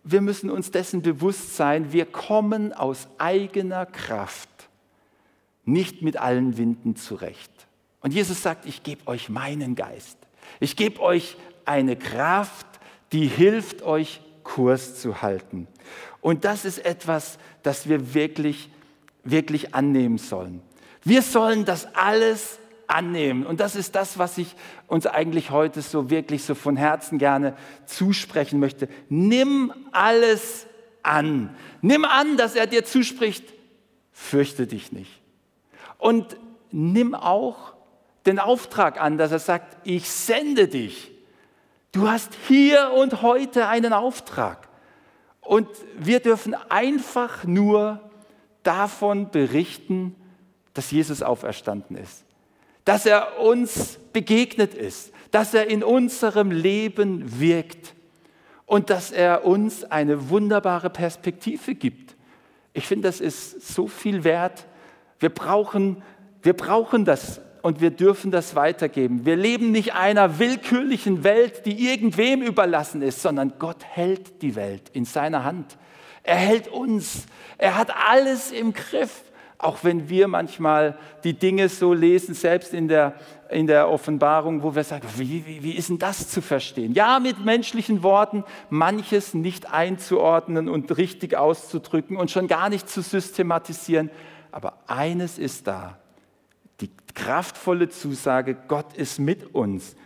wir 0.05 0.20
müssen 0.20 0.51
uns 0.51 0.70
dessen 0.70 1.03
bewusst 1.03 1.57
sein, 1.57 1.93
wir 1.93 2.07
kommen 2.07 2.73
aus 2.73 3.09
eigener 3.18 3.87
Kraft 3.87 4.49
nicht 5.64 6.03
mit 6.03 6.16
allen 6.16 6.57
Winden 6.57 6.95
zurecht. 6.97 7.51
Und 8.03 8.13
Jesus 8.13 8.43
sagt, 8.43 8.67
ich 8.67 8.83
gebe 8.83 9.07
euch 9.07 9.29
meinen 9.29 9.75
Geist. 9.75 10.19
Ich 10.61 10.77
gebe 10.77 11.01
euch 11.01 11.37
eine 11.65 11.97
Kraft, 11.97 12.67
die 13.13 13.27
hilft 13.27 13.83
euch, 13.83 14.21
Kurs 14.43 15.01
zu 15.01 15.23
halten. 15.23 15.69
Und 16.21 16.45
das 16.45 16.65
ist 16.65 16.85
etwas, 16.85 17.39
das 17.63 17.89
wir 17.89 18.15
wirklich, 18.15 18.71
wirklich 19.23 19.75
annehmen 19.75 20.19
sollen. 20.19 20.63
Wir 21.05 21.23
sollen 21.23 21.65
das 21.65 21.95
alles 21.95 22.59
annehmen. 22.87 23.47
Und 23.47 23.61
das 23.61 23.77
ist 23.77 23.95
das, 23.95 24.19
was 24.19 24.39
ich 24.39 24.55
uns 24.87 25.07
eigentlich 25.07 25.51
heute 25.51 25.83
so 25.83 26.11
wirklich 26.11 26.45
so 26.45 26.55
von 26.55 26.77
Herzen 26.77 27.19
gerne 27.19 27.57
zusprechen 27.87 28.61
möchte. 28.61 28.89
Nimm 29.09 29.73
alles 29.93 30.67
an. 31.03 31.57
Nimm 31.81 32.05
an, 32.05 32.37
dass 32.37 32.55
er 32.55 32.67
dir 32.67 32.85
zuspricht, 32.85 33.45
fürchte 34.13 34.67
dich 34.67 34.93
nicht. 34.93 35.21
Und 35.99 36.37
nimm 36.71 37.15
auch 37.15 37.75
den 38.27 38.39
Auftrag 38.39 39.01
an, 39.01 39.18
dass 39.18 39.33
er 39.33 39.39
sagt, 39.39 39.77
ich 39.85 40.09
sende 40.09 40.68
dich. 40.68 41.11
Du 41.93 42.09
hast 42.09 42.33
hier 42.49 42.93
und 42.95 43.23
heute 43.23 43.68
einen 43.68 43.93
Auftrag. 43.93 44.68
Und 45.41 45.68
wir 45.99 46.20
dürfen 46.20 46.55
einfach 46.68 47.45
nur 47.45 48.01
davon 48.62 49.31
berichten, 49.31 50.14
dass 50.73 50.91
Jesus 50.91 51.23
auferstanden 51.23 51.97
ist, 51.97 52.25
dass 52.85 53.05
er 53.07 53.41
uns 53.41 53.99
begegnet 54.12 54.75
ist, 54.75 55.12
dass 55.31 55.53
er 55.53 55.68
in 55.68 55.83
unserem 55.83 56.51
Leben 56.51 57.41
wirkt 57.41 57.95
und 58.66 58.89
dass 58.89 59.11
er 59.11 59.45
uns 59.45 59.85
eine 59.85 60.31
wunderbare 60.31 60.91
Perspektive 60.91 61.75
gibt. 61.75 62.16
Ich 62.73 62.87
finde, 62.87 63.09
das 63.09 63.20
ist 63.20 63.75
so 63.75 63.87
viel 63.87 64.25
wert. 64.25 64.64
Wir 65.18 65.29
brauchen, 65.29 66.03
wir 66.43 66.55
brauchen 66.55 67.05
das 67.05 67.41
und 67.63 67.81
wir 67.81 67.91
dürfen 67.91 68.31
das 68.31 68.55
weitergeben. 68.57 69.25
Wir 69.25 69.37
leben 69.37 69.71
nicht 69.71 69.95
einer 69.95 70.39
willkürlichen 70.39 71.25
Welt, 71.25 71.65
die 71.65 71.89
irgendwem 71.89 72.43
überlassen 72.43 73.03
ist, 73.03 73.23
sondern 73.23 73.55
Gott 73.59 73.85
hält 73.85 74.43
die 74.43 74.57
Welt 74.57 74.91
in 74.93 75.05
seiner 75.05 75.45
Hand. 75.45 75.79
Er 76.25 76.37
hält 76.37 76.69
uns. 76.69 77.27
Er 77.59 77.77
hat 77.77 77.93
alles 78.09 78.53
im 78.53 78.73
Griff. 78.73 79.23
Auch 79.59 79.85
wenn 79.85 80.09
wir 80.09 80.27
manchmal 80.27 80.99
die 81.23 81.35
Dinge 81.35 81.69
so 81.69 81.95
lesen, 81.95 82.35
selbst 82.35 82.75
in 82.75 82.89
der, 82.89 83.15
in 83.49 83.69
der 83.69 83.89
Offenbarung, 83.89 84.65
wo 84.65 84.75
wir 84.75 84.83
sagen, 84.83 85.07
wie, 85.17 85.47
wie, 85.47 85.63
wie 85.63 85.77
ist 85.77 85.89
denn 85.89 86.01
das 86.01 86.29
zu 86.29 86.43
verstehen? 86.43 86.95
Ja, 86.95 87.21
mit 87.21 87.45
menschlichen 87.45 88.03
Worten 88.03 88.43
manches 88.71 89.35
nicht 89.35 89.73
einzuordnen 89.73 90.69
und 90.69 90.97
richtig 90.97 91.37
auszudrücken 91.37 92.17
und 92.17 92.33
schon 92.33 92.49
gar 92.49 92.71
nicht 92.71 92.89
zu 92.89 93.03
systematisieren. 93.03 94.11
Aber 94.51 94.79
eines 94.89 95.39
ist 95.39 95.69
da, 95.69 95.97
die 96.83 96.91
kraftvolle 97.14 97.89
Zusage, 97.89 98.57
Gott 98.68 98.95
ist 98.95 99.18
mit 99.18 99.55
uns. 99.55 99.97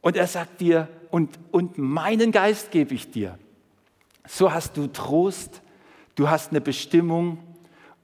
Und 0.00 0.16
er 0.16 0.26
sagt 0.26 0.60
dir, 0.60 0.88
und, 1.10 1.38
und 1.50 1.78
meinen 1.78 2.32
Geist 2.32 2.70
gebe 2.70 2.94
ich 2.94 3.10
dir. 3.10 3.38
So 4.26 4.52
hast 4.52 4.76
du 4.76 4.88
Trost, 4.88 5.62
du 6.14 6.28
hast 6.28 6.50
eine 6.50 6.60
Bestimmung, 6.60 7.38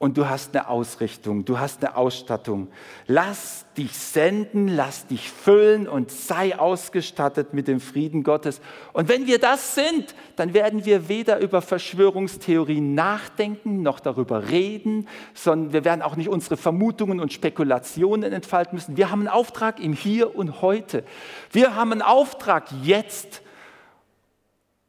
und 0.03 0.19
du 0.19 0.29
hast 0.29 0.57
eine 0.57 0.67
Ausrichtung, 0.67 1.45
du 1.45 1.61
hast 1.61 1.85
eine 1.85 1.97
Ausstattung. 1.97 2.67
Lass 3.07 3.67
dich 3.79 3.97
senden, 3.97 4.67
lass 4.67 5.07
dich 5.07 5.31
füllen 5.31 5.87
und 5.87 6.11
sei 6.11 6.59
ausgestattet 6.59 7.55
mit 7.55 7.69
dem 7.69 7.79
Frieden 7.79 8.25
Gottes. 8.25 8.61
Und 8.95 9.09
wenn 9.09 9.29
wir 9.29 9.39
das 9.39 9.77
sind, 9.77 10.17
dann 10.35 10.55
werden 10.55 10.85
wir 10.85 11.09
weder 11.09 11.39
über 11.39 11.63
Verschwörungstheorien 11.63 12.97
nachdenken 12.97 13.83
noch 13.83 14.01
darüber 14.01 14.49
reden, 14.49 15.07
sondern 15.35 15.73
wir 15.73 15.85
werden 15.85 16.03
auch 16.03 16.17
nicht 16.17 16.29
unsere 16.29 16.57
Vermutungen 16.57 17.21
und 17.21 17.33
Spekulationen 17.33 18.33
entfalten 18.33 18.75
müssen. 18.75 18.97
Wir 18.97 19.09
haben 19.09 19.21
einen 19.21 19.29
Auftrag 19.29 19.79
im 19.79 19.93
Hier 19.93 20.35
und 20.35 20.63
heute. 20.63 21.05
Wir 21.53 21.77
haben 21.77 21.93
einen 21.93 22.03
Auftrag 22.03 22.65
jetzt 22.83 23.41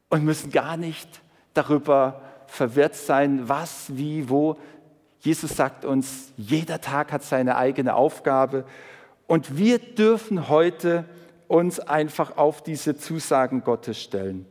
und 0.08 0.24
müssen 0.24 0.50
gar 0.50 0.76
nicht 0.76 1.08
darüber 1.52 2.20
verwirrt 2.54 2.94
sein, 2.94 3.48
was, 3.48 3.96
wie, 3.96 4.28
wo, 4.28 4.56
Jesus 5.24 5.56
sagt 5.56 5.86
uns, 5.86 6.34
jeder 6.36 6.82
Tag 6.82 7.10
hat 7.10 7.22
seine 7.22 7.56
eigene 7.56 7.94
Aufgabe 7.94 8.66
und 9.26 9.56
wir 9.56 9.78
dürfen 9.78 10.50
heute 10.50 11.06
uns 11.48 11.80
einfach 11.80 12.36
auf 12.36 12.62
diese 12.62 12.98
Zusagen 12.98 13.64
Gottes 13.64 14.02
stellen. 14.02 14.44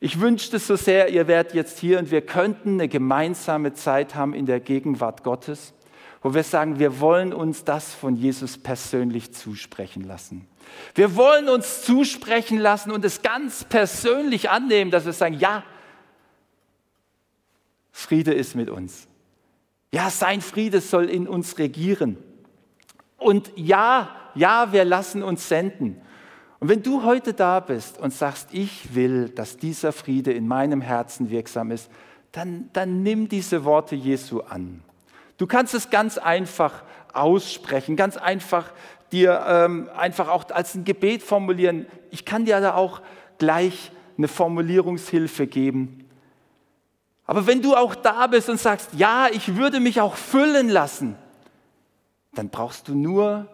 Ich 0.00 0.18
wünschte 0.18 0.58
so 0.58 0.74
sehr, 0.74 1.10
ihr 1.10 1.28
wärt 1.28 1.52
jetzt 1.52 1.78
hier 1.78 1.98
und 1.98 2.10
wir 2.10 2.22
könnten 2.22 2.74
eine 2.74 2.88
gemeinsame 2.88 3.74
Zeit 3.74 4.14
haben 4.14 4.32
in 4.32 4.46
der 4.46 4.60
Gegenwart 4.60 5.22
Gottes, 5.22 5.74
wo 6.22 6.32
wir 6.32 6.44
sagen, 6.44 6.78
wir 6.78 6.98
wollen 6.98 7.34
uns 7.34 7.64
das 7.64 7.92
von 7.92 8.16
Jesus 8.16 8.56
persönlich 8.56 9.34
zusprechen 9.34 10.02
lassen. 10.02 10.46
Wir 10.94 11.14
wollen 11.14 11.50
uns 11.50 11.82
zusprechen 11.82 12.56
lassen 12.56 12.90
und 12.90 13.04
es 13.04 13.20
ganz 13.20 13.64
persönlich 13.64 14.48
annehmen, 14.48 14.90
dass 14.90 15.04
wir 15.04 15.12
sagen, 15.12 15.38
ja, 15.38 15.62
Friede 17.92 18.32
ist 18.32 18.54
mit 18.54 18.70
uns. 18.70 19.08
Ja, 19.92 20.10
sein 20.10 20.40
Friede 20.40 20.80
soll 20.80 21.06
in 21.06 21.28
uns 21.28 21.58
regieren. 21.58 22.18
Und 23.16 23.52
ja, 23.56 24.10
ja, 24.34 24.72
wir 24.72 24.84
lassen 24.84 25.22
uns 25.22 25.48
senden. 25.48 26.00
Und 26.58 26.68
wenn 26.68 26.82
du 26.82 27.02
heute 27.02 27.32
da 27.32 27.60
bist 27.60 27.98
und 27.98 28.12
sagst, 28.12 28.48
ich 28.52 28.94
will, 28.94 29.28
dass 29.28 29.56
dieser 29.56 29.92
Friede 29.92 30.32
in 30.32 30.48
meinem 30.48 30.80
Herzen 30.80 31.30
wirksam 31.30 31.70
ist, 31.70 31.90
dann, 32.32 32.68
dann 32.72 33.02
nimm 33.02 33.28
diese 33.28 33.64
Worte 33.64 33.94
Jesu 33.94 34.40
an. 34.40 34.82
Du 35.38 35.46
kannst 35.46 35.74
es 35.74 35.90
ganz 35.90 36.18
einfach 36.18 36.82
aussprechen, 37.12 37.96
ganz 37.96 38.16
einfach 38.16 38.72
dir 39.12 39.44
ähm, 39.46 39.88
einfach 39.96 40.28
auch 40.28 40.48
als 40.50 40.74
ein 40.74 40.84
Gebet 40.84 41.22
formulieren. 41.22 41.86
Ich 42.10 42.24
kann 42.24 42.44
dir 42.44 42.60
da 42.60 42.74
auch 42.74 43.02
gleich 43.38 43.92
eine 44.16 44.28
Formulierungshilfe 44.28 45.46
geben. 45.46 46.05
Aber 47.26 47.46
wenn 47.46 47.62
du 47.62 47.74
auch 47.74 47.94
da 47.94 48.26
bist 48.28 48.48
und 48.48 48.60
sagst, 48.60 48.90
ja, 48.94 49.28
ich 49.30 49.56
würde 49.56 49.80
mich 49.80 50.00
auch 50.00 50.14
füllen 50.14 50.68
lassen, 50.68 51.16
dann 52.34 52.50
brauchst 52.50 52.88
du 52.88 52.94
nur 52.94 53.46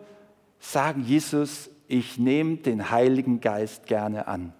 sagen, 0.59 1.03
Jesus, 1.03 1.71
ich 1.89 2.19
nehme 2.19 2.57
den 2.57 2.91
Heiligen 2.91 3.41
Geist 3.41 3.87
gerne 3.87 4.29
an. 4.29 4.53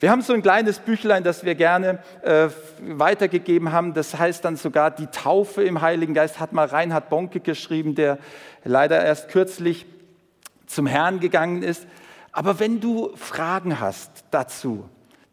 Wir 0.00 0.12
haben 0.12 0.22
so 0.22 0.32
ein 0.32 0.42
kleines 0.42 0.78
Büchlein, 0.78 1.24
das 1.24 1.44
wir 1.44 1.56
gerne 1.56 1.98
äh, 2.22 2.48
weitergegeben 2.80 3.72
haben. 3.72 3.94
Das 3.94 4.16
heißt 4.16 4.44
dann 4.44 4.56
sogar 4.56 4.92
die 4.92 5.08
Taufe 5.08 5.64
im 5.64 5.80
Heiligen 5.80 6.14
Geist, 6.14 6.38
hat 6.38 6.52
mal 6.52 6.66
Reinhard 6.66 7.08
Bonke 7.08 7.40
geschrieben, 7.40 7.96
der 7.96 8.18
leider 8.62 9.04
erst 9.04 9.28
kürzlich 9.28 9.86
zum 10.66 10.86
Herrn 10.86 11.18
gegangen 11.18 11.64
ist. 11.64 11.86
Aber 12.30 12.60
wenn 12.60 12.80
du 12.80 13.10
Fragen 13.16 13.80
hast 13.80 14.24
dazu, 14.30 14.88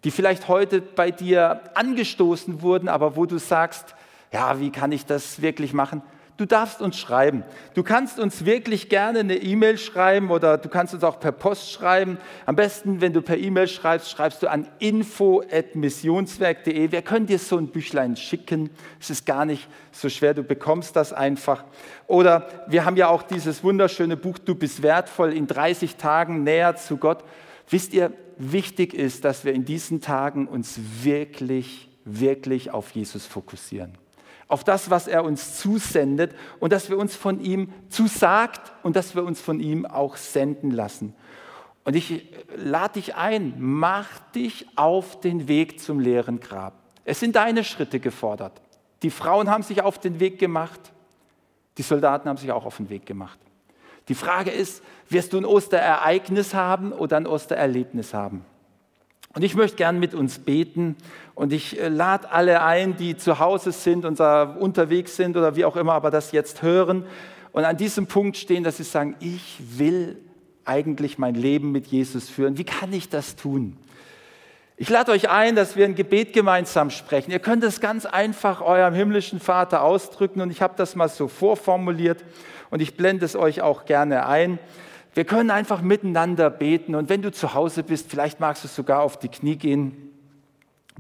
die 0.06 0.12
vielleicht 0.12 0.48
heute 0.48 0.80
bei 0.82 1.12
dir 1.12 1.62
angestoßen 1.74 2.62
wurden, 2.62 2.88
aber 2.88 3.16
wo 3.16 3.26
du 3.26 3.40
sagst, 3.40 3.96
ja, 4.32 4.60
wie 4.60 4.70
kann 4.72 4.92
ich 4.92 5.08
das 5.08 5.42
wirklich 5.42 5.74
machen? 5.74 6.04
Du 6.38 6.46
darfst 6.46 6.82
uns 6.82 7.00
schreiben. 7.00 7.44
Du 7.74 7.82
kannst 7.82 8.20
uns 8.20 8.46
wirklich 8.46 8.90
gerne 8.90 9.22
eine 9.22 9.38
E-Mail 9.38 9.78
schreiben 9.78 10.30
oder 10.30 10.58
du 10.58 10.68
kannst 10.70 10.94
uns 10.94 11.02
auch 11.04 11.18
per 11.20 11.32
Post 11.32 11.72
schreiben. 11.72 12.20
Am 12.46 12.56
besten, 12.58 13.02
wenn 13.02 13.14
du 13.14 13.22
per 13.22 13.38
E-Mail 13.38 13.70
schreibst, 13.70 14.12
schreibst 14.12 14.44
du 14.44 14.48
an 14.48 14.68
info.missionswerk.de. 14.80 16.92
Wir 16.92 17.02
können 17.02 17.26
dir 17.26 17.40
so 17.40 17.58
ein 17.58 17.70
Büchlein 17.70 18.18
schicken. 18.18 18.70
Es 19.00 19.10
ist 19.10 19.26
gar 19.26 19.46
nicht 19.46 19.70
so 19.94 20.10
schwer, 20.10 20.34
du 20.34 20.44
bekommst 20.44 20.98
das 20.98 21.14
einfach. 21.14 21.64
Oder 22.06 22.50
wir 22.68 22.84
haben 22.86 22.98
ja 22.98 23.08
auch 23.08 23.24
dieses 23.24 23.64
wunderschöne 23.64 24.18
Buch 24.18 24.38
Du 24.38 24.54
bist 24.54 24.84
wertvoll 24.84 25.34
in 25.34 25.48
30 25.48 25.96
Tagen 25.96 26.44
näher 26.44 26.76
zu 26.76 26.98
Gott. 26.98 27.24
Wisst 27.70 27.94
ihr, 27.94 28.12
wichtig 28.38 28.94
ist, 28.94 29.26
dass 29.26 29.46
wir 29.46 29.54
in 29.54 29.66
diesen 29.66 30.02
Tagen 30.02 30.48
uns 30.48 30.80
wirklich, 31.04 31.90
wirklich 32.04 32.72
auf 32.72 32.92
Jesus 32.92 33.26
fokussieren. 33.26 33.98
Auf 34.48 34.64
das, 34.64 34.90
was 34.90 35.08
er 35.08 35.24
uns 35.24 35.58
zusendet 35.58 36.36
und 36.60 36.72
dass 36.72 36.90
wir 36.90 36.98
uns 36.98 37.16
von 37.16 37.40
ihm 37.42 37.74
zusagt 37.90 38.74
und 38.84 38.96
dass 38.96 39.16
wir 39.16 39.24
uns 39.24 39.42
von 39.42 39.60
ihm 39.60 39.86
auch 39.86 40.18
senden 40.18 40.72
lassen. 40.72 41.16
Und 41.84 41.96
ich 41.96 42.28
lade 42.56 42.94
dich 42.94 43.16
ein, 43.16 43.56
mach 43.58 44.20
dich 44.32 44.68
auf 44.76 45.20
den 45.20 45.48
Weg 45.48 45.80
zum 45.80 46.00
leeren 46.00 46.40
Grab. 46.40 46.74
Es 47.06 47.20
sind 47.20 47.36
deine 47.36 47.64
Schritte 47.64 48.00
gefordert. 48.00 48.62
Die 49.04 49.12
Frauen 49.12 49.50
haben 49.50 49.64
sich 49.64 49.82
auf 49.82 50.00
den 50.00 50.20
Weg 50.20 50.40
gemacht, 50.40 50.80
die 51.78 51.84
Soldaten 51.84 52.28
haben 52.30 52.38
sich 52.38 52.52
auch 52.52 52.66
auf 52.66 52.78
den 52.78 52.90
Weg 52.90 53.06
gemacht. 53.06 53.40
Die 54.08 54.16
Frage 54.16 54.52
ist, 54.52 54.84
wirst 55.10 55.34
du 55.34 55.38
ein 55.38 55.46
Osterereignis 55.46 56.54
haben 56.54 56.92
oder 56.92 57.18
ein 57.18 57.28
Ostererlebnis 57.28 58.14
haben? 58.14 58.46
Und 59.34 59.44
ich 59.44 59.56
möchte 59.56 59.76
gern 59.76 60.00
mit 60.00 60.14
uns 60.14 60.40
beten 60.40 60.96
und 61.34 61.52
ich 61.52 61.80
äh, 61.80 61.90
lade 61.90 62.32
alle 62.32 62.62
ein, 62.62 62.96
die 62.96 63.18
zu 63.18 63.40
Hause 63.40 63.72
sind 63.72 64.06
und 64.06 64.20
unterwegs 64.20 65.16
sind 65.18 65.36
oder 65.36 65.56
wie 65.56 65.66
auch 65.66 65.76
immer, 65.76 65.94
aber 65.94 66.10
das 66.10 66.32
jetzt 66.32 66.62
hören 66.62 67.06
und 67.52 67.64
an 67.64 67.78
diesem 67.78 68.08
Punkt 68.08 68.36
stehen, 68.36 68.64
dass 68.64 68.78
sie 68.78 68.84
sagen, 68.84 69.16
ich 69.22 69.58
will 69.78 70.18
eigentlich 70.66 71.18
mein 71.18 71.36
Leben 71.36 71.72
mit 71.72 71.88
Jesus 71.88 72.30
führen. 72.30 72.58
Wie 72.58 72.64
kann 72.64 72.92
ich 72.92 73.08
das 73.08 73.36
tun? 73.36 73.78
Ich 74.78 74.90
lade 74.90 75.14
euch 75.14 75.30
ein, 75.30 75.56
dass 75.56 75.78
wir 75.78 75.86
ein 75.86 75.96
Gebet 75.96 76.34
gemeinsam 76.34 76.90
sprechen. 76.90 77.32
Ihr 77.32 77.40
könnt 77.40 77.64
es 77.64 77.80
ganz 77.80 78.06
einfach 78.06 78.60
eurem 78.60 78.94
himmlischen 78.94 79.40
Vater 79.40 79.82
ausdrücken 79.82 80.42
und 80.42 80.50
ich 80.52 80.62
habe 80.62 80.74
das 80.76 80.98
mal 80.98 81.08
so 81.08 81.30
vorformuliert 81.30 82.26
und 82.72 82.82
ich 82.82 82.98
blende 82.98 83.24
es 83.24 83.38
euch 83.38 83.62
auch 83.62 83.86
gerne 83.86 84.26
ein. 84.26 84.60
Wir 85.14 85.24
können 85.24 85.50
einfach 85.50 85.82
miteinander 85.82 86.50
beten 86.50 86.94
und 86.94 87.08
wenn 87.08 87.22
du 87.22 87.32
zu 87.32 87.54
Hause 87.54 87.84
bist, 87.84 88.10
vielleicht 88.10 88.42
magst 88.42 88.66
du 88.66 88.68
sogar 88.68 89.02
auf 89.02 89.18
die 89.18 89.30
Knie 89.30 89.56
gehen 89.56 90.12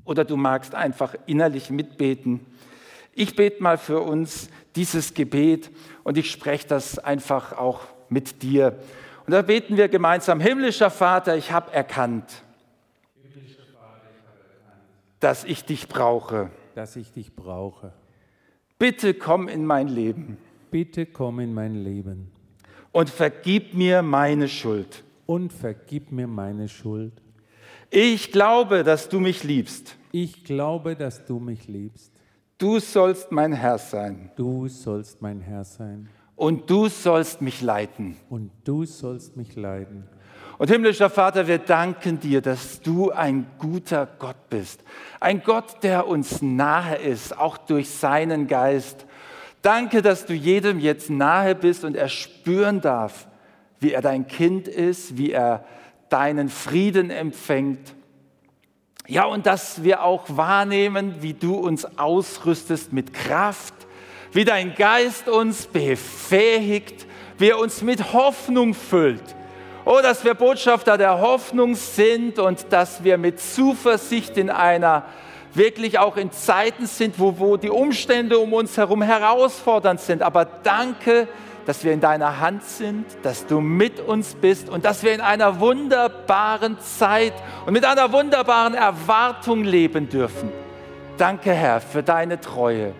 oder 0.05 0.23
du 0.23 0.37
magst 0.37 0.73
einfach 0.73 1.13
innerlich 1.25 1.69
mitbeten. 1.69 2.45
Ich 3.13 3.35
bete 3.35 3.61
mal 3.61 3.77
für 3.77 3.99
uns 3.99 4.49
dieses 4.77 5.13
Gebet 5.13 5.69
und 6.05 6.17
ich 6.17 6.31
spreche 6.31 6.65
das 6.65 6.97
einfach 6.97 7.51
auch 7.57 7.81
mit 8.07 8.41
dir. 8.41 8.79
Und 9.25 9.33
da 9.33 9.41
beten 9.41 9.75
wir 9.75 9.89
gemeinsam, 9.89 10.39
himmlischer 10.39 10.89
Vater, 10.89 11.35
ich 11.35 11.51
habe 11.51 11.73
erkannt, 11.73 12.44
dass 15.25 15.43
ich 15.43 15.65
dich 15.65 15.87
brauche. 15.87 16.51
Dass 16.75 16.95
ich 16.95 17.11
dich 17.11 17.35
brauche. 17.35 17.91
Bitte 18.77 19.15
komm 19.15 19.47
in 19.47 19.65
mein 19.65 19.87
Leben. 19.87 20.37
Bitte 20.69 21.07
komm 21.07 21.39
in 21.39 21.51
mein 21.51 21.83
Leben. 21.83 22.31
Und 22.91 23.09
vergib 23.09 23.73
mir 23.73 24.03
meine 24.03 24.47
Schuld. 24.47 25.03
Und 25.25 25.51
vergib 25.51 26.11
mir 26.11 26.27
meine 26.27 26.69
Schuld. 26.69 27.23
Ich 27.89 28.31
glaube, 28.31 28.83
dass 28.83 29.09
du 29.09 29.19
mich 29.19 29.43
liebst. 29.43 29.95
Ich 30.11 30.43
glaube, 30.43 30.95
dass 30.95 31.25
du 31.25 31.39
mich 31.39 31.67
liebst. 31.67 32.13
Du 32.59 32.77
sollst 32.79 33.31
mein 33.31 33.51
Herr 33.51 33.79
sein. 33.79 34.29
Du 34.35 34.67
sollst 34.67 35.23
mein 35.23 35.41
Herr 35.41 35.63
sein. 35.63 36.07
Und 36.35 36.69
du 36.69 36.87
sollst 36.87 37.41
mich 37.41 37.63
leiten. 37.63 38.15
Und 38.29 38.51
du 38.63 38.85
sollst 38.85 39.37
mich 39.37 39.55
leiten. 39.55 40.03
Und 40.57 40.69
himmlischer 40.69 41.09
Vater, 41.09 41.47
wir 41.47 41.57
danken 41.57 42.19
dir, 42.19 42.41
dass 42.41 42.79
du 42.81 43.11
ein 43.11 43.45
guter 43.59 44.07
Gott 44.19 44.49
bist. 44.49 44.81
Ein 45.19 45.43
Gott, 45.43 45.83
der 45.83 46.07
uns 46.07 46.41
nahe 46.41 46.95
ist, 46.95 47.37
auch 47.37 47.57
durch 47.57 47.89
seinen 47.89 48.47
Geist. 48.47 49.05
Danke, 49.61 50.01
dass 50.01 50.25
du 50.25 50.33
jedem 50.33 50.79
jetzt 50.79 51.09
nahe 51.09 51.55
bist 51.55 51.83
und 51.83 51.95
er 51.95 52.07
spüren 52.07 52.79
darf, 52.79 53.27
wie 53.79 53.91
er 53.91 54.01
dein 54.01 54.27
Kind 54.27 54.69
ist, 54.69 55.17
wie 55.17 55.31
er 55.31 55.65
deinen 56.09 56.47
Frieden 56.47 57.09
empfängt. 57.09 57.93
Ja, 59.07 59.25
und 59.25 59.45
dass 59.45 59.83
wir 59.83 60.03
auch 60.03 60.23
wahrnehmen, 60.29 61.15
wie 61.19 61.33
du 61.33 61.55
uns 61.55 61.85
ausrüstest 61.97 62.93
mit 62.93 63.13
Kraft, 63.13 63.73
wie 64.31 64.45
dein 64.45 64.73
Geist 64.75 65.27
uns 65.27 65.67
befähigt, 65.67 67.05
wie 67.37 67.49
er 67.49 67.59
uns 67.59 67.81
mit 67.81 68.13
Hoffnung 68.13 68.73
füllt. 68.73 69.35
Oh, 69.87 69.99
dass 70.01 70.23
wir 70.23 70.33
Botschafter 70.33 70.97
der 70.97 71.21
Hoffnung 71.21 71.75
sind 71.75 72.39
und 72.39 72.65
dass 72.71 73.03
wir 73.03 73.19
mit 73.19 73.39
Zuversicht 73.39 74.35
in 74.35 74.49
einer, 74.49 75.03
wirklich 75.53 75.99
auch 75.99 76.17
in 76.17 76.31
Zeiten 76.31 76.87
sind, 76.87 77.19
wo, 77.19 77.37
wo 77.37 77.55
die 77.55 77.69
Umstände 77.69 78.39
um 78.39 78.53
uns 78.53 78.77
herum 78.77 79.03
herausfordernd 79.03 80.01
sind. 80.01 80.23
Aber 80.23 80.45
danke, 80.45 81.27
dass 81.67 81.83
wir 81.83 81.93
in 81.93 82.01
deiner 82.01 82.39
Hand 82.39 82.63
sind, 82.63 83.05
dass 83.21 83.45
du 83.45 83.61
mit 83.61 83.99
uns 83.99 84.33
bist 84.33 84.69
und 84.69 84.85
dass 84.85 85.03
wir 85.03 85.13
in 85.13 85.21
einer 85.21 85.59
wunderbaren 85.59 86.79
Zeit 86.79 87.33
und 87.67 87.73
mit 87.73 87.85
einer 87.85 88.11
wunderbaren 88.11 88.73
Erwartung 88.73 89.63
leben 89.63 90.09
dürfen. 90.09 90.51
Danke, 91.19 91.53
Herr, 91.53 91.79
für 91.79 92.01
deine 92.01 92.41
Treue. 92.41 92.93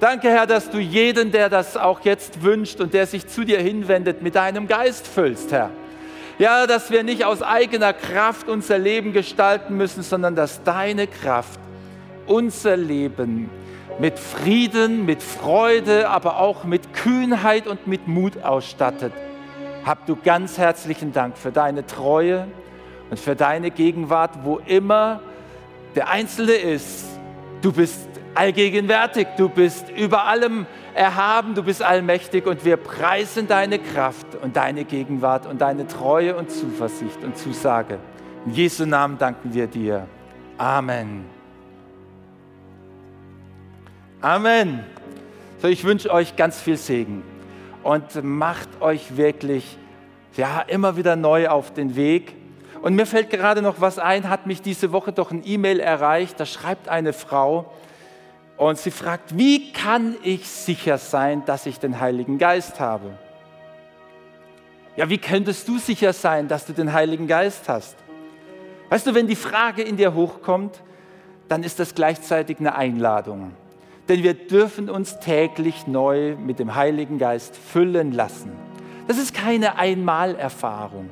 Danke, 0.00 0.30
Herr, 0.30 0.46
dass 0.46 0.70
du 0.70 0.78
jeden, 0.78 1.30
der 1.30 1.50
das 1.50 1.76
auch 1.76 2.00
jetzt 2.00 2.42
wünscht 2.42 2.80
und 2.80 2.94
der 2.94 3.06
sich 3.06 3.28
zu 3.28 3.44
dir 3.44 3.60
hinwendet, 3.60 4.22
mit 4.22 4.34
deinem 4.34 4.66
Geist 4.66 5.06
füllst, 5.06 5.52
Herr. 5.52 5.70
Ja, 6.42 6.66
dass 6.66 6.90
wir 6.90 7.04
nicht 7.04 7.24
aus 7.24 7.40
eigener 7.40 7.92
Kraft 7.92 8.48
unser 8.48 8.76
Leben 8.76 9.12
gestalten 9.12 9.76
müssen, 9.76 10.02
sondern 10.02 10.34
dass 10.34 10.64
deine 10.64 11.06
Kraft 11.06 11.60
unser 12.26 12.76
Leben 12.76 13.48
mit 14.00 14.18
Frieden, 14.18 15.06
mit 15.06 15.22
Freude, 15.22 16.08
aber 16.08 16.40
auch 16.40 16.64
mit 16.64 16.94
Kühnheit 16.94 17.68
und 17.68 17.86
mit 17.86 18.08
Mut 18.08 18.42
ausstattet. 18.42 19.12
Hab 19.84 20.04
du 20.06 20.16
ganz 20.16 20.58
herzlichen 20.58 21.12
Dank 21.12 21.38
für 21.38 21.52
deine 21.52 21.86
Treue 21.86 22.48
und 23.08 23.20
für 23.20 23.36
deine 23.36 23.70
Gegenwart, 23.70 24.40
wo 24.42 24.58
immer 24.66 25.20
der 25.94 26.08
Einzelne 26.08 26.54
ist. 26.54 27.04
Du 27.60 27.70
bist 27.70 28.08
allgegenwärtig, 28.34 29.26
du 29.36 29.48
bist 29.48 29.90
über 29.90 30.24
allem 30.24 30.66
erhaben, 30.94 31.54
du 31.54 31.62
bist 31.62 31.82
allmächtig 31.82 32.46
und 32.46 32.64
wir 32.64 32.76
preisen 32.76 33.46
deine 33.46 33.78
Kraft 33.78 34.26
und 34.42 34.56
deine 34.56 34.84
Gegenwart 34.84 35.46
und 35.46 35.60
deine 35.60 35.86
Treue 35.86 36.36
und 36.36 36.50
Zuversicht 36.50 37.22
und 37.24 37.36
Zusage. 37.36 37.98
In 38.46 38.54
Jesu 38.54 38.86
Namen 38.86 39.18
danken 39.18 39.54
wir 39.54 39.66
dir. 39.66 40.06
Amen. 40.58 41.24
Amen. 44.20 44.84
So, 45.60 45.68
ich 45.68 45.84
wünsche 45.84 46.10
euch 46.10 46.36
ganz 46.36 46.60
viel 46.60 46.76
Segen 46.76 47.22
und 47.82 48.22
macht 48.22 48.68
euch 48.80 49.16
wirklich 49.16 49.78
ja, 50.36 50.60
immer 50.60 50.96
wieder 50.96 51.16
neu 51.16 51.48
auf 51.48 51.72
den 51.72 51.96
Weg. 51.96 52.34
Und 52.80 52.94
mir 52.94 53.06
fällt 53.06 53.30
gerade 53.30 53.62
noch 53.62 53.80
was 53.80 53.98
ein, 53.98 54.28
hat 54.28 54.46
mich 54.46 54.60
diese 54.60 54.92
Woche 54.92 55.12
doch 55.12 55.30
ein 55.30 55.42
E-Mail 55.44 55.78
erreicht, 55.78 56.40
da 56.40 56.46
schreibt 56.46 56.88
eine 56.88 57.12
Frau 57.12 57.72
und 58.68 58.78
sie 58.78 58.90
fragt, 58.90 59.36
wie 59.36 59.72
kann 59.72 60.16
ich 60.22 60.48
sicher 60.48 60.98
sein, 60.98 61.44
dass 61.44 61.66
ich 61.66 61.78
den 61.78 62.00
Heiligen 62.00 62.38
Geist 62.38 62.80
habe? 62.80 63.18
Ja, 64.96 65.08
wie 65.08 65.18
könntest 65.18 65.66
du 65.68 65.78
sicher 65.78 66.12
sein, 66.12 66.48
dass 66.48 66.66
du 66.66 66.72
den 66.72 66.92
Heiligen 66.92 67.26
Geist 67.26 67.68
hast? 67.68 67.96
Weißt 68.90 69.06
du, 69.06 69.14
wenn 69.14 69.26
die 69.26 69.36
Frage 69.36 69.82
in 69.82 69.96
dir 69.96 70.14
hochkommt, 70.14 70.82
dann 71.48 71.62
ist 71.62 71.78
das 71.78 71.94
gleichzeitig 71.94 72.58
eine 72.60 72.74
Einladung 72.74 73.52
denn 74.08 74.22
wir 74.22 74.34
dürfen 74.34 74.90
uns 74.90 75.18
täglich 75.20 75.86
neu 75.86 76.36
mit 76.36 76.58
dem 76.58 76.74
Heiligen 76.74 77.18
Geist 77.18 77.56
füllen 77.56 78.12
lassen. 78.12 78.52
Das 79.08 79.18
ist 79.18 79.34
keine 79.34 79.78
Einmalerfahrung. 79.78 81.08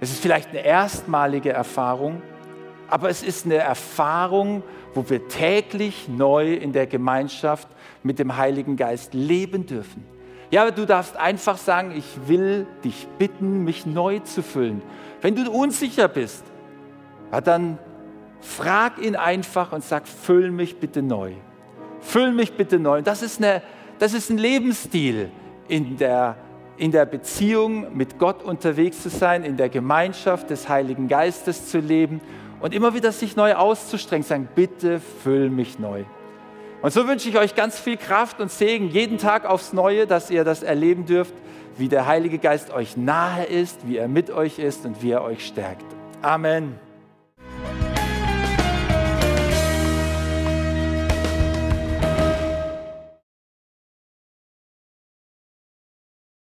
Es 0.00 0.10
ist 0.10 0.20
vielleicht 0.20 0.50
eine 0.50 0.64
erstmalige 0.64 1.52
Erfahrung, 1.52 2.22
aber 2.88 3.08
es 3.08 3.22
ist 3.22 3.46
eine 3.46 3.56
Erfahrung, 3.56 4.62
wo 4.96 5.08
wir 5.08 5.28
täglich 5.28 6.08
neu 6.08 6.54
in 6.54 6.72
der 6.72 6.86
Gemeinschaft 6.86 7.68
mit 8.02 8.18
dem 8.18 8.36
Heiligen 8.36 8.76
Geist 8.76 9.14
leben 9.14 9.66
dürfen. 9.66 10.04
Ja, 10.50 10.70
du 10.70 10.86
darfst 10.86 11.16
einfach 11.16 11.58
sagen, 11.58 11.92
ich 11.96 12.04
will 12.26 12.66
dich 12.82 13.06
bitten, 13.18 13.64
mich 13.64 13.84
neu 13.84 14.20
zu 14.20 14.42
füllen. 14.42 14.82
Wenn 15.20 15.34
du 15.34 15.50
unsicher 15.50 16.08
bist, 16.08 16.44
dann 17.44 17.78
frag 18.40 18.98
ihn 18.98 19.16
einfach 19.16 19.72
und 19.72 19.84
sag, 19.84 20.06
füll 20.06 20.50
mich 20.50 20.78
bitte 20.78 21.02
neu. 21.02 21.32
Füll 22.00 22.32
mich 22.32 22.54
bitte 22.54 22.78
neu. 22.78 23.02
Das 23.02 23.22
ist, 23.22 23.42
eine, 23.42 23.62
das 23.98 24.14
ist 24.14 24.30
ein 24.30 24.38
Lebensstil, 24.38 25.30
in 25.68 25.96
der, 25.96 26.36
in 26.76 26.92
der 26.92 27.06
Beziehung 27.06 27.96
mit 27.96 28.18
Gott 28.18 28.42
unterwegs 28.44 29.02
zu 29.02 29.08
sein, 29.08 29.42
in 29.42 29.56
der 29.56 29.68
Gemeinschaft 29.68 30.48
des 30.50 30.68
Heiligen 30.68 31.08
Geistes 31.08 31.68
zu 31.68 31.80
leben 31.80 32.20
und 32.60 32.74
immer 32.74 32.94
wieder 32.94 33.12
sich 33.12 33.36
neu 33.36 33.54
auszustrengen, 33.54 34.24
sagen, 34.24 34.48
bitte 34.54 35.00
füll 35.22 35.50
mich 35.50 35.78
neu. 35.78 36.04
Und 36.82 36.92
so 36.92 37.08
wünsche 37.08 37.28
ich 37.28 37.38
euch 37.38 37.54
ganz 37.54 37.78
viel 37.78 37.96
Kraft 37.96 38.40
und 38.40 38.50
Segen 38.50 38.88
jeden 38.88 39.18
Tag 39.18 39.44
aufs 39.44 39.72
Neue, 39.72 40.06
dass 40.06 40.30
ihr 40.30 40.44
das 40.44 40.62
erleben 40.62 41.06
dürft, 41.06 41.34
wie 41.78 41.88
der 41.88 42.06
Heilige 42.06 42.38
Geist 42.38 42.72
euch 42.72 42.96
nahe 42.96 43.44
ist, 43.44 43.86
wie 43.86 43.96
er 43.96 44.08
mit 44.08 44.30
euch 44.30 44.58
ist 44.58 44.86
und 44.86 45.02
wie 45.02 45.10
er 45.10 45.22
euch 45.22 45.46
stärkt. 45.46 45.84
Amen. 46.22 46.85